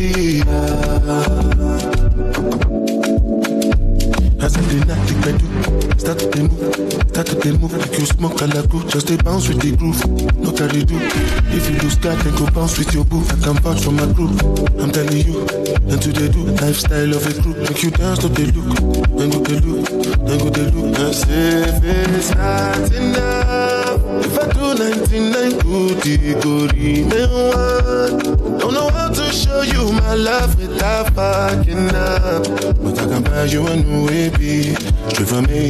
Party. 0.00 0.40
As 4.40 4.56
I 4.56 4.60
did 4.70 4.86
not 4.88 4.98
think 5.06 5.26
I 5.26 5.32
do. 5.36 5.46
Start 5.98 6.18
to 6.18 6.26
the 6.28 6.42
move, 6.48 7.08
start 7.10 7.26
to 7.26 7.34
the 7.34 7.58
move. 7.60 7.76
Like 7.76 7.98
you 7.98 8.06
smoke 8.06 8.40
a 8.40 8.46
la 8.46 8.62
group, 8.66 8.88
just 8.88 9.06
stay 9.06 9.16
bounce 9.16 9.48
with 9.48 9.60
the 9.60 9.76
groove. 9.76 10.00
No 10.38 10.52
carry 10.52 10.84
do. 10.84 10.96
If 11.52 11.68
you 11.68 11.78
lose 11.80 11.96
God, 11.96 12.18
then 12.20 12.34
go 12.36 12.50
bounce 12.50 12.78
with 12.78 12.94
your 12.94 13.04
boo. 13.04 13.22
I 13.28 13.36
can 13.44 13.56
vouch 13.60 13.84
for 13.84 13.92
my 13.92 14.10
group. 14.12 14.32
I'm 14.80 14.90
telling 14.90 15.20
you, 15.20 15.40
and 15.92 16.00
to 16.00 16.12
they 16.12 16.28
do. 16.28 16.44
Lifestyle 16.64 17.14
of 17.14 17.26
a 17.26 17.42
group, 17.42 17.58
make 17.58 17.82
you 17.82 17.90
dance 17.90 18.20
to 18.20 18.28
the 18.28 18.46
look. 18.52 19.08
Then 19.18 19.30
go 19.30 19.40
the 19.40 19.60
look, 19.60 19.86
then 20.24 20.38
go 20.38 20.48
the 20.48 20.64
look. 20.72 20.98
I 20.98 21.10
if 21.10 21.84
it's 21.84 22.34
not 22.34 22.92
enough. 22.92 23.79
I 24.40 24.48
do 24.52 24.74
99 24.74 25.58
good, 25.58 26.00
it 26.06 26.42
go. 26.42 26.66
Don't 28.58 28.72
know 28.72 28.88
how 28.88 29.08
to 29.08 29.32
show 29.32 29.60
you 29.60 29.92
my 29.92 30.14
love 30.14 30.58
without 30.58 31.12
fucking 31.12 31.94
up. 31.94 32.44
But 32.80 32.98
I 32.98 33.06
can 33.06 33.22
buy 33.22 33.44
you 33.44 33.66
a 33.66 33.76
new 33.76 34.06
baby. 34.08 34.74
Straight 35.10 35.28
from. 35.28 35.44
Give 35.44 35.68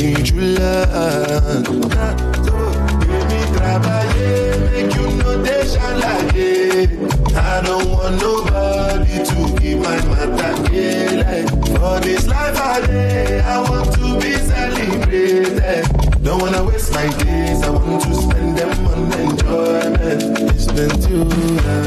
me 3.28 3.40
travailler, 3.54 4.70
make 4.70 4.94
you 4.94 5.06
know 5.18 5.42
they 5.42 5.66
shall 5.66 5.98
like 5.98 6.34
it. 6.36 6.90
I 7.34 7.62
don't 7.62 7.88
want 7.90 8.20
nobody 8.20 9.24
to 9.24 9.60
give 9.60 9.80
my 9.80 9.96
matter 10.06 10.72
yeah, 10.72 11.46
For 11.76 11.98
this 12.00 12.26
life 12.28 12.56
I 12.56 12.80
live, 12.86 13.44
I 13.44 13.60
want 13.68 13.92
to 13.94 14.20
be 14.20 14.32
celebrated. 14.36 16.09
Don't 16.22 16.40
wanna 16.42 16.64
waste 16.64 16.92
my 16.92 17.08
days, 17.24 17.62
I 17.62 17.70
want 17.70 18.02
to 18.02 18.14
spend 18.14 18.58
them 18.58 18.86
on 18.88 19.12
enjoyment. 19.12 20.50
Been 20.74 20.90
too 21.02 21.24
long, 21.24 21.80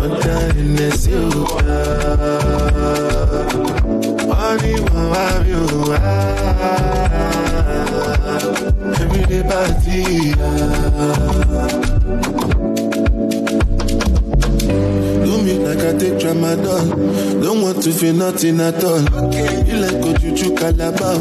but 0.00 0.24
is 0.80 1.06
you. 1.06 1.28
Money, 4.26 4.74
want 4.80 5.46
you. 5.46 5.64
Everyday 9.00 9.42
Do 12.34 12.53
me 15.44 15.58
like 15.58 15.78
I 15.78 15.92
take 15.98 16.14
tramadol. 16.14 17.42
Don't 17.42 17.60
want 17.60 17.82
to 17.82 17.92
feel 17.92 18.14
nothing 18.14 18.60
at 18.60 18.82
all. 18.82 19.04
Okay. 19.26 19.64
You 19.66 19.76
like 19.76 20.00
go 20.00 20.14
juju 20.14 20.54
calabar. 20.56 21.20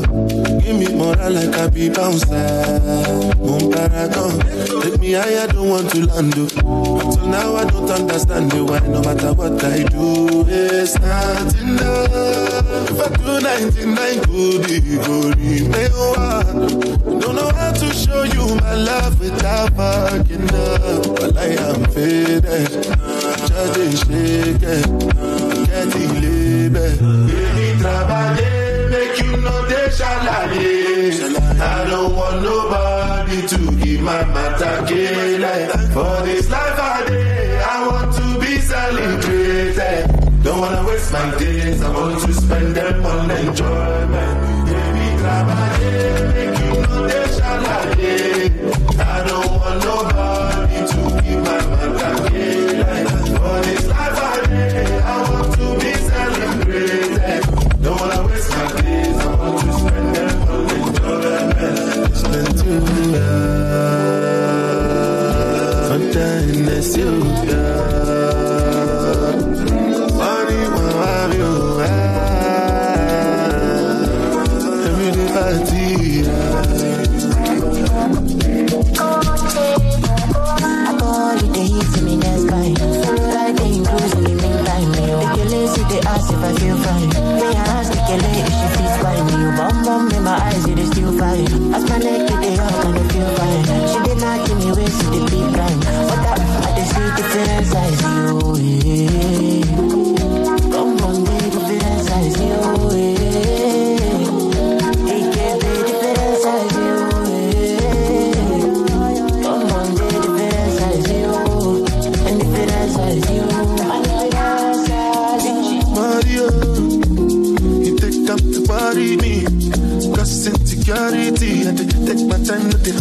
Give 0.61 0.77
me 0.77 0.87
moral 0.95 1.31
like 1.31 1.55
I 1.55 1.67
be 1.67 1.89
bouncer. 1.89 2.33
Moon 3.37 3.71
paragon. 3.71 4.39
Take 4.81 4.99
me 4.99 5.13
higher, 5.13 5.47
don't 5.47 5.69
want 5.69 5.89
to 5.91 6.05
land. 6.05 6.33
Until 6.37 7.27
now 7.27 7.55
I 7.55 7.65
don't 7.65 7.89
understand 7.89 8.51
the 8.51 8.63
why. 8.63 8.79
No 8.87 9.01
matter 9.01 9.33
what 9.33 9.63
I 9.63 9.83
do, 9.83 10.45
it's 10.47 10.97
not 10.99 11.55
enough. 11.59 12.89
If 12.89 12.99
I 13.01 13.09
do 13.17 13.41
99 13.41 14.21
good, 14.23 14.65
it 14.69 15.05
go 15.05 15.29
remain 15.35 15.91
one. 15.91 17.19
Don't 17.19 17.35
know 17.35 17.51
how 17.51 17.71
to 17.71 17.93
show 17.93 18.23
you 18.23 18.55
my 18.55 18.75
love 18.75 19.19
without 19.19 19.73
fucking 19.75 20.43
up. 20.43 21.15
But 21.15 21.37
I 21.37 21.55
am 21.67 21.85
faded. 21.91 23.02
Just 23.63 24.07
shake. 24.07 24.59
Get 24.59 25.87
the 25.93 26.03
label. 26.21 26.91
Baby, 27.27 27.67
travailler, 27.79 28.89
make 28.91 29.19
you 29.23 29.37
know 29.37 29.65
they 29.67 29.89
shall 29.89 30.27
I 31.61 31.85
don't 31.89 32.13
want 32.13 32.41
nobody 32.41 33.47
to 33.47 33.57
give 33.81 34.01
my 34.01 34.25
matter 34.25 34.85
For 35.93 36.25
this 36.25 36.49
life 36.49 36.79
I 36.79 37.05
live, 37.07 37.61
I 37.73 37.87
want 37.87 38.15
to 38.17 38.39
be 38.41 38.57
celebrated. 38.59 40.43
Don't 40.43 40.59
wanna 40.59 40.85
waste 40.85 41.13
my 41.13 41.37
days, 41.37 41.81
I 41.81 41.89
want 41.93 42.21
to 42.25 42.33
spend 42.33 42.75
them 42.75 43.05
on 43.05 43.31
enjoyment. 43.31 44.37
Baby, 44.67 45.07
travailler, 45.21 46.33
make 46.33 46.59
you 46.59 46.71
know 46.81 47.07
they 47.07 47.27
shall 47.37 47.63
I 48.99 49.23
don't 49.27 49.51
want 49.51 49.77
nobody 49.85 50.79
to 50.91 51.21
give 51.23 51.43
my 51.43 51.72
This 53.61 53.87
life 53.87 54.17
I 54.17 54.41
live, 54.49 55.03
I 55.03 55.31
want 55.31 55.53
to 55.53 55.67
be 55.79 55.93
celebrated. 55.93 57.43
Don't 57.83 57.99
wanna 57.99 58.27
waste 58.27 58.49
my 58.49 58.81
days, 58.81 59.17
I 59.17 59.35
want 59.35 59.59
to 59.61 59.73
spend 59.73 60.15
them 60.15 60.43
girl. 67.45 68.02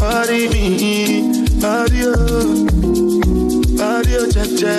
Time 0.02 0.12
not 0.12 0.26
to 0.26 0.32
hurry 0.32 0.48
me. 0.48 1.32
Mario, 1.60 2.16
Mario, 3.76 4.30
cha 4.30 4.44
cha. 4.58 4.74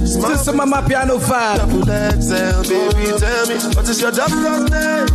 This 0.00 0.48
is 0.48 0.54
my 0.54 0.82
piano 0.88 1.18
vibe. 1.18 1.58
Double 1.58 1.84
XL, 1.84 2.62
baby, 2.68 3.18
tell 3.18 3.46
me 3.48 3.56
what 3.74 3.88
is 3.88 4.00
your 4.00 4.12
doctor's 4.12 4.70
name? 4.70 5.06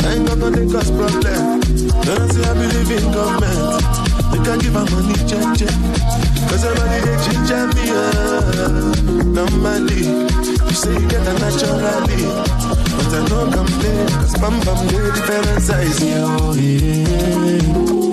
I 0.00 0.14
ain't 0.14 0.26
got 0.28 0.38
no 0.38 0.50
cause 0.72 0.90
problem. 0.90 1.60
Don't 1.60 2.20
I 2.20 2.28
say 2.28 2.44
I 2.44 2.54
believe 2.54 2.90
in 2.90 3.12
government. 3.12 3.82
You 4.34 4.42
can 4.42 4.58
give 4.58 4.74
her 4.74 4.86
money, 4.90 5.14
check, 5.28 5.46
check. 5.58 5.74
Cause 6.48 6.64
everybody 6.64 7.00
they 7.06 7.16
ginger 7.24 7.66
me 7.74 7.84
up. 7.90 8.44
Normally, 9.26 10.02
you 10.46 10.74
say 10.74 10.92
you 10.92 11.08
get 11.08 11.26
a 11.26 11.32
naturally. 11.34 12.22
But 12.94 13.10
I 13.10 13.26
don't 13.28 13.52
complain, 13.52 14.06
cause 14.08 14.34
bam 14.38 14.60
bam, 14.60 14.86
they 14.88 15.10
different 15.10 15.62
size. 15.62 16.00
Yo, 16.04 16.52
yeah. 16.52 17.74
Oh, 17.76 18.03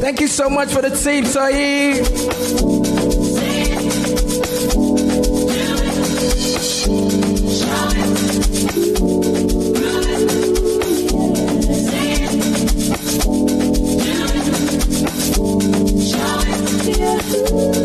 Thank 0.00 0.20
you 0.20 0.28
so 0.28 0.48
much 0.48 0.72
for 0.72 0.80
the 0.82 0.90
team. 0.90 1.24
Just 16.88 17.77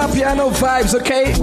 my 0.00 0.14
piano 0.14 0.48
vibes, 0.48 0.94
okay? 0.94 1.34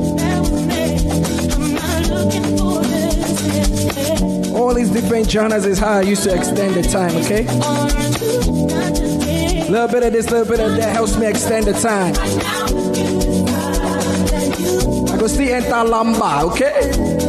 All 4.57 4.73
these 4.73 4.89
different 4.89 5.29
genres 5.29 5.67
is 5.67 5.77
how 5.77 5.99
I 5.99 6.01
used 6.01 6.23
to 6.23 6.33
extend 6.33 6.73
the 6.73 6.81
time, 6.81 7.15
okay? 7.17 7.45
A 9.61 9.69
Little 9.69 9.87
bit 9.89 10.01
of 10.01 10.11
this, 10.13 10.31
little 10.31 10.47
bit 10.47 10.59
of 10.59 10.75
that 10.75 10.91
helps 10.91 11.15
me 11.19 11.27
extend 11.27 11.67
the 11.67 11.73
time. 11.73 12.15
I 15.13 15.17
go 15.19 15.27
see 15.27 15.51
enter 15.51 15.69
lamba, 15.69 16.41
okay? 16.51 17.26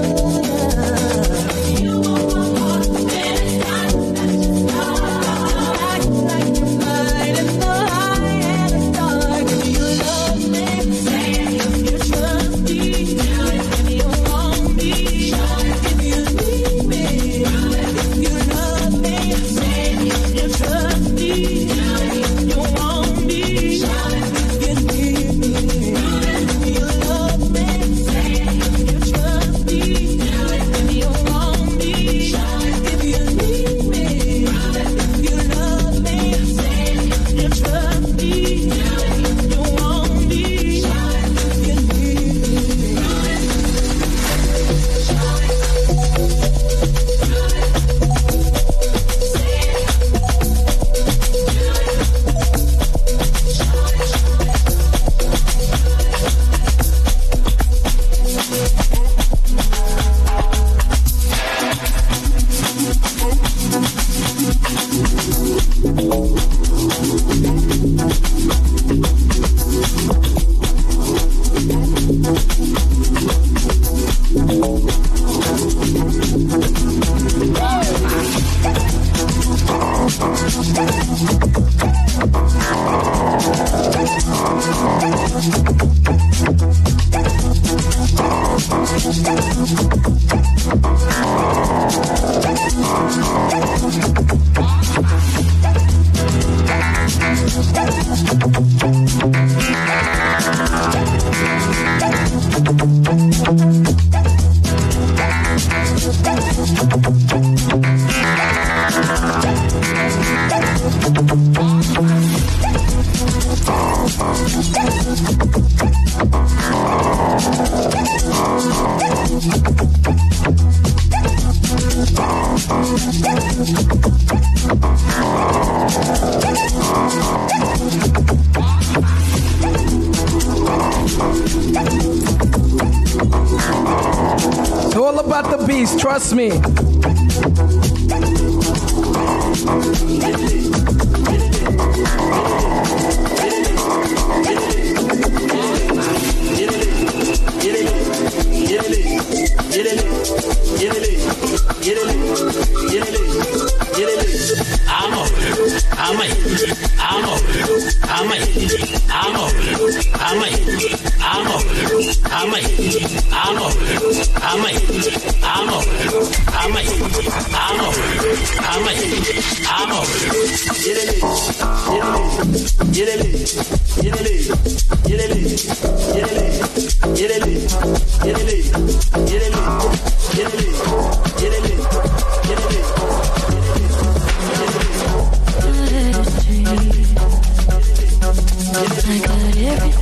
Trust 136.18 136.34
me. 136.34 136.67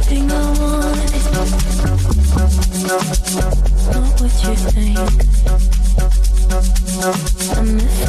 Everything 0.08 0.30
I 0.30 0.34
wanted. 0.60 1.12
Not 3.92 4.20
what 4.20 4.34
you 4.44 4.54
think. 4.70 4.98
I'm 7.56 8.05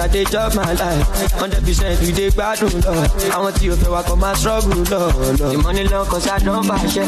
i 0.00 0.08
dey 0.08 0.24
chop 0.24 0.54
my 0.54 0.72
life. 0.72 1.04
Hundred 1.40 1.62
percent 1.64 2.00
we 2.00 2.12
dey 2.12 2.30
gbádùn 2.30 2.72
lọ. 2.84 2.92
Àwọn 3.34 3.52
tí 3.58 3.64
o 3.72 3.74
fẹ́ 3.80 3.90
wa 3.94 4.02
kọ́ 4.08 4.16
máa 4.22 4.34
struggle 4.34 4.84
lọ. 4.92 5.00
the 5.52 5.58
money 5.64 5.84
long 5.92 6.06
cause 6.10 6.28
i 6.28 6.38
don 6.44 6.62
fàṣẹ 6.68 7.04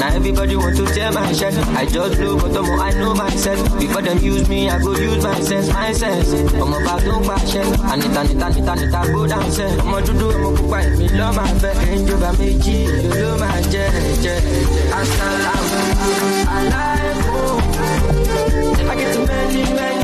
na 0.00 0.06
everybody 0.16 0.56
want 0.56 0.76
to 0.76 0.84
tell 0.94 1.12
my 1.12 1.32
share. 1.32 1.52
I 1.76 1.84
just 1.86 2.14
blow 2.18 2.36
but 2.40 2.52
ọmọ 2.60 2.74
i 2.88 2.90
know 2.98 3.14
myself 3.14 3.60
before 3.80 4.02
dem 4.02 4.18
use 4.18 4.48
me 4.48 4.68
i 4.70 4.78
go 4.78 4.90
use 4.92 5.22
my 5.24 5.40
sense 5.48 5.68
my 5.72 5.92
sense. 5.92 6.28
Ọmọ 6.62 6.76
bá 6.86 6.94
tó 7.06 7.14
pàṣẹ. 7.28 7.62
Ànita 7.92 8.22
nita 8.28 8.48
nita 8.54 8.74
nita 8.80 9.00
go 9.12 9.26
down 9.26 9.46
sẹ 9.56 9.66
ọmọ 9.84 9.98
dúdú 10.06 10.26
ọmọ 10.36 10.50
pupa 10.56 10.78
èmi 10.86 11.06
lọ́ 11.18 11.28
máa 11.36 11.52
fẹ́. 11.62 11.74
Ẹ̀ńjọba 11.92 12.30
méjì 12.38 12.76
ló 13.20 13.30
máa 13.42 13.58
jẹ 13.72 13.84
jẹ 14.24 14.34
asalamu 14.98 15.80
alaikum 16.56 17.60
I 18.90 18.96
get 18.96 19.16
many 19.28 19.62
many 19.78 20.03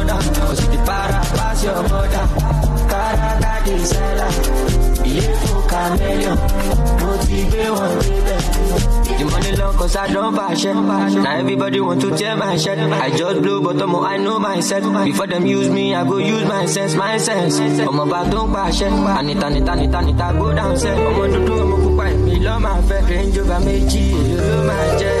your 1.63 1.81
mother. 1.89 2.25
Caraca 2.91 3.53
de 3.65 3.75
Sela, 3.85 4.27
ilé 5.05 5.27
fún 5.41 5.61
chameleon, 5.69 6.37
mo 7.01 7.11
ti 7.25 7.37
gbé 7.49 7.65
wọn 7.75 7.91
débẹ̀. 8.01 8.41
The 9.21 9.25
money 9.27 9.51
long 9.55 9.75
cause 9.77 9.95
I 9.97 10.07
don't 10.11 10.35
bash 10.35 10.65
it. 10.65 10.73
Now 10.73 11.37
everybody 11.37 11.79
want 11.79 12.01
to 12.01 12.09
tear 12.17 12.35
my 12.35 12.57
shirt. 12.57 12.79
I 12.79 13.11
just 13.15 13.41
blow 13.43 13.61
but 13.61 13.79
I'm 13.79 13.95
I 13.95 14.17
know 14.17 14.39
myself. 14.39 14.83
Before 15.05 15.27
them 15.27 15.45
use 15.45 15.69
me, 15.69 15.93
I 15.93 16.03
go 16.03 16.17
use 16.17 16.43
my 16.47 16.65
sense, 16.65 16.95
my 16.95 17.17
sense. 17.19 17.59
I'm 17.59 17.99
about 17.99 18.31
to 18.31 18.47
bash 18.51 18.81
it. 18.81 18.91
Anita, 18.91 19.45
Anita, 19.45 19.71
Anita, 19.73 19.97
Anita, 19.99 20.33
go 20.39 20.53
down 20.55 20.75
set. 20.75 20.97
Door, 20.97 21.61
I'm 21.61 21.73
on 21.73 21.97
fire. 21.97 22.17
Me 22.17 22.39
love 22.39 22.61
my 22.61 22.81
fẹ́. 22.87 23.09
Range 23.09 23.37
over 23.39 23.59
méjì, 23.65 24.03
èlò 24.31 24.45
ló 24.49 24.63
máa 24.67 24.85
jẹ́ 24.99 25.20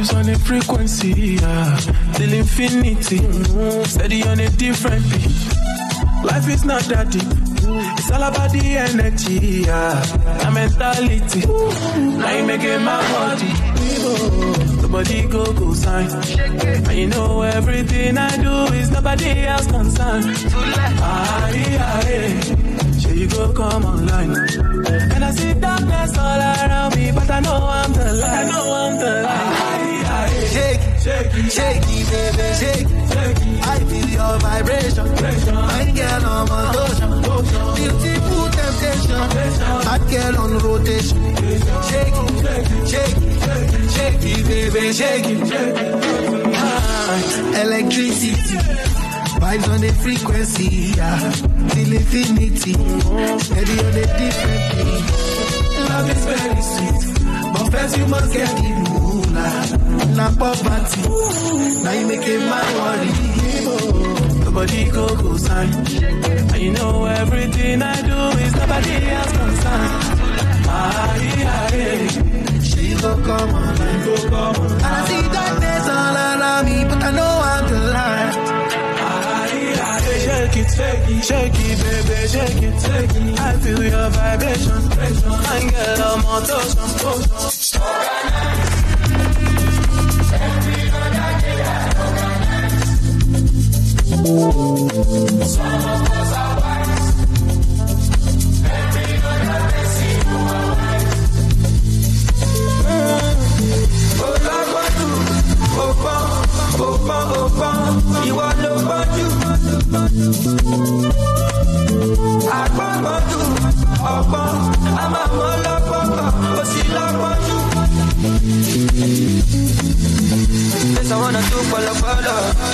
vibes 0.00 0.14
on 0.14 0.28
a 0.28 0.38
frequency, 0.38 1.36
yeah. 1.40 1.76
Till 2.14 2.32
infinity, 2.32 3.18
steady 3.84 4.22
on 4.24 4.40
a 4.40 4.48
different 4.50 5.02
beat. 5.10 6.24
Life 6.24 6.48
is 6.48 6.64
not 6.64 6.82
that 6.84 7.10
deep. 7.10 7.22
It's 7.98 8.10
all 8.10 8.22
about 8.22 8.50
the 8.52 8.76
energy, 8.76 9.64
yeah. 9.66 10.00
The 10.42 10.50
mentality. 10.50 11.42
I 12.24 12.32
ain't 12.36 12.46
making 12.46 12.82
my 12.82 13.00
body. 13.12 13.52
Nobody 14.82 15.28
go 15.28 15.52
go 15.52 15.74
sign. 15.74 16.10
And 16.10 16.98
you 16.98 17.06
know 17.08 17.42
everything 17.42 18.18
I 18.18 18.36
do 18.36 18.74
is 18.74 18.90
nobody 18.90 19.30
else 19.46 19.66
concerned. 19.66 20.26
Aye, 20.52 21.78
aye. 21.80 22.98
Sure 23.00 23.14
you 23.14 23.28
go 23.28 23.52
come 23.52 23.84
online. 23.84 24.36
And 25.14 25.24
I 25.24 25.30
see 25.30 25.54
darkness 25.54 26.18
all 26.18 26.40
around 26.40 26.96
me, 26.96 27.12
but 27.12 27.30
I 27.30 27.40
know 27.40 27.54
I'm 27.54 27.92
the 27.92 28.12
light. 28.14 28.30
I 28.30 28.50
know 28.50 28.74
I'm 28.74 28.98
the 28.98 29.22
light. 29.22 29.79
Shake, 30.50 30.80
shake, 31.04 31.30
shake 31.50 31.86
it, 31.86 32.06
baby, 32.10 32.46
shake. 32.60 32.86
I 33.62 33.78
feel 33.88 34.08
your 34.08 34.34
vibration. 34.40 35.06
My 35.54 35.84
girl 35.94 36.24
on 36.26 36.48
my 36.48 36.62
motion. 36.74 37.10
Beautiful 37.76 38.44
temptation. 38.56 39.20
Hot 39.86 40.02
girl 40.10 40.34
on 40.42 40.52
rotation. 40.58 41.18
Shake 41.88 42.18
it, 42.24 42.88
shake 42.88 43.16
it, 44.24 44.48
it, 44.50 44.72
baby, 44.72 44.92
shake 44.92 45.26
it. 45.26 45.40
Ah, 46.56 47.62
Electricity. 47.62 48.56
Vibes 49.40 49.68
on 49.72 49.80
the 49.80 49.92
frequency, 50.02 50.68
yeah. 50.96 51.32
Till 51.70 51.92
infinity. 51.92 52.72
Steady 53.38 53.76
on 53.78 53.92
the 53.94 54.04
different 54.18 54.62
beat. 54.76 55.04
Love 55.88 56.10
is 56.10 56.24
very 56.26 56.62
sweet. 56.62 57.19
But 57.52 57.98
you 57.98 58.06
must 58.06 58.32
get 58.32 58.48
the 58.56 58.70
moolah. 58.84 59.52
Now 60.16 60.30
poverty. 60.38 61.02
Now 61.84 61.92
you 61.92 62.06
make 62.06 62.26
it 62.34 62.40
my 62.52 62.62
worry. 62.76 64.44
Nobody 64.44 64.90
go 64.90 65.06
go 65.22 65.36
sign. 65.36 65.72
And 66.52 66.62
you 66.62 66.72
know 66.72 67.04
everything 67.04 67.82
I 67.82 67.96
do 68.10 68.18
is 68.44 68.52
nobody 68.54 68.94
else 69.16 69.32
concerned. 69.40 69.92
Aye, 70.68 71.44
aye. 71.56 72.60
She 72.62 72.94
go 73.02 73.14
come 73.28 73.54
on, 73.54 73.76
go 74.04 74.14
come 74.28 74.56
on. 74.56 74.72
And 74.72 74.84
I 74.84 75.06
see 75.08 75.22
darkness 75.36 75.88
all 75.88 76.16
around 76.26 76.64
me, 76.66 76.84
but 76.90 77.02
I 77.02 77.10
know 77.18 77.32
I'm 77.52 77.64
the 77.72 77.80
light. 77.94 78.39
Shake 80.52 80.66
it, 80.66 80.70
shake 80.72 81.08
it, 81.08 81.24
shake 81.24 81.54
it, 81.54 81.78
baby, 81.78 82.26
shake 82.26 82.62
it, 82.62 82.80
shake 82.82 83.14
it. 83.14 83.38
I 83.40 83.56
feel 83.58 83.82
your 83.84 84.10
vibration. 84.10 84.82
I 85.46 85.70
get 85.70 86.00
on 86.00 86.22
motion. 86.24 87.70
Ìwọ 95.40 96.19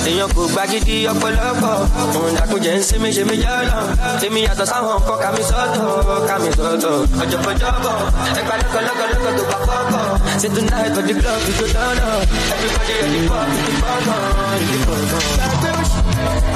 èèyàn 0.07 0.29
kò 0.35 0.41
gbagidi 0.53 0.95
ọ̀pọ̀lọpọ̀. 1.11 1.75
Òun 2.17 2.31
dàkúnjẹ 2.37 2.71
ń 2.77 2.81
sinmi 2.87 3.09
ṣe 3.15 3.23
mí 3.29 3.35
jọ́lọ̀. 3.43 3.83
Èmi 4.25 4.39
yàtọ̀ 4.47 4.65
sáwọn 4.71 4.99
kọ́ 5.07 5.15
kàmí 5.23 5.41
sọ́tọ̀, 5.49 6.25
kàmí 6.29 6.49
sọ́tọ̀. 6.57 6.93
Ọ̀jọ̀gbọ̀jọ̀bọ̀, 7.23 7.95
ẹgbà 8.39 8.55
lọ́kọ̀lọ́kọ̀lọ́kọ̀ 8.61 9.31
tó 9.37 9.43
bá 9.51 9.57
fọ́kọ̀. 9.67 10.06
Say 10.37 10.49
tonight 10.49 10.93
for 10.93 11.01
the 11.01 11.13
club 11.17 11.41
we 11.47 11.51
go 11.57 11.65
turn 11.73 11.97
up. 11.97 12.21
Everybody 12.53 12.93
ready 13.01 13.21
for 13.25 13.41
the 13.49 13.63
bubble, 13.81 14.25
the 14.69 14.77
bubble. 14.85 15.25
Gbàgbé 15.37 15.69
òṣì, 15.79 15.99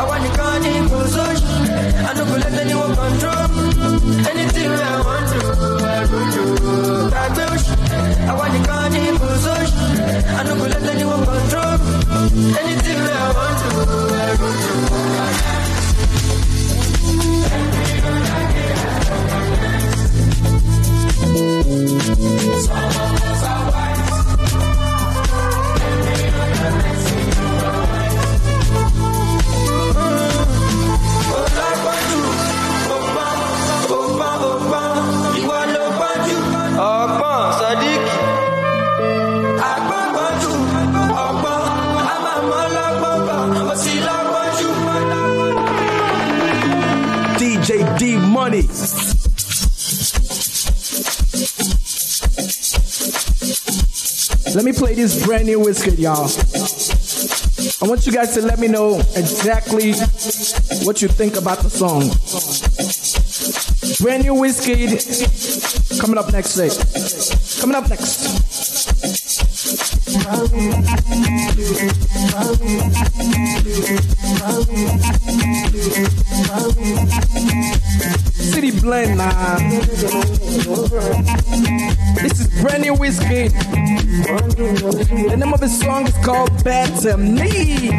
àwa 0.01 0.15
nìkan 0.23 0.55
ní 0.63 0.71
kò 0.89 0.99
sóṣì. 1.13 1.45
I 2.07 2.11
no 2.17 2.23
go 2.29 2.35
let 2.43 2.53
anyone 2.61 2.93
control. 3.01 3.45
Anything 4.29 4.71
I 4.71 4.93
want 5.07 5.25
to, 5.31 5.41
I 5.97 6.01
go 6.11 6.19
do. 6.33 6.43
Gbàgbé 7.11 7.43
òṣì, 7.53 7.73
àwa 8.31 8.45
nìkan 8.53 8.85
ní 8.93 9.01
kò 9.21 9.29
sóṣì. 9.45 9.79
I 10.37 10.41
no 10.45 10.51
go 10.59 10.65
let 10.73 10.83
anyone 10.93 11.23
control. 11.31 11.75
Anything 12.61 13.01
I 13.21 13.27
want 13.37 13.57
to, 13.61 13.69
I 14.27 14.31
go 14.39 14.47
do. 14.61 15.81
Ọgbọ́n 22.77 23.20
Let 54.53 54.65
me 54.65 54.73
play 54.73 54.95
this 54.95 55.25
brand 55.25 55.45
new 55.45 55.59
whiskey, 55.59 55.91
y'all. 56.01 56.29
I 57.81 57.87
want 57.87 58.05
you 58.05 58.11
guys 58.11 58.33
to 58.33 58.41
let 58.41 58.59
me 58.59 58.67
know 58.67 58.99
exactly 59.15 59.93
what 60.85 61.01
you 61.01 61.07
think 61.07 61.37
about 61.37 61.59
the 61.59 61.69
song. 61.69 62.09
Brand 64.03 64.23
new 64.23 64.35
whiskey 64.35 64.87
coming 65.99 66.17
up 66.17 66.33
next 66.33 66.57
week. 66.57 66.73
Coming 67.61 67.75
up 67.75 67.87
next. 67.89 68.41
City 78.41 78.71
Blend, 78.71 79.17
nah. 79.17 79.57
This 82.21 82.39
is 82.39 82.61
brand 82.61 82.81
new 82.83 82.95
whiskey. 82.95 83.49
The 85.27 85.35
name 85.37 85.53
of 85.53 85.59
the 85.59 85.69
song 85.69 86.07
is 86.07 86.17
called 86.25 86.63
Better 86.63 87.17
Me. 87.17 87.91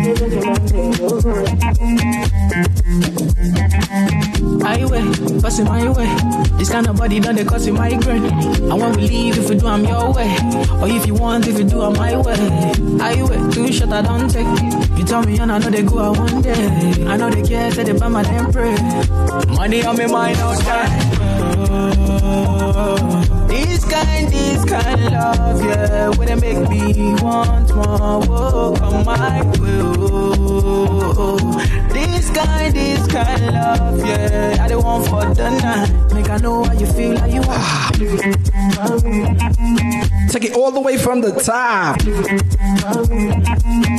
Highway, 4.62 5.02
passing 5.40 5.64
my 5.66 5.88
way. 5.90 6.08
This 6.58 6.70
kind 6.70 6.86
of 6.86 6.96
body 6.96 7.20
done 7.20 7.34
they 7.36 7.44
cause 7.44 7.66
you 7.66 7.72
migraine. 7.72 8.24
I 8.70 8.74
want 8.74 8.94
to 8.94 9.00
leave 9.00 9.38
if 9.38 9.50
you 9.50 9.56
do 9.58 9.66
I'm 9.66 9.84
your 9.84 10.12
way. 10.12 10.36
Or 10.80 10.88
if 10.88 11.06
you 11.06 11.14
want, 11.14 11.46
if 11.48 11.58
you 11.58 11.64
do 11.64 11.82
I'm 11.82 11.92
my 11.94 12.16
way. 12.16 12.36
Highway, 12.98 13.50
too 13.52 13.72
short 13.72 13.90
I 13.90 14.02
don't 14.02 14.28
take. 14.28 14.46
You 14.98 15.04
tell 15.04 15.22
me 15.22 15.38
and 15.38 15.50
I 15.50 15.58
know 15.58 15.70
they 15.70 15.82
go 15.82 15.98
out 15.98 16.18
one 16.18 16.42
day. 16.42 17.04
I 17.06 17.16
know 17.16 17.30
they 17.30 17.42
care, 17.42 17.70
say 17.72 17.84
they 17.84 17.92
buy 17.98 18.08
my 18.08 18.22
damn 18.22 18.52
pray. 18.52 18.76
Money 19.48 19.84
on 19.84 19.96
me 19.96 20.06
mind 20.06 20.38
all 20.38 20.56
time. 20.56 21.02
This 23.62 23.84
kind, 23.84 24.28
this 24.28 24.64
kind 24.64 25.00
of 25.00 25.12
love, 25.12 25.64
yeah, 25.64 26.08
where 26.16 26.30
it 26.30 26.40
make 26.40 26.68
me 26.68 27.14
want 27.22 27.74
more. 27.74 28.20
Whoa, 28.22 28.74
come 28.76 29.04
my 29.04 29.42
oh. 29.60 31.38
This 31.92 32.30
kind, 32.30 32.74
this 32.74 33.06
kind 33.06 33.44
of 33.44 33.54
love, 33.54 34.06
yeah, 34.06 34.58
I 34.60 34.68
don't 34.68 34.84
want 34.84 35.06
for 35.06 35.34
the 35.34 35.50
night. 35.50 36.14
Make 36.14 36.28
I 36.28 36.38
know 36.38 36.64
how 36.64 36.72
you 36.72 36.86
feel, 36.86 37.16
how 37.18 37.26
you 37.26 37.40
want. 37.42 37.50
Ah. 37.50 37.90
Take 40.30 40.44
it 40.44 40.54
all 40.54 40.70
the 40.70 40.80
way 40.80 40.96
from 40.96 41.20
the 41.20 41.32
top. 41.32 42.02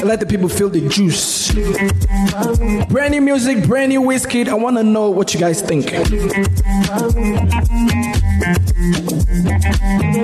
Let 0.04 0.20
the 0.20 0.26
people 0.26 0.50
feel 0.50 0.70
the 0.70 0.82
juice. 0.90 1.52
Brand 2.90 3.12
new 3.12 3.22
music, 3.22 3.66
brand 3.68 3.90
new 3.90 4.02
whiskey. 4.02 4.50
I 4.50 4.56
want 4.56 4.78
to 4.78 4.84
know 4.84 5.10
what 5.10 5.34
you 5.34 5.40
guys 5.40 5.62
think. 5.62 5.92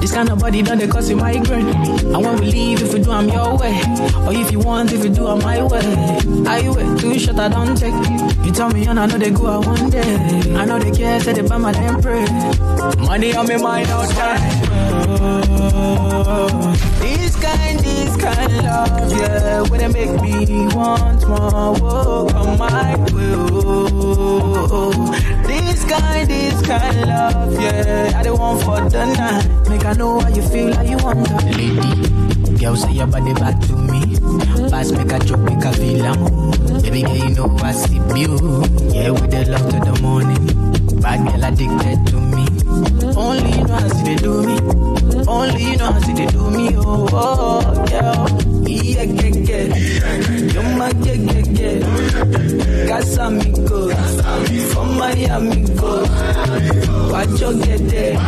This 0.00 0.12
kind 0.12 0.30
of 0.30 0.38
body 0.38 0.62
done 0.62 0.78
they 0.78 0.86
cause 0.86 1.10
you 1.10 1.16
migraine. 1.16 1.68
I 2.14 2.18
want 2.18 2.38
to 2.38 2.44
leave 2.44 2.82
if 2.82 2.92
you 2.92 3.00
do 3.02 3.10
I'm 3.10 3.28
your 3.28 3.56
way. 3.58 3.80
Or 4.26 4.32
if 4.32 4.50
you 4.52 4.60
want, 4.60 4.92
if 4.92 5.04
you 5.04 5.10
do 5.10 5.26
I'm 5.26 5.38
my 5.40 5.62
way. 5.62 5.82
Highway, 6.44 6.98
too 7.00 7.18
short 7.18 7.38
I 7.38 7.48
don't 7.48 7.76
take. 7.76 7.94
You 8.44 8.52
tell 8.52 8.70
me 8.70 8.86
and 8.86 8.98
I 8.98 9.06
know 9.06 9.18
they 9.18 9.30
go 9.30 9.46
out 9.46 9.66
one 9.66 9.90
day. 9.90 10.54
I 10.54 10.64
know 10.64 10.78
they 10.78 10.90
care, 10.92 11.20
say 11.20 11.32
they 11.32 11.42
buy 11.42 11.58
my 11.58 11.72
damn 11.72 12.00
pray. 12.00 12.24
Money 13.04 13.34
on 13.34 13.46
me 13.46 13.56
mind 13.56 13.90
all 13.90 14.06
time. 14.08 14.38
Love, 18.62 19.12
yeah, 19.12 19.62
where 19.68 19.78
they 19.80 19.88
make 19.88 20.20
me 20.20 20.66
want 20.74 21.26
more. 21.28 21.74
Whoa, 21.78 22.28
come 22.30 22.58
my 22.58 22.96
way. 23.12 23.34
oh. 23.36 25.12
This 25.46 25.84
kind, 25.84 26.28
this 26.28 26.66
kind 26.66 27.06
love, 27.06 27.60
yeah, 27.60 28.12
I 28.16 28.22
don't 28.22 28.38
want 28.38 28.62
for 28.62 28.80
the 28.88 29.06
night. 29.06 29.68
Make 29.68 29.84
I 29.84 29.92
know 29.94 30.20
how 30.20 30.28
you 30.28 30.42
feel, 30.42 30.74
how 30.74 30.82
you 30.82 30.96
want 30.98 31.28
Lady, 31.56 32.58
girl 32.58 32.76
say 32.76 32.92
your 32.92 33.06
body 33.06 33.34
back 33.34 33.60
to 33.66 33.76
me. 33.76 34.16
Pass 34.70 34.92
make 34.92 35.12
a 35.12 35.18
joke, 35.20 35.40
make 35.40 35.64
a 35.64 35.72
feel 35.72 36.04
am. 36.04 36.82
Baby 36.82 37.02
girl, 37.02 37.16
you 37.16 37.28
know 37.34 37.56
I 37.60 37.72
see 37.72 37.96
you. 37.96 38.62
Yeah, 38.92 39.10
with 39.10 39.30
the 39.30 39.44
love 39.50 39.70
to 39.70 39.78
the 39.90 39.98
morning. 40.02 40.46
Bad 41.00 41.24
girl 41.26 41.44
addicted 41.44 42.06
to 42.08 42.20
me. 42.20 42.46
Only 43.16 43.50
you 43.58 43.64
know 43.64 43.74
how 43.74 43.88
they 44.04 44.16
do 44.16 44.42
me. 44.42 44.56
Only 45.26 45.62
you 45.70 45.76
know 45.76 45.92
how 45.92 46.00
they 46.00 46.26
do 46.26 46.50
me. 46.50 46.76
Oh, 46.76 47.08
oh 47.12 47.86
girl. 47.86 48.47
Yeah. 48.68 49.02
You're 50.52 50.62
yeah. 51.56 51.80
Casamigos. 52.88 54.72
From 54.72 54.98
Miami, 54.98 55.64
go. 55.74 56.02
Watch 57.10 57.40
get 57.64 57.82
there. 57.88 58.18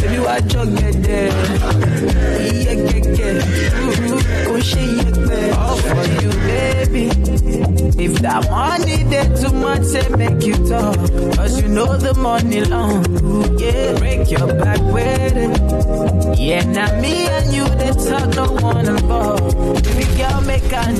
Baby, 0.00 0.18
watch 0.20 0.52
get 0.52 1.02
there. 1.02 1.32
All 5.54 5.76
for 5.76 6.04
you, 6.22 6.30
baby. 6.30 7.04
If 8.04 8.18
that 8.20 8.50
money 8.50 9.04
there 9.04 9.36
too 9.36 9.52
much, 9.52 9.84
say 9.84 10.08
make 10.16 10.44
you 10.44 10.54
talk. 10.68 10.96
Cause 11.36 11.60
you 11.62 11.68
know 11.68 11.96
the 11.96 12.14
money 12.14 12.64
long. 12.64 13.04
Yeah, 13.58 13.98
break 13.98 14.30
your 14.30 14.46
back 14.48 14.80
with 14.92 15.36
it. 15.36 16.38
Yeah, 16.38 16.64
now 16.64 17.00
me 17.00 17.26
and 17.28 17.52
you, 17.54 17.64
they 17.76 17.92
talk, 17.92 18.34
no 18.34 18.52
one 18.60 18.86
involved. 18.86 19.61
Baby 19.62 20.04
girl, 20.16 20.40
make 20.42 20.72
I 20.72 20.92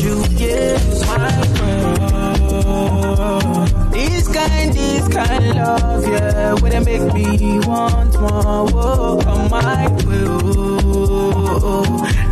you, 0.00 0.24
yeah, 0.38 0.78
my 1.06 1.30
This 3.90 4.28
kind, 4.28 4.72
this 4.72 5.08
kind 5.08 5.54
love, 5.56 6.06
yeah, 6.06 6.54
make 6.84 7.12
me 7.12 7.58
want 7.66 8.20
more. 8.20 8.66
Whoa, 8.68 9.18
come 9.22 9.50
my 9.50 9.88
oh. 10.06 10.78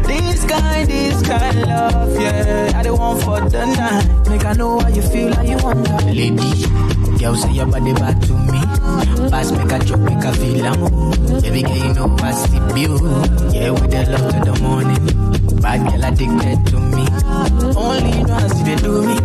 This 0.07 0.45
kind, 0.45 0.89
this 0.89 1.23
kind 1.27 1.61
love, 1.63 2.21
yeah, 2.21 2.73
I 2.77 2.83
don't 2.83 2.99
want 2.99 3.23
for 3.23 3.41
the 3.49 3.67
night. 3.67 4.29
Make 4.29 4.45
I 4.45 4.53
know 4.53 4.79
how 4.79 4.89
you 4.89 5.03
feel, 5.03 5.35
how 5.35 5.43
you. 5.43 5.57
Lady, 6.15 6.67
girl 7.19 7.35
say 7.35 7.53
your 7.53 7.67
body 7.67 7.93
back 7.95 8.21
to 8.21 8.33
me. 8.33 8.61
Make 9.99 10.25
make 10.25 10.33
feel. 10.33 11.41
Baby 11.43 11.63
girl, 11.63 11.95
you. 12.77 12.99
Yeah, 13.53 13.71
with 13.71 13.91
the 13.91 14.07
love 14.11 14.33
to 14.33 14.41
the 14.53 14.59
morning. 14.63 15.45
Bad 15.61 15.81
girl 15.89 16.05
addicted 16.05 16.66
to 16.66 16.77
me. 16.81 17.05
Only 17.77 18.11
you 18.19 18.24
know 18.24 18.35
how 18.35 18.49
they 18.65 18.77
do 18.77 19.03
me. 19.07 19.16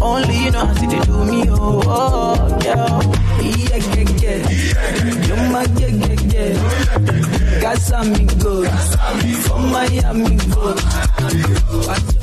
Only 0.00 0.36
you 0.44 0.50
know 0.50 0.66
how 0.66 0.74
they 0.74 1.00
do 1.00 1.24
me. 1.24 1.40
Oh, 1.50 1.82
oh 1.86 2.58
yeah. 2.64 3.00
Yeah, 3.40 3.76
yeah, 3.94 4.08
yeah. 4.22 5.26
You're 5.26 5.50
my 5.50 5.64
yeah, 5.78 5.88
yeah, 5.88 6.16
yeah. 6.34 7.60
Casamigos. 7.62 8.88
From 9.46 9.62
Miami, 9.72 10.36
go. 10.54 12.19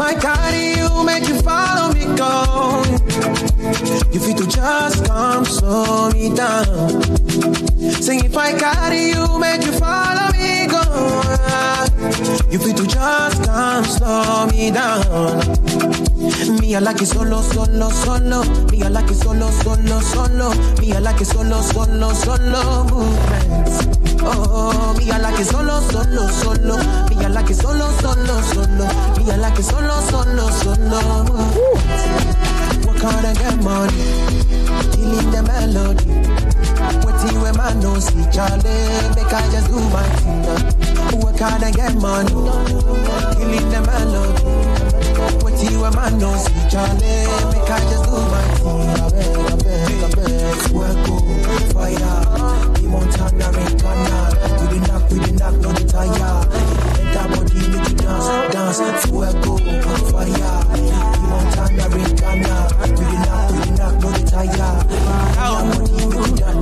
I 0.00 0.14
carry 0.14 0.78
you, 0.78 1.04
make 1.04 1.28
you 1.28 1.40
follow 1.42 1.92
me, 1.92 2.04
go. 2.16 2.84
You 4.12 4.20
feel 4.20 4.36
to 4.36 4.46
just 4.46 5.04
come 5.06 5.44
slow 5.44 6.10
me 6.10 6.34
down. 6.34 7.02
Sing 8.00 8.24
if 8.24 8.36
I 8.36 8.56
carry 8.56 9.08
you, 9.08 9.38
make 9.38 9.64
you 9.64 9.72
follow 9.72 10.30
me, 10.32 10.66
go. 10.66 10.82
You 12.50 12.58
feel 12.58 12.74
to 12.76 12.86
just 12.86 13.44
come 13.44 13.84
slow 13.84 14.46
me 14.46 14.70
down. 14.70 15.38
Me, 16.60 16.76
I 16.76 16.78
like 16.78 17.02
it 17.02 17.06
solo, 17.06 17.42
solo, 17.42 17.90
solo. 17.90 18.44
Me, 18.70 18.82
I 18.82 18.88
like 18.88 19.10
it 19.10 19.14
solo, 19.14 19.50
solo, 19.50 20.00
solo. 20.00 20.54
Me, 20.80 20.92
I 20.92 20.98
like 21.00 21.20
it 21.20 21.26
solo, 21.26 21.60
solo, 21.60 22.12
solo 22.12 22.84
movements. 22.84 23.97
Oh, 24.20 24.94
me, 24.98 25.10
I 25.10 25.18
like 25.18 25.40
it 25.40 25.46
solo, 25.46 25.80
solo, 25.80 26.28
solo. 26.28 26.76
Me, 27.08 27.24
I 27.24 27.28
like 27.28 27.50
it 27.50 27.54
solo, 27.54 27.90
solo, 28.00 28.40
solo. 28.42 28.86
Me, 29.16 29.30
I 29.30 29.36
like 29.36 29.58
it 29.58 29.64
solo, 29.64 30.00
solo, 30.10 30.48
solo. 30.50 31.00
Work 32.86 33.02
hard 33.02 33.24
and 33.24 33.38
get 33.38 33.62
money. 33.62 33.92
Killing 34.92 35.30
the 35.30 35.42
melody. 35.46 36.48
Waiting 37.04 37.40
where 37.40 37.54
man 37.54 37.80
no 37.80 37.98
see 37.98 38.24
Charlie. 38.32 39.14
Make 39.14 39.32
I 39.32 39.48
just 39.50 39.68
do 39.68 39.78
my 39.90 40.02
thing. 40.20 40.46
Uh. 40.46 40.87
Work 41.16 41.38
hard 41.38 41.62
and 41.62 41.74
get 41.74 41.94
money. 41.96 42.28
Killing 42.28 43.68
the 43.70 43.80
melody. 43.86 44.44
Waiting 45.44 45.80
where 45.80 45.92
man 45.92 46.18
no 46.18 46.36
see 46.36 46.62
Charlie. 46.70 47.26
Make 47.52 47.70
I 47.70 47.80
just 47.90 48.04
do 48.04 48.18
my 48.32 48.44
thing. 48.60 48.88
I 48.88 49.08
beg, 49.10 49.36
I 49.36 49.56
beg, 49.56 50.04
I 50.04 50.10
beg. 50.14 50.56
Fuego, 50.68 51.14
fire. 51.72 52.16
The 52.74 52.86
Montana, 52.88 53.46
Rincana. 53.56 54.18
We 54.60 54.66
the 54.68 54.78
knock, 54.86 55.04
we 55.10 55.18
the 55.18 55.30
knock, 55.38 55.54
no 55.56 55.70
body, 57.28 57.60
make 57.68 57.90
it 57.90 57.98
dance, 57.98 58.28
dance. 58.52 58.78
Fire. 60.10 60.62
Rincana. 61.88 62.64
We 62.88 63.04
the 63.04 63.16
knock, 63.24 63.50
we 63.50 63.58
the 63.58 63.70
knock, 63.78 63.94
no 64.02 64.08
the 64.10 64.22
tire. 64.30 64.77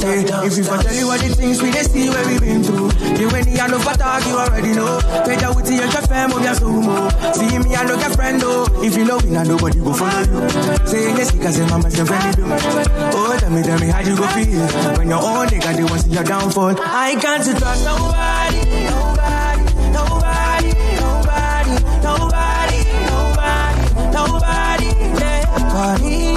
Hey, 0.07 0.23
if 0.23 0.57
you 0.57 0.63
for 0.63 0.79
tell 0.79 0.95
you 0.95 1.09
what 1.09 1.19
the 1.19 1.35
things 1.35 1.61
we 1.61 1.71
they 1.75 1.83
see 1.83 2.09
where 2.09 2.23
we 2.31 2.39
been 2.39 2.63
through. 2.63 2.95
You 3.19 3.27
when 3.27 3.43
you 3.51 3.59
no 3.67 3.79
for 3.83 3.91
talk, 3.99 4.23
you 4.25 4.39
already 4.39 4.71
know. 4.73 5.03
Better 5.27 5.51
with 5.51 5.67
your 5.67 5.91
girlfriend, 5.91 6.31
move 6.31 6.45
your 6.47 6.55
sumo. 6.55 7.11
See 7.35 7.59
me, 7.59 7.75
I 7.75 7.83
no 7.83 7.97
get 7.99 8.15
friend 8.15 8.41
though. 8.41 8.71
If 8.87 8.97
you 8.97 9.05
know 9.05 9.19
me, 9.19 9.31
now 9.35 9.43
nobody 9.43 9.81
go 9.81 9.93
follow 9.93 10.23
you. 10.23 10.49
Say 10.87 11.11
yes, 11.11 11.33
because 11.33 11.57
say 11.57 11.67
mama 11.67 11.91
say 11.91 12.05
friendly 12.07 12.39
do. 12.39 12.45
Oh, 12.47 13.37
tell 13.41 13.51
me, 13.51 13.63
tell 13.65 13.81
me 13.81 13.89
how 13.89 13.99
you 13.99 14.15
go 14.15 14.29
feel 14.31 14.63
when 14.95 15.09
your 15.11 15.19
own 15.19 15.49
nigga 15.49 15.75
they 15.75 15.83
want 15.83 16.01
see 16.03 16.11
your 16.15 16.23
downfall. 16.23 16.77
I 16.79 17.17
can't 17.19 17.43
trust 17.43 17.83
nobody, 17.83 18.63
nobody, 18.87 19.63
nobody, 19.91 20.71
nobody, 21.03 21.75
nobody, 22.07 22.79
nobody, 23.11 23.83
nobody. 24.15 24.87
Yeah. 25.19 25.43
Body 25.75 26.37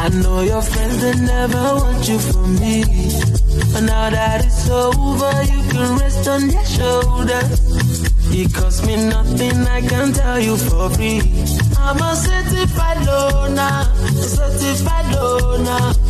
bound, 0.00 0.22
know 0.22 0.36
money. 0.36 0.66
friends, 0.66 1.00
they 1.00 1.14
never 1.20 1.62
want 1.74 2.08
you 2.08 2.18
for 2.18 2.46
me. 2.46 2.84
But 3.72 3.80
now 3.82 4.10
that 4.10 4.44
it's 4.44 4.68
over, 4.68 5.42
you 5.52 5.62
can 5.70 5.98
rest 5.98 6.28
on 6.28 6.48
their 6.48 6.64
shoulders. 6.64 7.60
It 8.32 8.54
cost 8.54 8.86
me 8.86 8.96
nothing, 8.96 9.66
I 9.66 9.80
can 9.80 10.12
tell 10.12 10.38
you 10.38 10.56
for 10.56 10.90
free. 10.90 11.20
I'm 11.76 11.96
a 11.96 12.16
certified 12.16 13.06
loner, 13.06 13.84
certified 14.22 15.14
loner. 15.14 16.09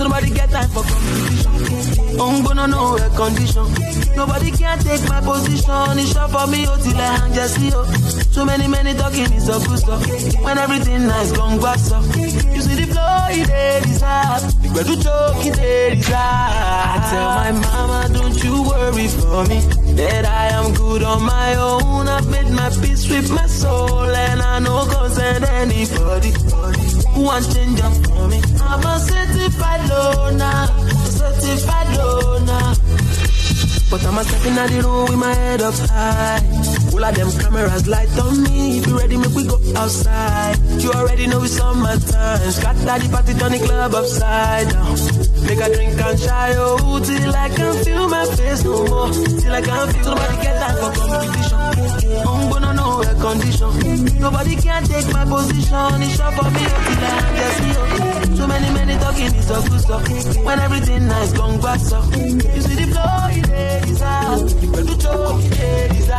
So 0.00 0.08
nobody 0.08 0.30
get 0.30 0.48
time 0.48 0.66
for 0.70 0.82
competition. 0.82 2.18
I'm 2.18 2.42
gonna 2.42 2.66
know 2.66 2.96
a 2.96 3.10
condition. 3.10 3.68
Nobody 4.16 4.50
can 4.50 4.78
take 4.78 5.06
my 5.10 5.20
position. 5.20 5.98
It's 5.98 6.14
short 6.14 6.30
for 6.30 6.46
me, 6.46 6.64
oh, 6.66 6.80
till 6.82 6.96
I 6.96 7.18
hang 7.20 7.34
just 7.34 7.56
see, 7.56 7.70
oh. 7.74 7.84
So 8.32 8.46
many, 8.46 8.66
many 8.66 8.94
talking 8.94 9.30
is 9.30 9.50
a 9.50 9.60
good 9.60 9.78
stuff. 9.78 10.00
When 10.42 10.56
everything 10.56 11.06
nice, 11.06 11.32
gone 11.32 11.60
back 11.60 11.76
up. 11.92 12.02
You 12.16 12.62
see 12.64 12.76
the 12.80 12.86
flow, 12.88 13.26
it 13.28 13.50
is 13.90 14.02
up. 14.02 14.40
You 14.62 14.72
got 14.72 14.86
to 14.86 14.96
choke, 15.04 15.44
it 15.44 15.58
is 15.98 16.08
up. 16.08 16.16
I 16.16 17.08
tell 17.10 17.28
my 17.36 17.52
mama, 17.60 18.08
don't 18.10 18.42
you 18.42 18.62
worry 18.62 19.06
for 19.06 19.44
me. 19.52 19.60
That 20.00 20.24
I 20.24 20.46
am 20.56 20.72
good 20.72 21.02
on 21.02 21.24
my 21.24 21.56
own. 21.56 22.08
I've 22.08 22.26
made 22.30 22.48
my 22.48 22.70
peace 22.80 23.06
with 23.06 23.30
my 23.30 23.46
soul. 23.46 24.08
And 24.08 24.40
I 24.40 24.60
know 24.60 24.86
concern 24.86 25.44
anybody 25.44 26.32
who 27.20 27.26
wants 27.26 27.54
change 27.54 27.80
up 27.80 27.92
for 28.06 28.28
me. 28.28 28.40
I'm 28.62 28.86
a 28.86 28.98
certified 28.98 29.82
loner. 29.90 30.66
Certified 31.18 31.88
loner. 31.98 32.74
But 33.90 34.06
I'm 34.06 34.18
a 34.18 34.24
step 34.24 34.46
in 34.46 34.54
the 34.54 34.82
room 34.86 35.04
with 35.10 35.18
my 35.18 35.34
head 35.34 35.60
up 35.62 35.74
high. 35.74 36.40
All 36.92 37.04
of 37.04 37.14
them 37.14 37.30
cameras 37.40 37.86
light 37.88 38.18
on 38.18 38.42
me. 38.44 38.78
If 38.78 38.86
you 38.86 38.98
ready, 38.98 39.16
make 39.16 39.34
we 39.34 39.44
go 39.46 39.58
outside. 39.76 40.56
You 40.80 40.92
already 40.92 41.26
know 41.26 41.42
it's 41.42 41.56
summertime. 41.56 42.50
Scatter 42.52 42.98
the 43.02 43.08
party, 43.10 43.34
turn 43.34 43.52
the 43.52 43.58
club 43.58 43.94
upside 43.94 44.68
down. 44.70 44.96
Make 45.46 45.60
a 45.60 45.74
drink 45.74 46.00
and 46.00 46.18
shy 46.18 46.54
oh 46.56 47.00
till 47.04 47.34
I 47.34 47.48
can 47.48 47.84
feel 47.84 48.08
my 48.08 48.24
face 48.36 48.64
no 48.64 48.84
more. 48.86 49.12
Till 49.12 49.52
I 49.52 49.60
can 49.60 49.88
feel 49.92 50.04
nobody 50.04 50.36
get 50.42 50.56
time 50.60 50.76
for 50.80 50.90
competition. 51.00 51.58
I'm 52.26 52.50
gonna 52.50 52.72
know 52.74 53.02
a 53.02 53.14
condition. 53.14 54.20
Nobody 54.20 54.56
can 54.56 54.84
take 54.84 55.12
my 55.12 55.24
position. 55.24 56.02
It's 56.02 56.16
short 56.16 56.34
for 56.34 56.50
me 56.50 56.64
till 56.86 57.04
I 57.04 57.28
just 57.38 57.58
here. 57.64 58.36
So 58.36 58.46
many, 58.46 58.70
many 58.72 58.94
talking 58.98 59.26
is 59.26 59.50
a 59.50 59.68
good 59.68 59.80
stuff. 59.80 60.44
When 60.44 60.58
everything 60.60 61.06
nice, 61.06 61.32
gone 61.32 61.60
back 61.60 61.80
up. 61.92 62.04
You 62.16 62.60
see 62.62 62.76
the 62.80 62.86
flow, 62.92 63.28
it 63.30 63.88
is 63.88 64.02
out. 64.02 64.62
You 64.62 64.72
better 64.72 64.96
choke, 64.96 65.42
it 65.44 65.92
is 65.92 66.10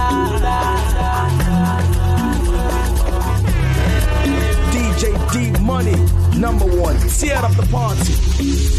DJ 4.72 5.04
D 5.34 5.60
Money, 5.62 5.96
number 6.40 6.66
one. 6.66 6.98
Tear 7.10 7.38
up 7.38 7.56
the 7.56 7.68
party. 7.72 8.71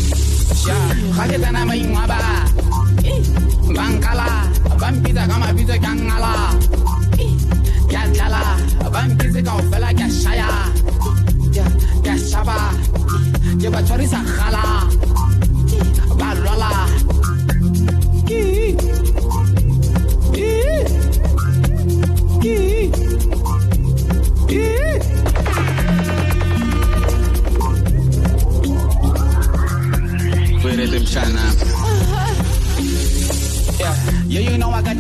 Ga 0.52 1.24
ke 1.30 1.36
tsena 1.40 1.64
maingwa 1.64 2.04
ba 2.10 2.20
bankala 3.76 4.28
bampitsa 4.80 5.24
ka 5.30 5.36
mabitso 5.40 5.76
ke 5.82 5.88
a 5.88 5.94
ngala 5.96 6.34
ke 7.90 7.96
a 7.96 8.04
tlala 8.12 8.42
bampitse 8.92 9.40
kao 9.46 9.60
fela 9.70 9.90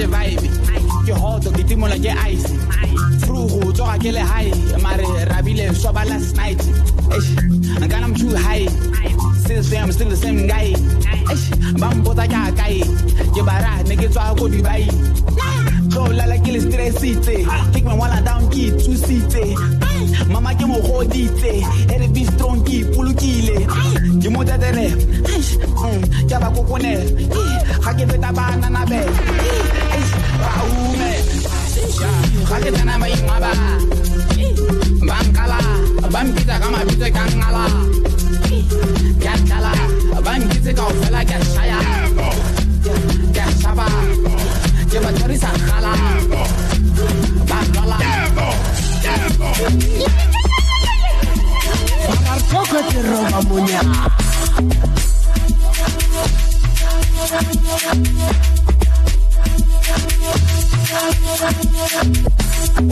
the 0.02 0.08
vibe. 0.10 0.42
Ke 1.06 1.14
hot 1.14 1.44
ke 1.46 1.62
ke 1.62 2.12
ice. 2.26 2.46
Through 3.22 3.48
go 3.48 3.86
ke 4.02 4.10
le 4.10 4.20
high. 4.20 4.50
Mare 4.82 5.06
rabile 5.30 5.70
swaba 5.74 6.04
last 6.06 6.34
night. 6.36 6.58
Eish, 7.14 7.30
I'm 7.92 8.14
too 8.14 8.34
high. 8.34 8.66
Still 9.42 9.78
I'm 9.78 9.92
still 9.92 10.08
the 10.08 10.16
same 10.16 10.46
guy. 10.46 10.72
Eish, 11.30 11.46
ba 11.78 11.90
mpotsa 11.94 12.26
ke 12.26 12.34
a. 12.34 12.82
Ke 13.34 13.42
bara 13.46 13.82
ne 13.86 13.94
ke 13.96 14.08
tswa 14.10 14.34
ko 14.38 14.48
Dubai. 14.48 14.86
Go 15.94 16.04
lala 16.10 16.38
ke 16.38 16.50
le 16.54 16.60
stressitse. 16.60 17.36
Take 17.72 17.84
me 17.84 17.94
while 17.94 18.24
down 18.24 18.50
ke 18.50 18.74
thusitse. 18.82 19.54
Mama 20.28 20.54
ke 20.54 20.66
mo 20.66 20.80
goditse. 20.82 21.62
Ere 21.92 22.08
be 22.08 22.24
strong 22.24 22.64
ke 22.64 22.82
pulukile. 22.90 23.66
Ke 24.18 24.28
mo 24.30 24.42
tetere. 24.42 24.88
Eish, 25.30 25.58
mm, 25.62 26.02
ke 26.26 26.36
ba 26.42 26.48
kokonela. 26.50 27.06
Ga 27.82 27.92
ke 27.94 28.04
feta 28.10 28.30
be. 30.98 31.10
Eish, 31.76 31.98
raume. 32.02 32.44
Ga 32.48 32.56
ke 32.62 32.70
tsena 32.72 32.94
maingwa 32.98 33.36
ba. 33.44 33.52
Bankala, 35.08 35.58
bampitsa 36.12 36.56
ka 36.62 36.68
mabitso 36.74 37.06
ke 37.14 37.20
a 37.22 37.26
ngala. 37.38 37.64
Ke 39.22 39.28
a 39.28 39.36
tlala, 39.46 39.72
bankitse 40.26 40.72
kao 40.78 40.90
fela 41.00 41.20
ke 41.24 41.36
a 41.36 41.40
shaya. 41.52 41.78
Ke 43.34 43.40
a 43.40 43.48
shaba, 43.60 43.86
ke 44.90 44.98
ba 45.04 45.10
tshwarisa 60.92 61.48
gala. 61.52 62.82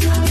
Ba 0.00 0.30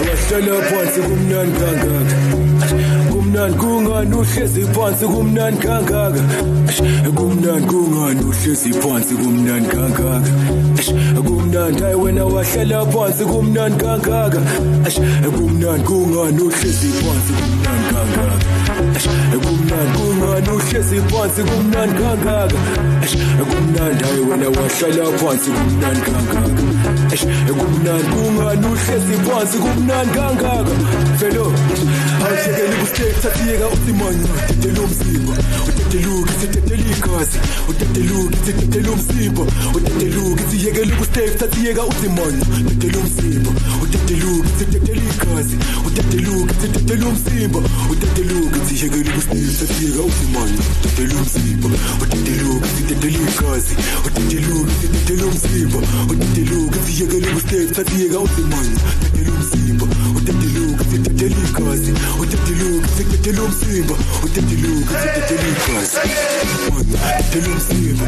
Marcoco 0.00 0.34
te 0.34 0.40
roba 0.40 0.54
muña. 0.54 0.54
Wahlala 0.54 0.62
phansi 0.68 1.00
kumnandi 1.00 1.58
kangaka. 1.58 2.16
Kumnandi 3.10 3.56
kungani 3.58 4.14
uhlezi 4.16 4.62
phansi 4.74 5.04
kumnandi 5.06 5.58
kangaka? 5.66 6.22
Eish, 6.68 6.80
kumnandi 7.14 7.66
kungani 7.66 8.20
uhlezi 8.24 8.72
phansi 8.72 9.14
kumnandi 9.14 9.68
kangaka? 9.68 10.30
Eish, 10.78 10.92
kumnandi 11.26 11.82
hayi 11.82 11.94
wena 11.94 12.24
wahlala 12.24 12.86
phansi 12.86 13.24
kumnandi 13.24 13.76
kangaka? 13.84 14.40
Eish, 14.86 14.98
kumnandi 15.36 15.84
kungani 15.84 16.40
uhlezi 16.42 16.88
phansi 17.00 17.32
kumnandi 17.32 17.86
kangaka? 17.94 18.24
Eish, 18.34 18.63
kumnandi 18.98 19.98
kungani 19.98 20.48
uhlezi 20.48 21.00
phansi 21.10 21.42
kumnandi 21.42 21.94
kangaka. 21.98 22.58
Kumnandi 23.50 24.04
hayi 24.04 24.20
wena 24.30 24.48
wahlala 24.48 25.18
phansi 25.18 25.50
kumnandi 25.50 26.00
kangaka. 26.00 26.52
Kumnandi 27.58 28.08
kungani 28.14 28.66
uhlezi 28.66 29.14
phansi 29.26 29.58
kumnandi 29.58 30.12
kangaka. 30.14 30.74
Felo 31.18 31.52
awuhlekeli 32.24 32.76
kustage 32.80 33.12
thathiyeka 33.22 33.66
usimanye 33.68 34.24
udedele 34.24 34.80
umzimba 34.80 35.32
udedele 35.68 36.08
uki 36.08 36.32
sidedele 36.40 36.84
igazi 36.96 37.38
udedele 37.68 38.12
uki 38.24 38.38
sidedele 38.46 38.88
umzimba 38.88 39.42
udedele 39.74 40.16
uki 40.16 40.44
siyekele 40.50 40.92
ukustage 40.94 41.30
thathiyeka 41.30 41.82
usimanye 41.84 42.42
udedele 42.60 42.98
umzimba 42.98 43.50
udedele 43.82 44.24
uki 44.24 44.48
sidedele 44.58 45.02
igazi 45.14 45.56
udedele 45.86 46.28
uki 46.28 46.54
sidedele 46.60 47.04
umzimba 47.04 47.60
udedele 47.90 48.34
uki 48.46 48.60
siyekela 48.84 49.10
ukustek 49.16 49.58
thathiyeka 49.58 50.02
usimanya 50.02 50.62
utetela 50.84 51.14
umzimba 51.20 51.68
uteteluka 52.02 52.68
sitetela 52.76 53.18
igazi 53.18 53.74
uteteluka 54.06 54.72
sitetela 54.80 55.24
umzimba. 55.26 55.78
Uteteluka 56.10 56.78
siyekela 56.86 57.26
ukustek 57.30 57.72
thathiyeka 57.76 58.18
usimanya 58.18 58.76
utetela 59.00 59.30
umzimba 59.36 59.86
uteteluka 60.16 60.84
sitetela 60.90 61.36
igazi 61.48 61.92
uteteluka 62.22 62.88
sitetela 62.96 63.42
umzimba. 63.42 63.94
Uteteluka 64.24 64.92
sitetela 65.00 65.46
igazi. 65.54 65.96
Tetela 67.30 67.48
umzimba 67.54 68.06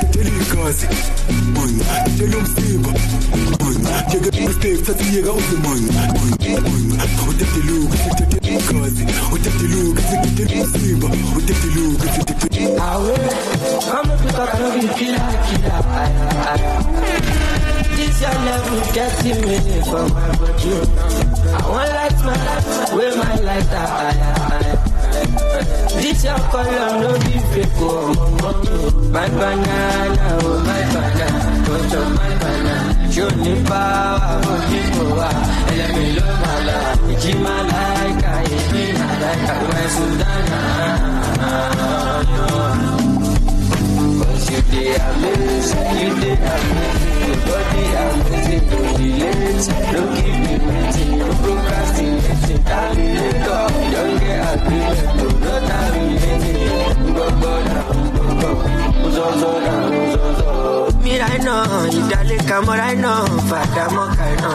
tetela 0.00 0.30
igazi. 0.42 0.86
Tetela 2.04 2.36
umzimba 2.38 2.90
Manya, 3.62 4.04
yeke 4.12 4.30
mistake 4.40 4.82
thathi 4.86 5.16
yeka 5.16 5.32
uzimanya 5.32 5.92
Manya, 8.52 8.72
manya, 8.72 9.22
uteteluka 9.32 10.02
sitetela 10.02 10.52
igazi 10.52 10.94
uteteluka 11.38 12.06
sitetela 12.12 12.48
umzimba 12.52 12.84
Awe, 12.92 13.14
killer, 14.98 15.28
killer, 15.48 15.84
aya, 16.00 16.24
aya. 16.52 16.72
This 17.96 18.20
your 18.20 18.36
level 18.44 18.80
getting 18.92 19.40
me 19.48 19.56
for 19.88 20.04
my 20.12 20.28
body. 20.36 20.72
I 21.48 21.68
want 21.70 21.90
light 21.96 22.18
my 22.28 22.36
life, 22.44 22.92
where 22.94 23.16
my 23.16 23.34
aya, 24.08 24.30
aya. 24.52 24.74
This 26.02 26.20
your 26.24 26.40
color, 26.52 26.90
no 27.00 27.10
be 27.24 27.34
fake, 27.52 27.80
oh. 27.80 27.88
My 29.12 29.28
banana, 29.28 30.26
oh, 30.42 30.60
my 30.68 30.82
banana, 30.92 31.51
don't 31.72 31.90
chop 31.90 32.08
my 32.16 32.30
banana. 32.40 33.12
Show 33.12 33.30
me 33.42 33.52
power, 33.64 34.40
oh, 34.44 34.60
people, 34.68 35.20
ah. 35.20 35.32
Let 35.76 35.90
me 35.96 36.04
love 36.18 36.38
my 36.44 36.56
life. 36.68 37.00
It's 37.12 37.24
my 37.44 37.58
like, 37.72 38.50
it's 38.52 38.66
me, 38.72 38.84
my 38.92 39.12
like, 39.22 39.42
my 39.72 39.84
Sudana. 39.94 40.60
Cause 44.22 44.46
you 44.50 44.60
dey 44.70 44.94
amazing, 44.94 45.86
you 46.00 46.10
dey 46.22 46.36
amazing, 46.52 47.40
body 47.46 47.84
amazing, 48.02 48.64
relate, 48.98 49.66
no 49.92 50.00
keep 50.14 50.36
me 50.44 50.54
waiting, 50.66 51.12
no 51.18 51.28
procrastinating, 51.42 52.62
terminator, 52.64 53.62
you 53.82 53.90
don't 53.92 54.14
get 54.20 54.40
agreement, 54.54 55.00
no 55.16 55.26
no 55.42 55.54
terminating, 55.68 56.60
gbogbo 57.12 57.52
na 57.72 57.80
gbogbo, 58.12 58.50
uzozo 59.06 59.52
na 59.60 59.74
uzozo. 61.12 61.18
Mira 61.18 61.28
iná, 61.36 61.54
ìdálẹ́ka 61.98 62.56
mọ́ra 62.66 62.86
iná, 62.94 63.12
fàdà 63.48 63.84
mọ́ka 63.96 64.24
iná. 64.34 64.50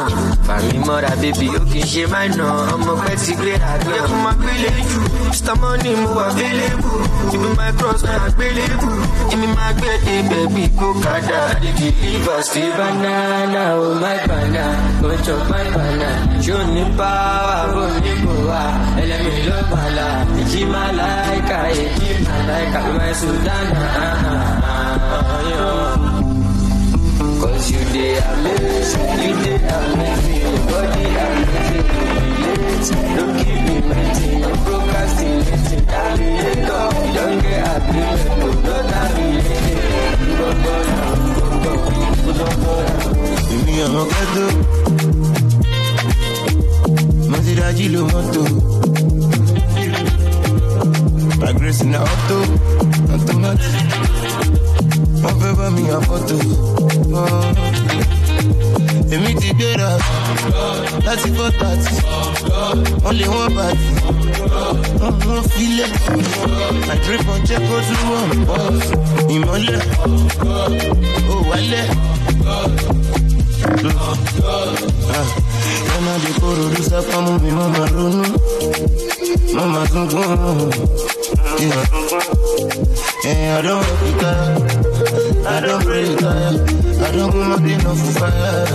Fàmí 0.48 0.78
mọ́ra 0.88 1.12
bébí 1.22 1.48
ó 1.58 1.60
kì 1.70 1.80
í 1.80 1.88
ṣe 1.92 2.04
máa 2.12 2.26
iná, 2.30 2.46
ọmọ 2.74 2.94
pẹ́ 3.06 3.16
ti 3.24 3.32
gbé. 3.40 3.54
Yẹ 3.94 4.00
kó 4.08 4.16
máa 4.26 4.36
gbélé 4.42 4.70
jù, 4.90 5.02
Mr. 5.30 5.56
Money 5.62 5.96
mo 6.02 6.10
wà 6.18 6.26
available. 6.32 7.02
Ibi 7.34 7.48
my 7.58 7.72
cross 7.78 8.02
náà 8.08 8.18
àgbélébù. 8.28 8.90
Èmi 9.34 9.48
máa 9.58 9.72
gbé 9.78 9.90
dé 10.06 10.16
bẹ̀bí 10.30 10.64
kó 10.80 10.88
kàdá. 11.04 11.40
Dìgì 11.62 11.90
liver 12.02 12.42
banana, 12.78 13.64
oh 13.82 13.94
my 14.02 14.18
banana. 14.30 14.66
Go 15.02 15.10
chop 15.26 15.42
my 15.52 15.66
banana. 15.76 16.10
O 16.58 16.60
ní 16.74 16.84
power, 16.98 17.92
ní 18.04 18.12
kò 18.24 18.34
wá? 18.50 18.62
Ẹlẹ́mi 19.02 19.34
ló 19.48 19.58
máa 19.72 19.90
la. 19.98 20.08
Èjì 20.42 20.62
máa 20.74 20.90
láìka, 21.00 21.58
èjì 21.84 22.10
máa. 22.26 22.36
My 22.98 23.12
Sudana. 23.20 23.84
Cause 27.48 27.72
you 27.72 27.82
dey 27.94 28.14
amazing, 28.32 29.10
you 29.24 29.34
dey 29.44 29.58
amazing, 29.78 30.42
your 30.44 30.58
body 30.70 31.06
amazing, 31.26 31.86
no 32.04 32.12
relate, 32.28 32.88
no 33.16 33.24
keep 33.40 33.60
me 33.68 33.76
waiting, 33.88 34.38
no 34.42 34.50
procrastinating, 34.66 35.84
terminator, 35.92 36.86
you 37.06 37.12
don't 37.18 37.38
get 37.42 37.62
agreement, 37.78 38.32
no 38.40 38.48
no 38.66 38.76
terminating, 38.92 39.80
gbogbo 40.38 40.74
na 40.90 41.06
gbogbo, 41.34 41.72
gbogbo 42.36 42.74
na. 42.88 42.96
èmi 43.54 43.74
ọmọ 43.86 44.04
kẹtó 44.12 44.46
mo 47.30 47.38
ti 47.46 47.54
dájú 47.60 47.86
lo 47.94 48.02
mọtò 48.14 48.44
my 51.42 51.52
grace 51.58 51.84
na 51.92 52.00
auto 52.12 52.40
automatic 53.14 53.76
wọn 55.28 55.40
fẹ 55.42 55.52
bá 55.60 55.70
mi 55.76 55.82
yà 55.90 55.98
fọtò. 56.08 56.38
Èmi 59.14 59.32
ti 59.42 59.50
mi, 59.60 59.98
I 83.58 83.62
don't 83.62 83.84
retire, 84.02 84.77
I 85.50 85.62
don't 85.62 85.86
retire, 85.86 86.60
I 87.06 87.12
don't 87.14 87.32
go 87.32 87.44
my 87.46 87.58
pain 87.58 87.86
off 87.88 87.98
fire. 88.20 88.68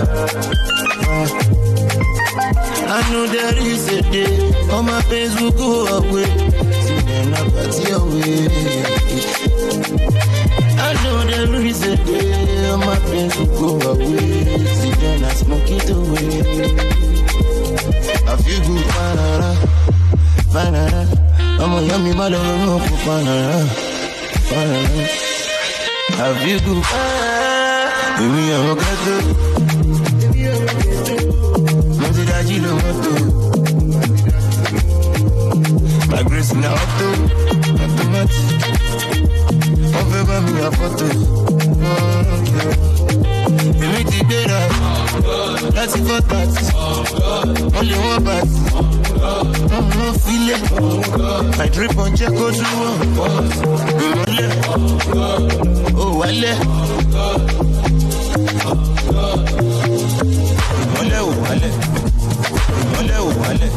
I 2.88 3.10
know 3.10 3.26
there 3.26 3.58
is 3.58 3.88
a 3.92 4.02
day, 4.10 4.70
all 4.70 4.82
my 4.82 5.02
pains 5.02 5.38
will 5.38 5.52
go 5.52 5.86
away. 5.98 6.24
So 6.24 6.94
then 7.06 7.34
I 7.34 7.42
party 7.50 7.90
away. 7.92 8.48
I 10.80 10.92
know 11.04 11.24
there 11.30 11.54
is 11.66 11.82
a 11.84 11.96
day, 11.96 12.70
all 12.70 12.78
my 12.78 12.98
pains 13.00 13.36
will 13.36 13.78
go 13.78 13.90
away. 13.90 14.44
So 14.80 14.90
then 15.00 15.24
I 15.24 15.32
smoke 15.34 15.70
it 15.70 15.90
away. 15.90 16.40
I 18.26 18.36
feel 18.36 18.60
good, 18.66 18.86
banana, 18.96 19.50
banana. 20.52 21.02
I'm 21.62 21.72
a 21.72 21.82
yummy 21.82 22.14
mother, 22.14 22.36
I'm 22.38 22.68
a 22.68 22.78
banana, 23.04 23.68
banana. 24.48 25.21
I 26.24 26.28
feel 26.44 26.60
good, 26.60 26.82
baby, 28.18 28.42
I'm 28.54 28.70
a 28.70 28.74
gato. 28.80 29.14
Mo 32.00 32.08
ti 32.14 32.22
dájú 32.30 32.56
ló 32.64 32.72
mọ́tò. 32.82 33.12
My 36.10 36.22
grace 36.28 36.52
na 36.60 36.68
auto, 36.78 37.08
automatic. 37.82 38.48
Wọ́n 39.92 40.06
fẹ́ 40.10 40.22
bá 40.28 40.36
mi 40.44 40.52
yà 40.60 40.68
fọ́tò. 40.78 41.06
Èmi 43.82 44.00
ti 44.10 44.18
gbéra 44.24 44.58
láti 45.76 45.98
fọ́ 46.06 46.18
tàtì. 46.30 46.64
Wọ́n 47.74 47.84
lé 47.90 47.96
wọ́n 48.04 48.20
bàtì. 48.26 48.58
Wọ́n 49.70 49.84
mú 49.94 50.06
filẹ̀. 50.22 50.60
On 52.02 52.10
jẹ́ 52.18 52.30
kó 52.38 52.44
wọ̀. 52.78 52.92
Ìmọ̀lẹ̀ 54.04 54.50
ó 56.02 56.04
wálẹ̀. 56.20 56.56
Ìmọ̀lẹ̀ 60.82 61.20
ò 61.28 61.30
wálẹ̀. 61.42 61.72
Ìmọ̀lẹ̀ 62.80 63.18
ò 63.26 63.30
wálẹ̀. 63.40 63.70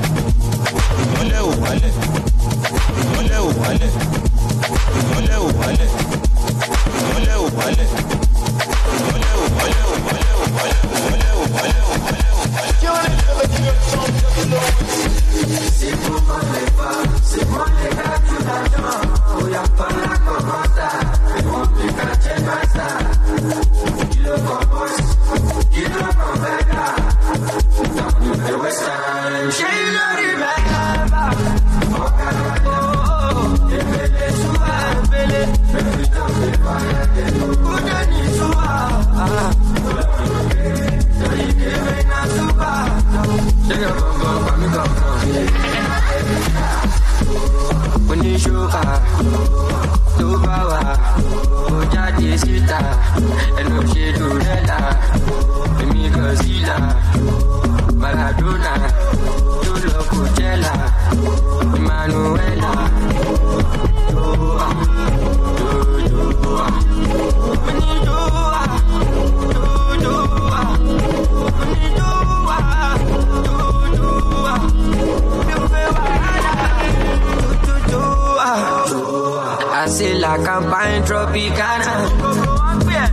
Casilla, 80.36 80.44
Campaign, 80.44 81.04
Tropicana. 81.04 82.10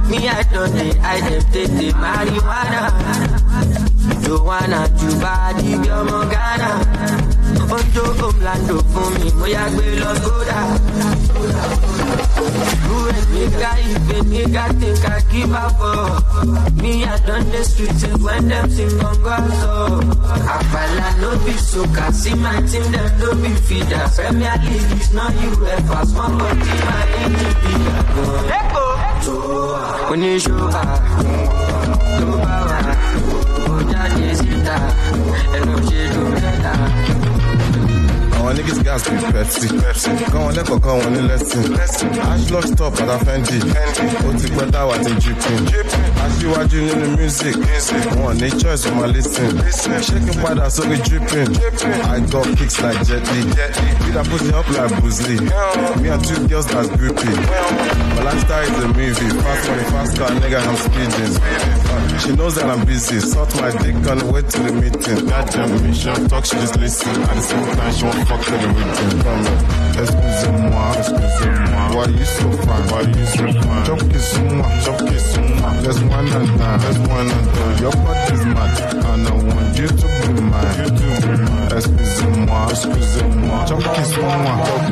Me, 0.09 0.29
I 0.29 0.43
don't 0.43 0.75
need, 0.75 0.97
I 0.99 1.21
dem 1.21 1.43
take 1.53 1.69
the 1.69 1.93
marijuana. 1.93 2.91
Joanna, 4.25 4.89
Juba, 4.97 5.53
di 5.61 5.77
Biomo, 5.77 6.31
Ghana. 6.31 7.32
Ojo, 7.73 8.05
Omlando, 8.29 8.77
fún 8.93 9.13
mi, 9.23 9.31
mo 9.39 9.47
yá 9.47 9.65
gbé 9.73 9.85
lọ 10.01 10.11
Skoda. 10.21 10.59
Who 12.85 12.97
a 13.09 13.19
nigga, 13.33 13.71
if 13.93 14.11
a 14.11 14.19
nigga 14.33 14.65
think 14.81 15.05
I 15.09 15.21
give 15.31 15.53
up 15.55 15.73
for 15.79 16.83
Me, 16.83 17.05
I 17.05 17.17
done 17.27 17.49
the 17.51 17.65
streets 17.65 18.05
when 18.25 18.51
sing 18.71 19.01
on 19.01 19.17
God, 19.23 19.51
so 19.61 20.01
Apala 20.55 21.09
no 21.21 21.31
be 21.45 21.53
soca, 21.71 22.13
see 22.13 22.35
my 22.35 22.61
team, 22.69 22.93
no 23.21 23.29
be 23.41 23.49
feeder 23.67 24.05
Premier 24.17 24.57
League 24.65 25.01
is 25.01 25.13
not 25.15 25.33
UEFA, 25.33 26.07
small 26.07 26.31
body, 26.39 26.75
my 26.89 27.03
engine 27.23 27.57
bigger 27.63 28.03
Go, 28.73 28.85
oníṣòwà, 30.13 30.83
ló 32.21 32.33
bá 32.45 32.57
wà, 32.69 32.79
ó 33.71 33.75
jáde 33.91 34.29
síta, 34.39 34.77
ẹnu 35.57 35.75
ṣe 35.89 36.03
ló 36.15 36.25
rẹ̀dá. 36.43 36.73
Our 38.43 38.55
niggas 38.55 38.83
gas 38.83 39.09
be 39.09 39.17
Pepsi. 39.31 39.69
Pepsi. 39.81 40.33
Go 40.33 40.39
on, 40.43 40.55
let 40.55 40.67
go, 40.67 40.79
go 40.79 41.01
on, 41.01 41.15
in 41.15 41.29
lesson. 41.29 41.63
Ashlock 41.73 42.65
stop 42.75 42.95
at 43.01 43.09
a 43.09 43.25
Fendi. 43.25 43.59
Ó 44.27 44.31
ti 44.41 44.49
pẹ́ 44.51 44.71
táwa 44.73 44.99
ti 45.05 45.13
dripping. 45.23 45.65
Aṣíwájú 46.25 46.79
nínú 46.89 47.17
music. 47.19 47.55
Wọ́n 48.19 48.35
ní 48.43 48.51
choice 48.61 48.85
for 48.85 48.95
my 48.99 49.07
listen. 49.07 49.53
Shaking 50.03 50.43
padà 50.43 50.67
sórí 50.75 50.99
dripping. 51.07 51.51
I 52.11 52.19
got 52.33 52.47
kicks 52.59 52.81
like 52.83 52.99
Jet 53.07 53.23
Li. 53.33 53.43
Beat 53.47 54.15
that 54.15 54.27
pussy 54.29 54.53
up 54.53 54.69
like 54.75 54.93
Bruce 55.01 55.23
Lee. 55.29 55.41
Me 56.03 56.09
and 56.11 56.25
two 56.27 56.49
girls 56.49 56.67
that's 56.67 56.89
groupie. 56.99 57.37
My 58.17 58.23
lifestyle 58.27 58.67
is 58.67 58.85
a 58.85 58.89
movie. 58.89 59.31
Fast 59.43 59.69
money, 59.71 59.85
fast 59.93 60.19
car, 60.19 60.31
nigga, 60.43 60.59
I'm 60.67 60.77
speeding. 60.83 61.35
She 62.21 62.31
knows 62.37 62.55
that 62.57 62.67
I'm 62.67 62.85
busy. 62.87 63.21
Sort 63.21 63.55
my 63.61 63.71
dick 63.83 63.95
on 64.11 64.19
the 64.19 64.27
way 64.33 64.43
to 64.43 64.59
the 64.67 64.73
meeting. 64.73 65.27
Goddamn 65.31 65.71
mission, 65.87 66.29
talk, 66.29 66.45
she 66.45 66.57
just 66.57 66.77
listen. 66.79 67.23
At 67.23 67.35
the 67.37 67.43
same 67.43 67.65
time, 67.77 67.93
she 67.95 68.05
won't 68.05 68.29
Excusez-moi, 69.95 70.93
excusez-moi. 70.99 71.83
Why 71.93 72.07
you 72.07 72.25
so 72.25 72.51
fine? 72.65 72.89
Why 72.89 73.03
you 73.03 73.27
so 73.27 73.45
fine? 73.61 73.85
Chop 73.85 74.01
kiss-moi, 74.11 74.69
chop 74.85 74.99
kiss-moi. 75.07 75.83
Just 75.83 76.03
one 76.05 76.29
and 76.33 76.59
done, 76.59 76.81
just. 76.81 77.01
Your 77.81 77.93
body's 77.93 78.45
mad, 78.47 78.81
and 79.05 79.27
I 79.27 79.33
want 79.33 79.79
you 79.79 79.89
to 79.89 80.07
be 80.07 80.41
mine. 80.41 81.73
Excusez-moi, 81.77 82.69
excusez-moi. 82.71 83.67
Chop 83.67 83.83
kiss-moi. 83.95 84.33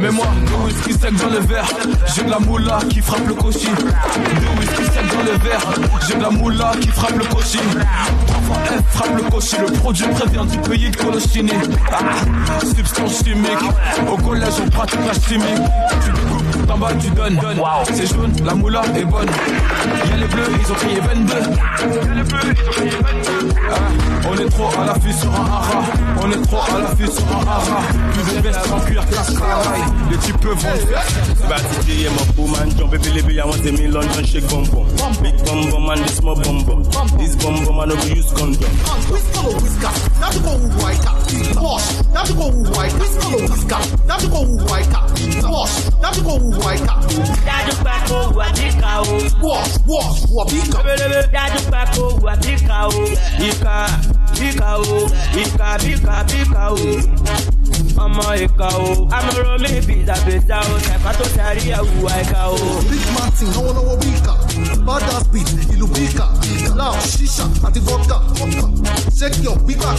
Mets-moi 0.01 0.27
le 0.51 0.65
whisky 0.67 0.93
sec 0.93 1.15
dans 1.17 1.29
le 1.29 1.41
verre 1.41 1.69
J'ai 2.15 2.23
de 2.23 2.31
la 2.31 2.39
moula 2.39 2.79
qui 2.89 3.01
frappe 3.01 3.27
le 3.27 3.35
cochi 3.35 3.67
Le 3.67 4.59
whisky 4.59 4.85
sec 4.85 5.05
dans 5.13 5.23
le 5.23 5.39
verre 5.39 5.61
J'ai 6.07 6.15
de 6.15 6.23
la 6.23 6.31
moula 6.31 6.73
qui 6.81 6.89
frappe 6.89 7.17
le 7.19 7.25
cochi 7.25 7.59
frappe 8.91 9.17
le 9.17 9.23
Le 9.23 9.73
produit 9.79 10.07
prévient 10.09 10.47
du 10.47 10.59
pays 10.59 10.91
de 10.91 10.97
Colochini 10.97 11.53
ah, 11.93 11.99
chimique 13.31 14.11
Au 14.11 14.17
collège 14.17 14.55
on 14.65 14.71
pratique 14.71 15.01
la 15.07 15.13
chimie 15.15 15.61
Tu 16.05 16.11
découpes, 16.13 16.67
d'en 16.67 16.79
bas 16.79 16.93
tu 17.01 17.11
donnes. 17.11 17.39
C'est 17.93 18.07
jaune, 18.07 18.33
la 18.45 18.55
moula 18.55 18.83
est 18.97 19.05
bonne. 19.05 19.29
Y'a 20.09 20.17
les 20.17 20.27
bleus, 20.27 20.49
ils 20.61 20.73
ont 20.73 20.75
crié 20.75 21.01
22 21.01 21.35
Y'a 21.35 22.15
les 22.15 22.23
bleus, 22.23 22.41
ils 22.45 22.69
ont 22.69 22.73
crié 22.73 22.91
22 22.91 23.55
Ah, 23.71 24.29
On 24.29 24.39
est 24.39 24.49
trop 24.51 24.81
à 24.81 24.87
l'affût 24.87 25.13
sur 25.13 25.31
un 25.31 25.45
hara. 25.45 25.83
On 26.23 26.31
est 26.31 26.43
trop 26.47 26.77
à 26.77 26.81
l'affût 26.81 27.07
sur 27.07 27.27
un 27.37 27.47
hara. 27.47 27.83
Plus 28.13 28.35
de 28.35 28.41
vestes 28.41 28.73
en 28.73 28.81
cuir 28.81 29.07
classe 29.07 29.35
travail. 29.35 29.81
Les 30.11 30.17
types 30.19 30.45
vont 30.45 30.57
faire 30.57 30.75
Bad 31.49 31.61
DJ, 31.61 32.07
I'm 32.07 32.19
a 32.19 32.33
poor 32.33 32.49
man, 32.49 32.71
jump 32.77 32.91
baby, 32.91 33.11
baby, 33.23 33.41
I 33.41 33.45
want 33.45 33.65
me 33.65 33.89
London 33.89 34.25
shake 34.25 34.49
bum 34.49 34.65
bum. 34.69 34.87
Big 35.23 35.37
bum 35.45 35.71
bum 35.71 35.91
and 35.91 36.05
this 36.05 36.17
small 36.17 36.35
bum 36.35 36.65
bum. 36.65 36.83
This 37.19 37.37
bum 37.37 37.65
bum 37.65 37.81
I 37.81 37.87
know 37.87 37.97
we 37.97 38.15
use 38.17 38.33
condom. 38.33 38.71
Whisker 39.11 39.47
whisker, 39.63 40.41
go 40.43 40.53
white 40.83 41.20
Wash, 41.63 41.87
that's 42.15 42.33
go 42.33 42.47
white. 42.75 42.93
Whisker 43.01 43.31
or 43.37 43.43
whisker, 43.51 43.83
that's 44.09 44.27
go 44.27 44.41
white 44.69 44.89
Wash, 45.53 45.75
that's 46.03 46.19
go 46.23 46.35
white 46.61 47.31
pé 47.85 47.97
kó 48.09 48.19
wà 48.37 48.47
o. 48.97 49.19
Wash, 49.43 49.75
wash, 49.87 50.21
wà 50.35 50.45
bíkà. 50.51 50.81
Dájú 51.33 51.61
pé 51.71 51.83
kó 51.95 52.05
wà 52.23 52.35
níkà 52.45 52.79
o. 52.87 53.05
Ìkà 53.49 53.77
bíkà 54.41 54.71
o. 54.77 55.09
Ìkà 55.43 55.79
bíkà 55.83 56.17
bíkà 56.31 56.65
o. 56.71 56.77
Ọmọ 58.05 58.27
ìkà 58.45 58.69
o. 58.87 59.09
Amúrò 59.17 59.59
mi 59.63 59.81
bìtàbìtà 59.87 60.59
o. 60.73 60.75
Ṣẹ̀fà 60.87 61.11
tó 61.19 61.25
ṣàrí 61.37 61.65
ẹ̀wù 61.79 62.07
àìkà 62.17 62.41
o. 62.49 62.59
Big 62.91 63.05
Martin, 63.15 63.49
lọ́wọ́lọ́wọ́ 63.55 63.97
bíkà. 64.03 64.33
Badass 64.87 65.25
beat, 65.33 65.49
bíkà. 65.95 66.27
Loud 66.75 67.01
shisha 67.13 67.45
àti 67.63 67.81
vodka. 67.81 68.17
Shake 69.19 69.43
your 69.43 69.57
big 69.67 69.79
back, 69.79 69.99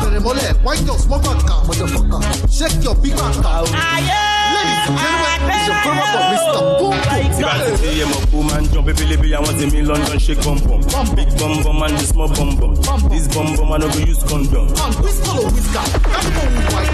bẹ̀rẹ̀ 0.00 0.20
mọ́lẹ̀, 0.20 0.54
wine 0.64 0.98
small 0.98 1.20
back, 1.20 1.38
motherfucker. 1.66 2.20
Shake 2.50 2.84
your 2.84 2.94
big 3.02 3.14
back. 3.16 3.34
Ladies 3.72 4.39
and 4.60 4.78
gentlemen, 4.98 5.40
it's 5.50 5.66
your 5.68 5.78
favorite 5.84 6.10
boy, 6.14 6.24
Mr. 6.32 6.60
Boom 6.78 6.90
Boom. 6.90 7.20
Bad 7.40 7.60
DJ, 7.80 8.04
I'm 8.04 8.12
a 8.12 8.26
poor 8.30 8.44
man, 8.44 8.64
jump 8.72 8.86
baby, 8.86 9.04
baby, 9.16 9.34
I 9.34 9.40
want 9.40 9.58
to 9.60 9.66
me 9.70 9.80
London 9.82 10.18
shake 10.18 10.42
bum 10.44 10.58
bum. 10.68 10.80
Big 11.16 11.30
bum 11.38 11.62
bum 11.62 11.82
and 11.82 11.94
this 11.96 12.08
small 12.10 12.28
bum 12.28 12.50
bum. 12.60 12.74
This 13.08 13.26
bum 13.34 13.56
bum 13.56 13.72
I 13.72 13.78
know 13.78 13.88
we 13.96 14.04
use 14.04 14.22
condom. 14.28 14.66
Man, 14.76 14.92
whisker 15.02 15.34
or 15.40 15.48
whisker, 15.50 15.84
that's 16.12 16.28
go 16.36 16.42
white 16.72 16.92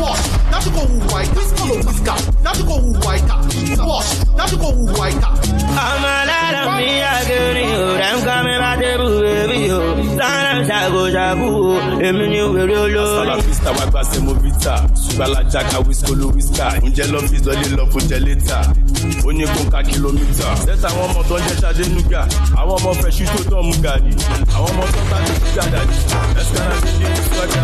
Wash, 0.00 0.24
that's 0.50 0.68
go 0.74 0.82
white. 1.12 1.30
Whisker 1.36 1.66
or 1.70 1.78
whisker, 1.86 2.18
that's 2.42 2.62
go 2.62 2.76
white 3.04 3.28
Wash, 3.86 4.10
that's 4.36 4.54
go 4.56 4.68
white 4.98 5.22
Ọmọ 5.76 6.08
alára 6.20 6.62
mi 6.76 6.88
àgẹ̀rì 7.14 7.64
o. 7.76 7.84
Rẹ̀ 8.00 8.12
ń 8.16 8.18
kọ́ 8.26 8.38
mi 8.46 8.54
bá 8.62 8.70
débù 8.80 9.08
bèbí 9.24 9.60
o. 9.76 9.80
Sára 10.18 10.52
ṣàgòṣàgò 10.68 11.48
o. 11.52 11.74
Èmi 12.06 12.24
ni 12.32 12.40
wèrè 12.54 12.76
olórí. 12.84 13.16
Sala 13.16 13.36
vista 13.46 13.70
wa 13.76 13.84
gba 13.90 14.00
semovita. 14.10 14.55
Ṣùgbọ́n 15.02 15.50
jaka 15.52 15.78
wíṣkó 15.86 16.12
ló 16.20 16.26
wíṣkà. 16.36 16.66
Ǹjẹ́ 16.86 17.06
lọ́fíìsì 17.12 17.44
lọ́lé 17.46 17.68
lọ 17.78 17.84
fún 17.92 18.02
jẹ 18.10 18.18
létà? 18.26 18.58
Ó 19.26 19.30
ní 19.32 19.44
kó 19.54 19.62
ka 19.72 19.80
kìlómítà. 19.88 20.48
Sẹ́sà 20.66 20.88
àwọn 20.92 21.04
ọmọ 21.10 21.20
tó 21.28 21.34
ń 21.38 21.42
jẹ́ 21.48 21.58
Ṣadé 21.62 21.84
Nuga. 21.94 22.22
Àwọn 22.60 22.74
ọmọ 22.78 22.90
fẹ́ 23.00 23.10
ṣí 23.16 23.24
tó 23.32 23.40
tán 23.50 23.62
mú 23.66 23.74
gàdí. 23.84 24.12
Àwọn 24.56 24.70
ọmọ 24.72 24.84
tó 24.94 25.00
ń 25.02 25.06
bá 25.10 25.18
gàdá 25.56 25.80
jù. 25.90 26.00
Ẹ̀sìkára 26.40 26.76
ti 26.84 26.90
dé 27.00 27.08
ní 27.14 27.20
sọ́jà. 27.30 27.62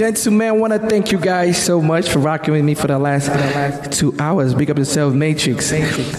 Gentlemen, 0.00 0.48
I 0.48 0.52
want 0.52 0.72
to 0.72 0.78
thank 0.78 1.12
you 1.12 1.18
guys 1.18 1.62
so 1.62 1.82
much 1.82 2.08
for 2.08 2.20
rocking 2.20 2.54
with 2.54 2.64
me 2.64 2.74
for 2.74 2.86
the 2.86 2.98
last 2.98 3.92
two 3.92 4.16
hours. 4.18 4.54
Big 4.54 4.70
up 4.70 4.78
yourself, 4.78 5.12
Matrix. 5.12 5.70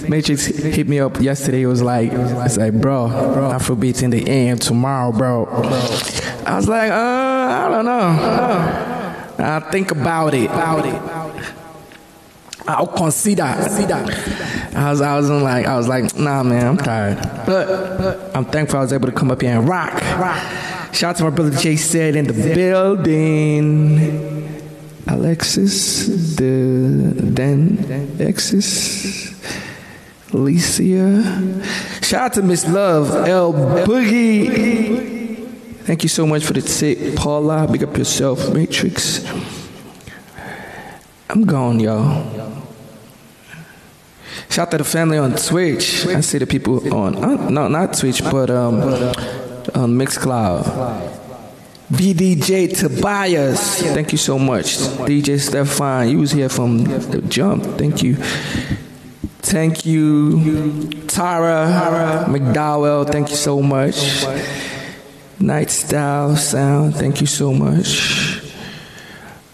Matrix 0.07 0.45
hit 0.45 0.87
me 0.87 0.99
up 0.99 1.19
yesterday. 1.19 1.63
It 1.63 1.65
was 1.65 1.81
like, 1.81 2.11
it's 2.13 2.57
like, 2.57 2.73
bro, 2.73 3.07
Afrobeats 3.09 4.03
in 4.03 4.11
the 4.11 4.29
AM 4.29 4.59
tomorrow, 4.59 5.11
bro. 5.11 5.47
I 6.45 6.57
was 6.57 6.69
like, 6.69 6.91
uh, 6.91 6.95
I 6.95 7.69
don't 7.69 7.85
know. 7.85 9.43
I'll 9.43 9.71
think 9.71 9.89
about 9.89 10.35
it. 10.35 10.45
About 10.45 10.85
it. 10.85 11.55
I'll 12.67 12.85
consider. 12.85 13.41
I 13.41 14.91
was, 14.91 15.01
I 15.01 15.15
was 15.17 15.27
like, 15.27 15.65
I 15.65 15.75
was 15.75 15.87
like, 15.87 16.15
nah, 16.15 16.43
man, 16.43 16.67
I'm 16.67 16.77
tired. 16.77 17.17
But 17.47 18.35
I'm 18.35 18.45
thankful 18.45 18.77
I 18.77 18.83
was 18.83 18.93
able 18.93 19.07
to 19.07 19.11
come 19.11 19.31
up 19.31 19.41
here 19.41 19.57
and 19.57 19.67
rock. 19.67 19.99
rock. 20.19 20.60
Shout 20.93 21.11
out 21.11 21.15
to 21.17 21.23
my 21.23 21.29
brother 21.29 21.57
Jay 21.57 21.75
said 21.75 22.15
in 22.15 22.25
the 22.25 22.33
building. 22.33 24.31
Alexis, 25.07 26.35
the 26.35 27.13
then 27.15 27.77
Alexis, 28.19 29.33
Alicia. 30.33 31.63
Shout 32.01 32.21
out 32.21 32.33
to 32.33 32.41
Miss 32.41 32.67
Love, 32.67 33.09
L 33.27 33.53
Boogie. 33.53 35.47
Thank 35.83 36.03
you 36.03 36.09
so 36.09 36.27
much 36.27 36.43
for 36.45 36.53
the 36.53 36.61
tip, 36.61 37.15
Paula. 37.15 37.67
Big 37.71 37.83
up 37.83 37.97
yourself, 37.97 38.53
Matrix. 38.53 39.25
I'm 41.29 41.45
gone, 41.45 41.79
y'all. 41.79 42.51
Shout 44.49 44.67
out 44.67 44.71
to 44.71 44.77
the 44.79 44.83
family 44.83 45.17
on 45.17 45.35
Twitch. 45.35 46.05
I 46.07 46.19
see 46.19 46.37
the 46.37 46.45
people 46.45 46.93
on, 46.93 47.15
uh, 47.15 47.49
no, 47.49 47.67
not 47.67 47.93
Twitch, 47.93 48.21
but 48.21 48.49
um, 48.49 48.81
on 49.75 49.97
Mixcloud. 49.97 51.19
BDJ 51.91 52.77
Tobias, 52.77 53.81
thank 53.81 54.11
you 54.13 54.17
so 54.17 54.39
much. 54.39 54.77
DJ 55.07 55.39
Stefan, 55.39 56.09
you 56.09 56.19
was 56.19 56.31
here 56.31 56.47
from 56.47 56.85
the 56.85 57.21
jump. 57.27 57.63
Thank 57.77 58.01
you. 58.01 58.15
Thank 59.43 59.85
you, 59.85 60.89
Tara 61.07 62.25
McDowell. 62.29 63.11
Thank 63.11 63.29
you 63.29 63.35
so 63.35 63.61
much. 63.61 64.23
Night 65.39 65.69
Style 65.69 66.35
Sound. 66.37 66.95
Thank 66.95 67.19
you 67.19 67.27
so 67.27 67.51
much. 67.51 68.41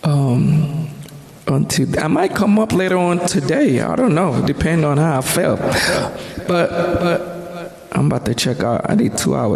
Um, 0.03 0.89
until 1.47 1.99
I 1.99 2.07
might 2.07 2.35
come 2.35 2.59
up 2.59 2.73
later 2.73 2.97
on 2.97 3.25
today. 3.25 3.79
I 3.79 3.95
don't 3.95 4.13
know, 4.13 4.45
depending 4.45 4.85
on 4.85 4.97
how 4.97 5.19
I 5.19 5.21
felt. 5.21 5.59
But 6.47 6.69
but 6.99 7.87
I'm 7.93 8.07
about 8.07 8.25
to 8.25 8.35
check 8.35 8.59
out. 8.59 8.89
I 8.89 8.95
need 8.95 9.17
two 9.17 9.35
hours. 9.35 9.55